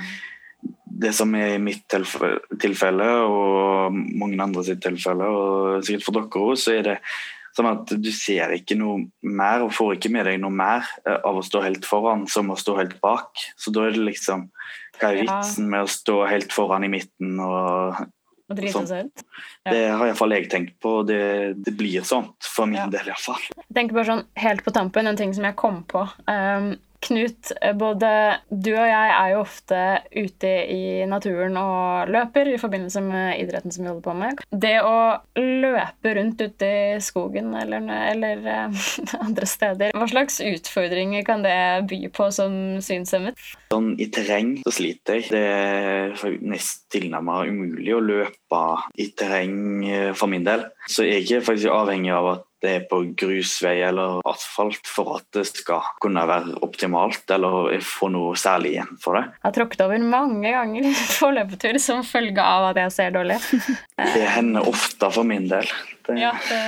det 1.01 1.11
som 1.17 1.33
er 1.35 1.55
i 1.57 1.63
mitt 1.63 1.85
tilfelle, 1.91 3.09
og 3.27 3.95
mange 3.95 4.41
andre 4.43 4.65
sitt 4.67 4.83
tilfelle, 4.85 5.27
og 5.27 5.87
sikkert 5.87 6.07
for 6.07 6.19
dere 6.19 6.45
òg, 6.45 6.59
så 6.61 6.77
er 6.79 6.87
det 6.89 6.99
sånn 7.55 7.71
at 7.71 7.93
du 8.03 8.11
ser 8.15 8.55
ikke 8.57 8.77
noe 8.79 9.05
mer 9.23 9.63
og 9.63 9.73
får 9.75 9.97
ikke 9.97 10.11
med 10.15 10.27
deg 10.27 10.41
noe 10.43 10.55
mer 10.55 10.87
eh, 11.07 11.21
av 11.23 11.39
å 11.39 11.45
stå 11.47 11.63
helt 11.63 11.87
foran 11.87 12.27
som 12.31 12.51
å 12.51 12.59
stå 12.59 12.77
helt 12.81 12.97
bak. 13.05 13.31
Så 13.57 13.71
da 13.75 13.87
er 13.87 13.95
det 13.95 14.03
liksom 14.11 14.49
Hva 14.95 15.11
er 15.11 15.25
vitsen 15.25 15.67
med 15.71 15.87
å 15.87 15.91
stå 15.91 16.21
helt 16.31 16.53
foran 16.55 16.87
i 16.87 16.91
midten 16.93 17.39
og 17.43 18.05
Sånn. 18.45 18.85
Ja. 19.65 19.71
Det 19.73 19.79
har 19.89 20.03
iallfall 20.05 20.35
jeg 20.37 20.51
tenkt 20.53 20.75
på, 20.85 20.99
og 21.01 21.07
det, 21.09 21.57
det 21.65 21.73
blir 21.79 22.05
sånt. 22.05 22.37
For 22.45 22.69
min 22.69 22.77
Ja. 22.77 22.87
del 22.93 23.09
iallfall. 23.09 23.41
Jeg 23.57 23.73
tenker 23.73 23.97
bare 23.97 24.11
sånn 24.11 24.25
helt 24.37 24.61
på 24.67 24.75
tampen, 24.77 25.09
en 25.09 25.17
ting 25.17 25.33
som 25.33 25.47
jeg 25.49 25.57
kom 25.57 25.81
på. 25.89 26.03
Um, 26.29 26.75
Knut, 27.05 27.53
eh, 27.61 27.75
både 27.77 28.11
du 28.49 28.71
og 28.73 28.87
jeg 28.89 29.11
er 29.13 29.33
jo 29.35 29.41
ofte 29.43 29.81
ute 30.15 30.53
i 30.73 31.05
naturen 31.09 31.59
og 31.61 32.13
løper 32.13 32.49
i 32.55 32.61
forbindelse 32.61 33.03
med 33.05 33.43
idretten 33.43 33.75
som 33.75 33.85
vi 33.85 33.91
holder 33.91 34.07
på 34.07 34.15
med. 34.17 34.41
Det 34.51 34.77
å 34.81 34.97
løpe 35.37 36.15
rundt 36.17 36.41
ute 36.41 36.71
i 36.71 37.03
skogen 37.05 37.53
eller, 37.61 37.85
eller 38.15 38.49
eh, 38.55 38.87
andre 39.27 39.51
steder, 39.51 39.93
hva 39.97 40.09
slags 40.11 40.41
utfordringer 40.45 41.27
kan 41.27 41.45
det 41.45 41.59
by 41.91 42.01
på 42.15 42.31
som 42.35 42.57
synshemmet? 42.85 43.39
Sånn 43.73 43.93
I 44.01 44.09
terreng 44.15 44.57
så 44.65 44.73
sliter 44.79 45.21
jeg. 45.21 45.29
Det 45.35 45.45
er 45.45 46.41
nesten 46.45 46.89
tilnærmet 46.95 47.51
umulig 47.51 47.95
å 47.95 48.03
løpe 48.03 48.63
i 49.01 49.11
terreng 49.19 49.57
eh, 49.85 50.11
for 50.17 50.31
min 50.31 50.47
del. 50.47 50.69
Så 50.89 51.07
jeg 51.09 51.27
er 51.35 51.45
faktisk 51.45 51.73
avhengig 51.75 52.13
av 52.15 52.33
at 52.37 52.51
det 52.65 52.73
er 52.79 52.85
på 52.89 53.01
grusvei 53.21 53.77
eller 53.85 54.23
asfalt 54.29 54.89
for 54.89 55.19
at 55.19 55.27
det 55.37 55.45
skal 55.51 55.85
kunne 56.03 56.25
være 56.29 56.57
optimalt, 56.65 57.25
eller 57.35 57.75
få 57.85 58.09
noe 58.15 58.35
særlig 58.41 58.77
igjen 58.77 58.95
for 59.03 59.19
det. 59.19 59.27
Jeg 59.37 59.49
har 59.49 59.57
tråkket 59.59 59.85
over 59.87 60.07
mange 60.15 60.55
ganger 60.55 60.89
på 61.21 61.33
løpetur 61.37 61.81
som 61.83 62.05
følge 62.07 62.45
av 62.45 62.71
at 62.73 62.81
jeg 62.85 62.97
ser 62.97 63.19
dårlig. 63.19 63.41
Det 64.01 64.31
hender 64.37 64.71
ofte 64.71 65.13
for 65.15 65.29
min 65.29 65.51
del. 65.51 65.69
Det, 66.07 66.19
Ja, 66.21 66.33
det, 66.49 66.59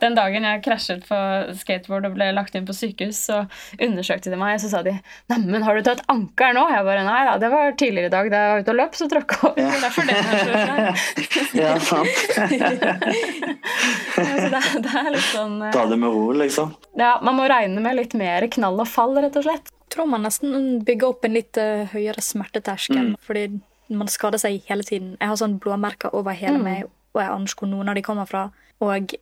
Den 0.00 0.14
dagen 0.16 0.42
jeg 0.48 0.62
krasjet 0.64 1.02
på 1.08 1.16
skateboard 1.60 2.06
og 2.08 2.14
ble 2.16 2.30
lagt 2.32 2.54
inn 2.56 2.64
på 2.66 2.72
sykehus, 2.76 3.18
så 3.28 3.42
undersøkte 3.78 4.30
de 4.32 4.36
meg, 4.40 4.54
og 4.56 4.60
så 4.64 4.70
sa 4.72 4.82
de 4.82 4.94
'Neimen, 5.28 5.62
har 5.66 5.74
du 5.76 5.82
tatt 5.82 6.00
anker 6.08 6.54
nå?' 6.56 6.68
Jeg 6.72 6.84
bare 6.84 7.04
'Nei 7.04 7.24
da, 7.28 7.36
det 7.38 7.50
var 7.52 7.72
tidligere 7.76 8.06
i 8.06 8.14
dag 8.16 8.30
da 8.30 8.36
jeg 8.36 8.52
var 8.52 8.60
ute 8.64 8.70
og 8.72 8.78
løp, 8.80 8.94
så 8.96 9.08
tråkka 9.12 9.36
jeg 9.36 9.46
over'. 9.46 9.56
Det 9.56 9.76
er 9.76 9.80
derfor 9.86 10.02
det 10.06 10.16
ja, 11.62 11.78
sant. 11.78 12.16
Så 14.16 14.48
det, 14.50 14.60
det 14.84 14.92
er 14.96 15.10
litt 15.12 15.28
sånn 15.30 15.56
eh, 15.66 15.72
Ta 15.74 15.86
det 15.90 15.98
med 16.00 16.12
ro, 16.12 16.30
liksom. 16.36 16.74
Ja, 16.98 17.16
man 17.24 17.36
må 17.38 17.46
regne 17.50 17.82
med 17.84 17.96
litt 17.98 18.14
mer 18.18 18.46
knall 18.52 18.80
og 18.82 18.88
fall, 18.90 19.16
rett 19.20 19.36
og 19.38 19.46
slett. 19.46 19.70
Jeg 19.86 19.94
tror 19.94 20.08
man 20.10 20.24
nesten 20.26 20.80
bygger 20.86 21.12
opp 21.12 21.24
en 21.28 21.36
litt 21.36 21.56
eh, 21.60 21.86
høyere 21.92 22.22
smerteterskel, 22.24 22.96
Mm. 22.96 23.16
fordi 23.22 23.46
man 23.90 24.08
skader 24.10 24.38
seg 24.42 24.62
hele 24.66 24.82
tiden. 24.82 25.16
Jeg 25.20 25.28
har 25.30 25.36
sånn 25.38 25.58
blåmerker 25.62 26.14
over 26.16 26.32
hele 26.34 26.58
meg, 26.58 26.84
og 27.14 27.20
jeg 27.22 27.30
aner 27.30 27.46
ikke 27.46 27.62
hvor 27.64 27.70
noen 27.70 27.88
av 27.92 27.94
de 27.94 28.02
kommer 28.02 28.26
fra. 28.26 28.46
Og 28.84 29.14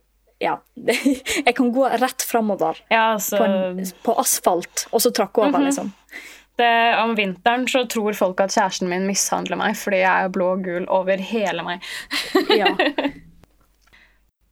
ja, 0.43 0.57
jeg 1.45 1.55
kan 1.55 1.71
gå 1.71 1.89
rett 1.89 2.25
framover 2.27 2.81
Ja, 2.91 3.13
altså, 3.15 3.37
på, 3.39 3.43
en, 3.43 3.85
på 4.03 4.15
asfalt, 4.19 4.87
og 4.91 5.03
så 5.03 5.13
tråkke 5.15 5.45
over, 5.45 5.63
liksom. 5.63 5.93
det, 6.59 6.71
Om 7.03 7.15
vinteren 7.15 7.67
så 7.71 7.85
tror 7.91 8.17
folk 8.17 8.43
at 8.43 8.55
kjæresten 8.55 8.91
min 8.91 9.07
mishandler 9.07 9.59
meg 9.59 9.77
fordi 9.79 10.03
jeg 10.03 10.27
er 10.27 10.33
blå 10.35 10.55
og 10.57 10.65
gul 10.67 10.89
over 10.91 11.23
hele 11.31 11.63
meg. 11.67 11.87
Ja. 12.51 12.73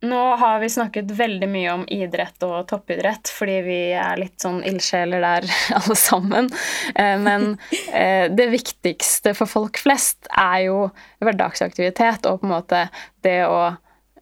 Nå 0.04 0.36
har 0.36 0.60
vi 0.60 0.68
snakket 0.70 1.12
veldig 1.16 1.48
mye 1.48 1.74
om 1.78 1.84
idrett 1.88 2.44
og 2.44 2.66
toppidrett, 2.68 3.30
fordi 3.32 3.54
vi 3.64 3.78
er 3.96 4.20
litt 4.20 4.36
sånn 4.44 4.60
ildsjeler 4.68 5.24
der 5.24 5.48
alle 5.78 5.96
sammen. 5.96 6.50
Eh, 6.92 7.16
Men 7.24 7.54
eh, 7.94 8.28
det 8.28 8.50
viktigste 8.52 9.32
for 9.38 9.48
folk 9.48 9.80
flest 9.80 10.28
er 10.28 10.66
jo 10.66 10.82
hverdagsaktivitet 11.24 12.28
og 12.28 12.42
på 12.42 12.50
en 12.50 12.52
måte 12.52 12.82
det 13.24 13.46
å, 13.48 13.62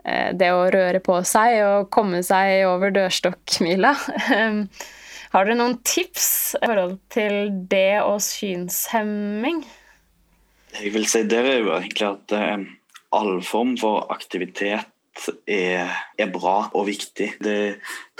det 0.03 0.49
å 0.53 0.69
røre 0.73 1.01
på 1.03 1.19
seg 1.27 1.59
og 1.65 1.91
komme 1.93 2.23
seg 2.25 2.65
over 2.69 2.93
dørstokkmila. 2.95 3.95
Eh, 4.37 4.63
Har 5.31 5.47
dere 5.47 5.55
noen 5.55 5.77
tips 5.87 6.57
i 6.57 6.65
forhold 6.65 6.97
til 7.13 7.53
det 7.71 8.01
og 8.03 8.17
synshemming? 8.19 9.61
Jeg 10.75 10.91
vil 10.91 11.07
si 11.07 11.21
det 11.23 11.39
er 11.39 11.61
jo 11.61 11.71
egentlig 11.77 12.07
at 12.09 12.35
eh, 12.35 12.65
all 13.15 13.37
form 13.43 13.77
for 13.79 14.11
aktivitet 14.11 14.89
er, 15.47 15.87
er 16.19 16.31
bra 16.31 16.57
og 16.75 16.85
viktig. 16.87 17.29
Det 17.43 17.55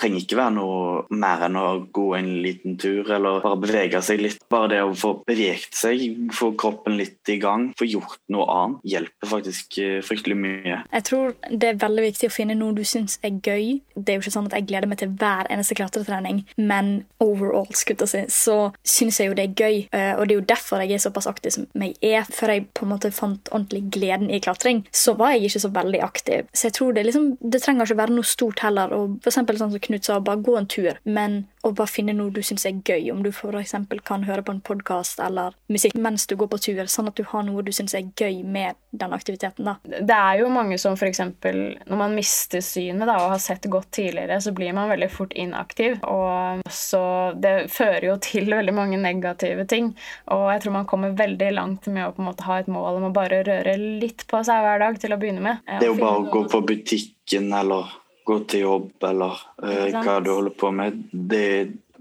trenger 0.01 0.23
ikke 0.23 0.39
være 0.39 0.53
noe 0.57 1.17
mer 1.21 1.45
enn 1.47 1.57
å 1.59 1.65
gå 1.93 2.05
en 2.17 2.29
liten 2.43 2.77
tur 2.81 3.07
eller 3.13 3.41
bare 3.43 3.59
bevege 3.61 4.01
seg 4.05 4.21
litt. 4.23 4.41
Bare 4.51 4.71
det 4.73 4.81
å 4.83 4.93
få 4.97 5.13
beveget 5.27 5.75
seg, 5.77 6.03
få 6.35 6.51
kroppen 6.59 6.97
litt 6.99 7.29
i 7.31 7.37
gang, 7.41 7.69
få 7.79 7.87
gjort 7.89 8.19
noe 8.33 8.47
annet, 8.51 8.81
hjelper 8.93 9.29
faktisk 9.31 9.77
eh, 9.81 9.99
fryktelig 10.05 10.37
mye. 10.41 10.79
Jeg 10.91 11.05
tror 11.07 11.35
det 11.49 11.69
er 11.71 11.79
veldig 11.81 12.05
viktig 12.09 12.29
å 12.31 12.33
finne 12.33 12.57
noe 12.57 12.75
du 12.77 12.83
syns 12.87 13.19
er 13.25 13.37
gøy. 13.37 13.79
Det 13.95 14.13
er 14.13 14.19
jo 14.19 14.25
ikke 14.25 14.33
sånn 14.35 14.49
at 14.49 14.57
jeg 14.57 14.67
gleder 14.71 14.89
meg 14.91 15.01
til 15.01 15.13
hver 15.21 15.49
eneste 15.53 15.77
klatretrening, 15.77 16.43
men 16.57 16.91
overall 17.23 17.69
skulle 17.77 18.07
jeg 18.07 18.11
si, 18.11 18.23
så 18.33 18.57
syns 18.87 19.19
jeg 19.21 19.29
jo 19.31 19.37
det 19.37 19.47
er 19.49 19.55
gøy. 19.61 19.79
eh, 19.93 20.13
Og 20.17 20.27
det 20.27 20.35
er 20.35 20.39
jo 20.41 20.47
derfor 20.53 20.81
jeg 20.83 20.97
er 20.97 21.03
såpass 21.05 21.27
aktiv 21.29 21.53
som 21.55 21.67
jeg 21.75 21.95
er. 22.01 22.25
Før 22.31 22.55
jeg 22.55 22.67
på 22.73 22.85
en 22.85 22.93
måte 22.93 23.11
fant 23.13 23.51
ordentlig 23.51 23.83
gleden 23.93 24.31
i 24.33 24.39
klatring, 24.43 24.83
så 24.91 25.13
var 25.19 25.35
jeg 25.35 25.49
ikke 25.49 25.63
så 25.65 25.71
veldig 25.75 26.01
aktiv. 26.03 26.47
Så 26.53 26.69
jeg 26.69 26.73
tror 26.79 26.93
det, 26.95 27.05
liksom, 27.07 27.37
det 27.41 27.61
trenger 27.63 27.85
ikke 27.85 27.99
være 28.01 28.15
noe 28.15 28.27
stort 28.27 28.63
heller. 28.65 28.93
Og 28.95 29.17
for 29.21 29.31
eksempel 29.31 29.59
sånn 29.59 29.73
som 29.75 29.83
Knut 29.91 30.08
sa, 30.08 30.21
bare 30.23 30.39
gå 30.39 30.56
en 30.56 30.69
tur. 30.71 30.95
Men 31.04 31.41
å 31.67 31.71
bare 31.75 31.91
finne 31.91 32.13
noe 32.15 32.34
du 32.34 32.41
syns 32.45 32.63
er 32.65 32.80
gøy. 32.80 33.12
Om 33.13 33.21
du 33.25 33.32
eksempel 33.60 33.99
kan 34.06 34.23
høre 34.25 34.43
på 34.45 34.54
en 34.56 34.62
podkast 34.63 35.19
eller 35.21 35.56
musikk 35.71 35.97
mens 35.99 36.25
du 36.30 36.36
går 36.39 36.49
på 36.51 36.60
tur, 36.63 36.86
sånn 36.89 37.12
at 37.12 37.17
du 37.19 37.25
har 37.27 37.43
noe 37.45 37.63
du 37.65 37.71
syns 37.75 37.93
er 37.97 38.08
gøy 38.17 38.41
med 38.43 38.80
den 38.91 39.13
aktiviteten. 39.15 39.65
da. 39.67 39.75
det 39.84 40.15
er 40.15 40.41
jo 40.41 40.49
mange 40.51 40.77
som 40.82 40.95
f.eks. 40.97 41.21
når 41.21 41.97
man 41.99 42.15
mister 42.15 42.63
synet 42.65 43.08
da, 43.08 43.19
og 43.21 43.36
har 43.36 43.43
sett 43.43 43.67
godt 43.71 43.91
tidligere, 43.91 44.39
så 44.41 44.56
blir 44.56 44.73
man 44.75 44.89
veldig 44.91 45.12
fort 45.12 45.34
inaktiv. 45.34 45.99
Og 46.08 46.63
så 46.71 47.04
det 47.36 47.71
fører 47.71 48.12
jo 48.12 48.17
til 48.23 48.49
veldig 48.58 48.75
mange 48.75 49.01
negative 49.01 49.67
ting. 49.69 49.93
Og 50.34 50.47
jeg 50.56 50.65
tror 50.65 50.77
man 50.80 50.89
kommer 50.89 51.17
veldig 51.17 51.51
langt 51.56 51.91
med 51.91 52.08
å 52.08 52.13
på 52.15 52.23
en 52.23 52.32
måte 52.32 52.47
ha 52.47 52.62
et 52.62 52.71
mål 52.71 53.01
om 53.01 53.10
å 53.12 53.15
bare 53.15 53.43
røre 53.47 53.77
litt 53.77 54.25
på 54.27 54.41
seg 54.47 54.63
hver 54.65 54.82
dag 54.88 54.99
til 55.01 55.13
å 55.13 55.19
begynne 55.21 55.45
med. 55.45 55.65
Det 55.67 55.88
er 55.88 55.93
jo 55.93 55.99
bare 56.01 56.23
å 56.23 56.30
gå 56.32 56.45
på 56.51 56.63
butikken 56.71 57.51
eller 57.54 58.00
gå 58.23 58.39
til 58.49 58.65
jobb 58.65 59.05
eller 59.10 59.39
eh, 59.63 59.88
hva 59.95 60.19
du 60.23 60.31
holder 60.34 60.55
på 60.57 60.71
med. 60.75 60.99
Det, 61.12 61.45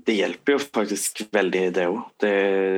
det 0.06 0.14
hjelper 0.16 0.52
jo 0.54 0.58
faktisk 0.62 1.20
veldig, 1.32 1.62
det 1.76 1.86
òg. 1.88 1.98
Det 2.20 2.30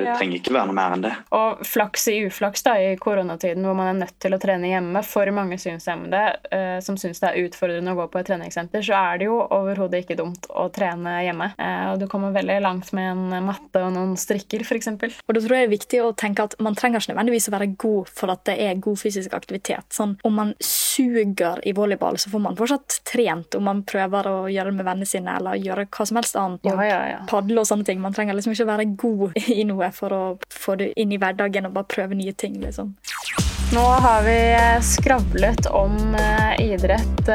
Ja. 0.07 0.17
trenger 0.19 0.39
ikke 0.41 0.53
være 0.55 0.67
noe 0.67 0.75
mer 0.75 0.93
enn 0.97 1.03
det. 1.03 1.13
Og 1.33 1.61
flaks 1.67 2.09
i 2.09 2.27
uflaks 2.27 2.63
da, 2.65 2.75
i 2.79 2.97
koronatiden, 2.97 3.63
hvor 3.65 3.75
man 3.77 3.91
er 3.95 4.07
nødt 4.07 4.19
til 4.21 4.33
å 4.35 4.41
trene 4.41 4.69
hjemme. 4.71 5.03
For 5.05 5.27
mange 5.31 5.59
synshemmede 5.59 6.37
eh, 6.51 6.81
som 6.81 6.97
syns 6.97 7.21
det 7.21 7.31
er 7.31 7.45
utfordrende 7.49 7.93
å 7.93 7.97
gå 8.01 8.09
på 8.11 8.19
et 8.21 8.27
treningssenter, 8.27 8.83
så 8.83 8.95
er 8.99 9.19
det 9.19 9.27
jo 9.27 9.39
overhodet 9.51 10.03
ikke 10.05 10.17
dumt 10.19 10.47
å 10.51 10.69
trene 10.73 11.23
hjemme. 11.25 11.53
Eh, 11.59 11.93
og 11.93 12.01
du 12.01 12.07
kommer 12.09 12.33
veldig 12.35 12.61
langt 12.63 12.93
med 12.93 13.13
en 13.13 13.47
matte 13.47 13.83
og 13.83 13.93
noen 13.95 14.17
strikker, 14.17 14.61
f.eks. 14.67 14.89
Og 14.89 15.35
da 15.35 15.41
tror 15.41 15.57
jeg 15.57 15.69
det 15.69 15.69
er 15.69 15.77
viktig 15.79 16.03
å 16.03 16.13
tenke 16.17 16.43
at 16.43 16.57
man 16.61 16.75
trenger 16.75 17.01
ikke 17.01 17.15
nødvendigvis 17.15 17.49
å 17.49 17.57
være 17.57 17.77
god 17.77 18.09
for 18.09 18.31
at 18.35 18.45
det 18.45 18.59
er 18.61 18.75
god 18.83 18.99
fysisk 18.99 19.33
aktivitet. 19.35 19.85
Sånn, 19.95 20.17
om 20.25 20.35
man 20.35 20.55
suger 20.61 21.61
i 21.67 21.73
volleyball, 21.77 22.17
så 22.19 22.31
får 22.33 22.41
man 22.41 22.57
fortsatt 22.59 23.01
trent 23.09 23.55
om 23.59 23.65
man 23.69 23.83
prøver 23.89 24.29
å 24.29 24.37
gjøre 24.53 24.73
det 24.73 24.79
med 24.81 24.87
vennene 24.89 25.09
sine, 25.09 25.37
eller 25.39 25.61
gjøre 25.61 25.87
hva 25.93 26.07
som 26.09 26.17
helst 26.21 26.37
annet. 26.37 26.61
Ja, 26.65 26.77
ja, 26.83 27.01
ja, 27.12 27.12
ja. 27.13 27.23
Padle 27.31 27.63
og 27.63 27.69
sånne 27.69 27.87
ting. 27.89 28.01
Man 28.03 28.17
trenger 28.17 28.37
liksom 28.39 28.57
ikke 28.57 28.69
være 28.69 28.91
god 28.99 29.39
i 29.59 29.63
noe 29.69 29.93
for 29.95 30.17
å 30.17 30.23
få 30.53 30.79
det 30.81 30.93
inn 31.01 31.15
i 31.15 31.21
hverdagen 31.23 31.69
og 31.69 31.77
bare 31.77 31.91
prøve 31.93 32.19
nye 32.19 32.35
ting, 32.37 32.61
liksom. 32.63 32.97
Nå 33.73 33.83
har 34.05 34.21
vi 34.27 34.37
skravlet 34.85 35.65
om 35.73 35.95
uh, 36.13 36.51
idrett 36.61 37.29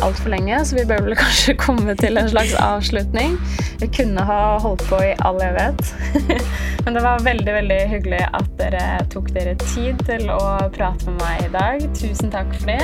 altfor 0.00 0.32
lenge, 0.32 0.62
så 0.64 0.78
vi 0.78 0.86
bør 0.88 1.04
vel 1.04 1.18
kanskje 1.20 1.56
komme 1.60 1.92
til 2.00 2.16
en 2.16 2.30
slags 2.32 2.54
avslutning. 2.56 3.36
Vi 3.82 3.90
kunne 3.92 4.24
ha 4.24 4.40
holdt 4.64 4.86
på 4.88 5.02
i 5.04 5.12
all 5.20 5.40
evighet. 5.44 5.92
Men 6.84 6.96
det 6.96 7.04
var 7.04 7.20
veldig 7.28 7.52
veldig 7.58 7.80
hyggelig 7.92 8.24
at 8.32 8.48
dere 8.58 8.82
tok 9.12 9.30
dere 9.36 9.54
tid 9.68 10.00
til 10.08 10.32
å 10.32 10.40
prate 10.72 11.12
med 11.12 11.20
meg 11.20 11.46
i 11.46 11.52
dag. 11.60 11.86
Tusen 12.00 12.32
takk 12.32 12.56
for 12.56 12.72
det. 12.72 12.80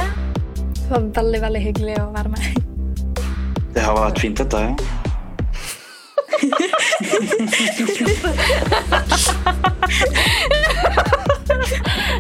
Det 0.76 0.92
var 0.92 1.11
veldig, 1.22 1.42
veldig 1.49 1.64
hyggelig 1.64 1.99
å 2.05 2.09
være 2.12 2.36
med. 2.36 2.64
Det 3.74 3.84
har 3.84 3.96
vært 3.96 4.20
fint, 4.20 4.40
dette. 4.40 4.66
Ja. 4.68 5.08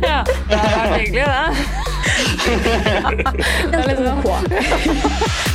Ja, 0.02 0.24
det 0.48 0.56
vært 0.58 0.96
hyggelig, 0.98 1.26
det. 1.28 1.42
det 3.70 3.78
er 3.78 3.86
litt 3.90 4.00
på. 4.24 4.34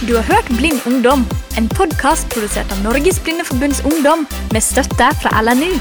Du 0.08 0.12
har 0.16 0.26
hørt 0.30 0.48
Blind 0.56 0.80
ungdom, 0.88 1.22
en 1.60 1.68
podkast 1.76 2.30
produsert 2.34 2.72
av 2.72 2.80
Norges 2.86 3.20
Blindeforbunds 3.24 3.84
Ungdom 3.90 4.20
med 4.56 4.62
støtte 4.64 5.08
fra 5.20 5.30
LNU. 5.44 5.72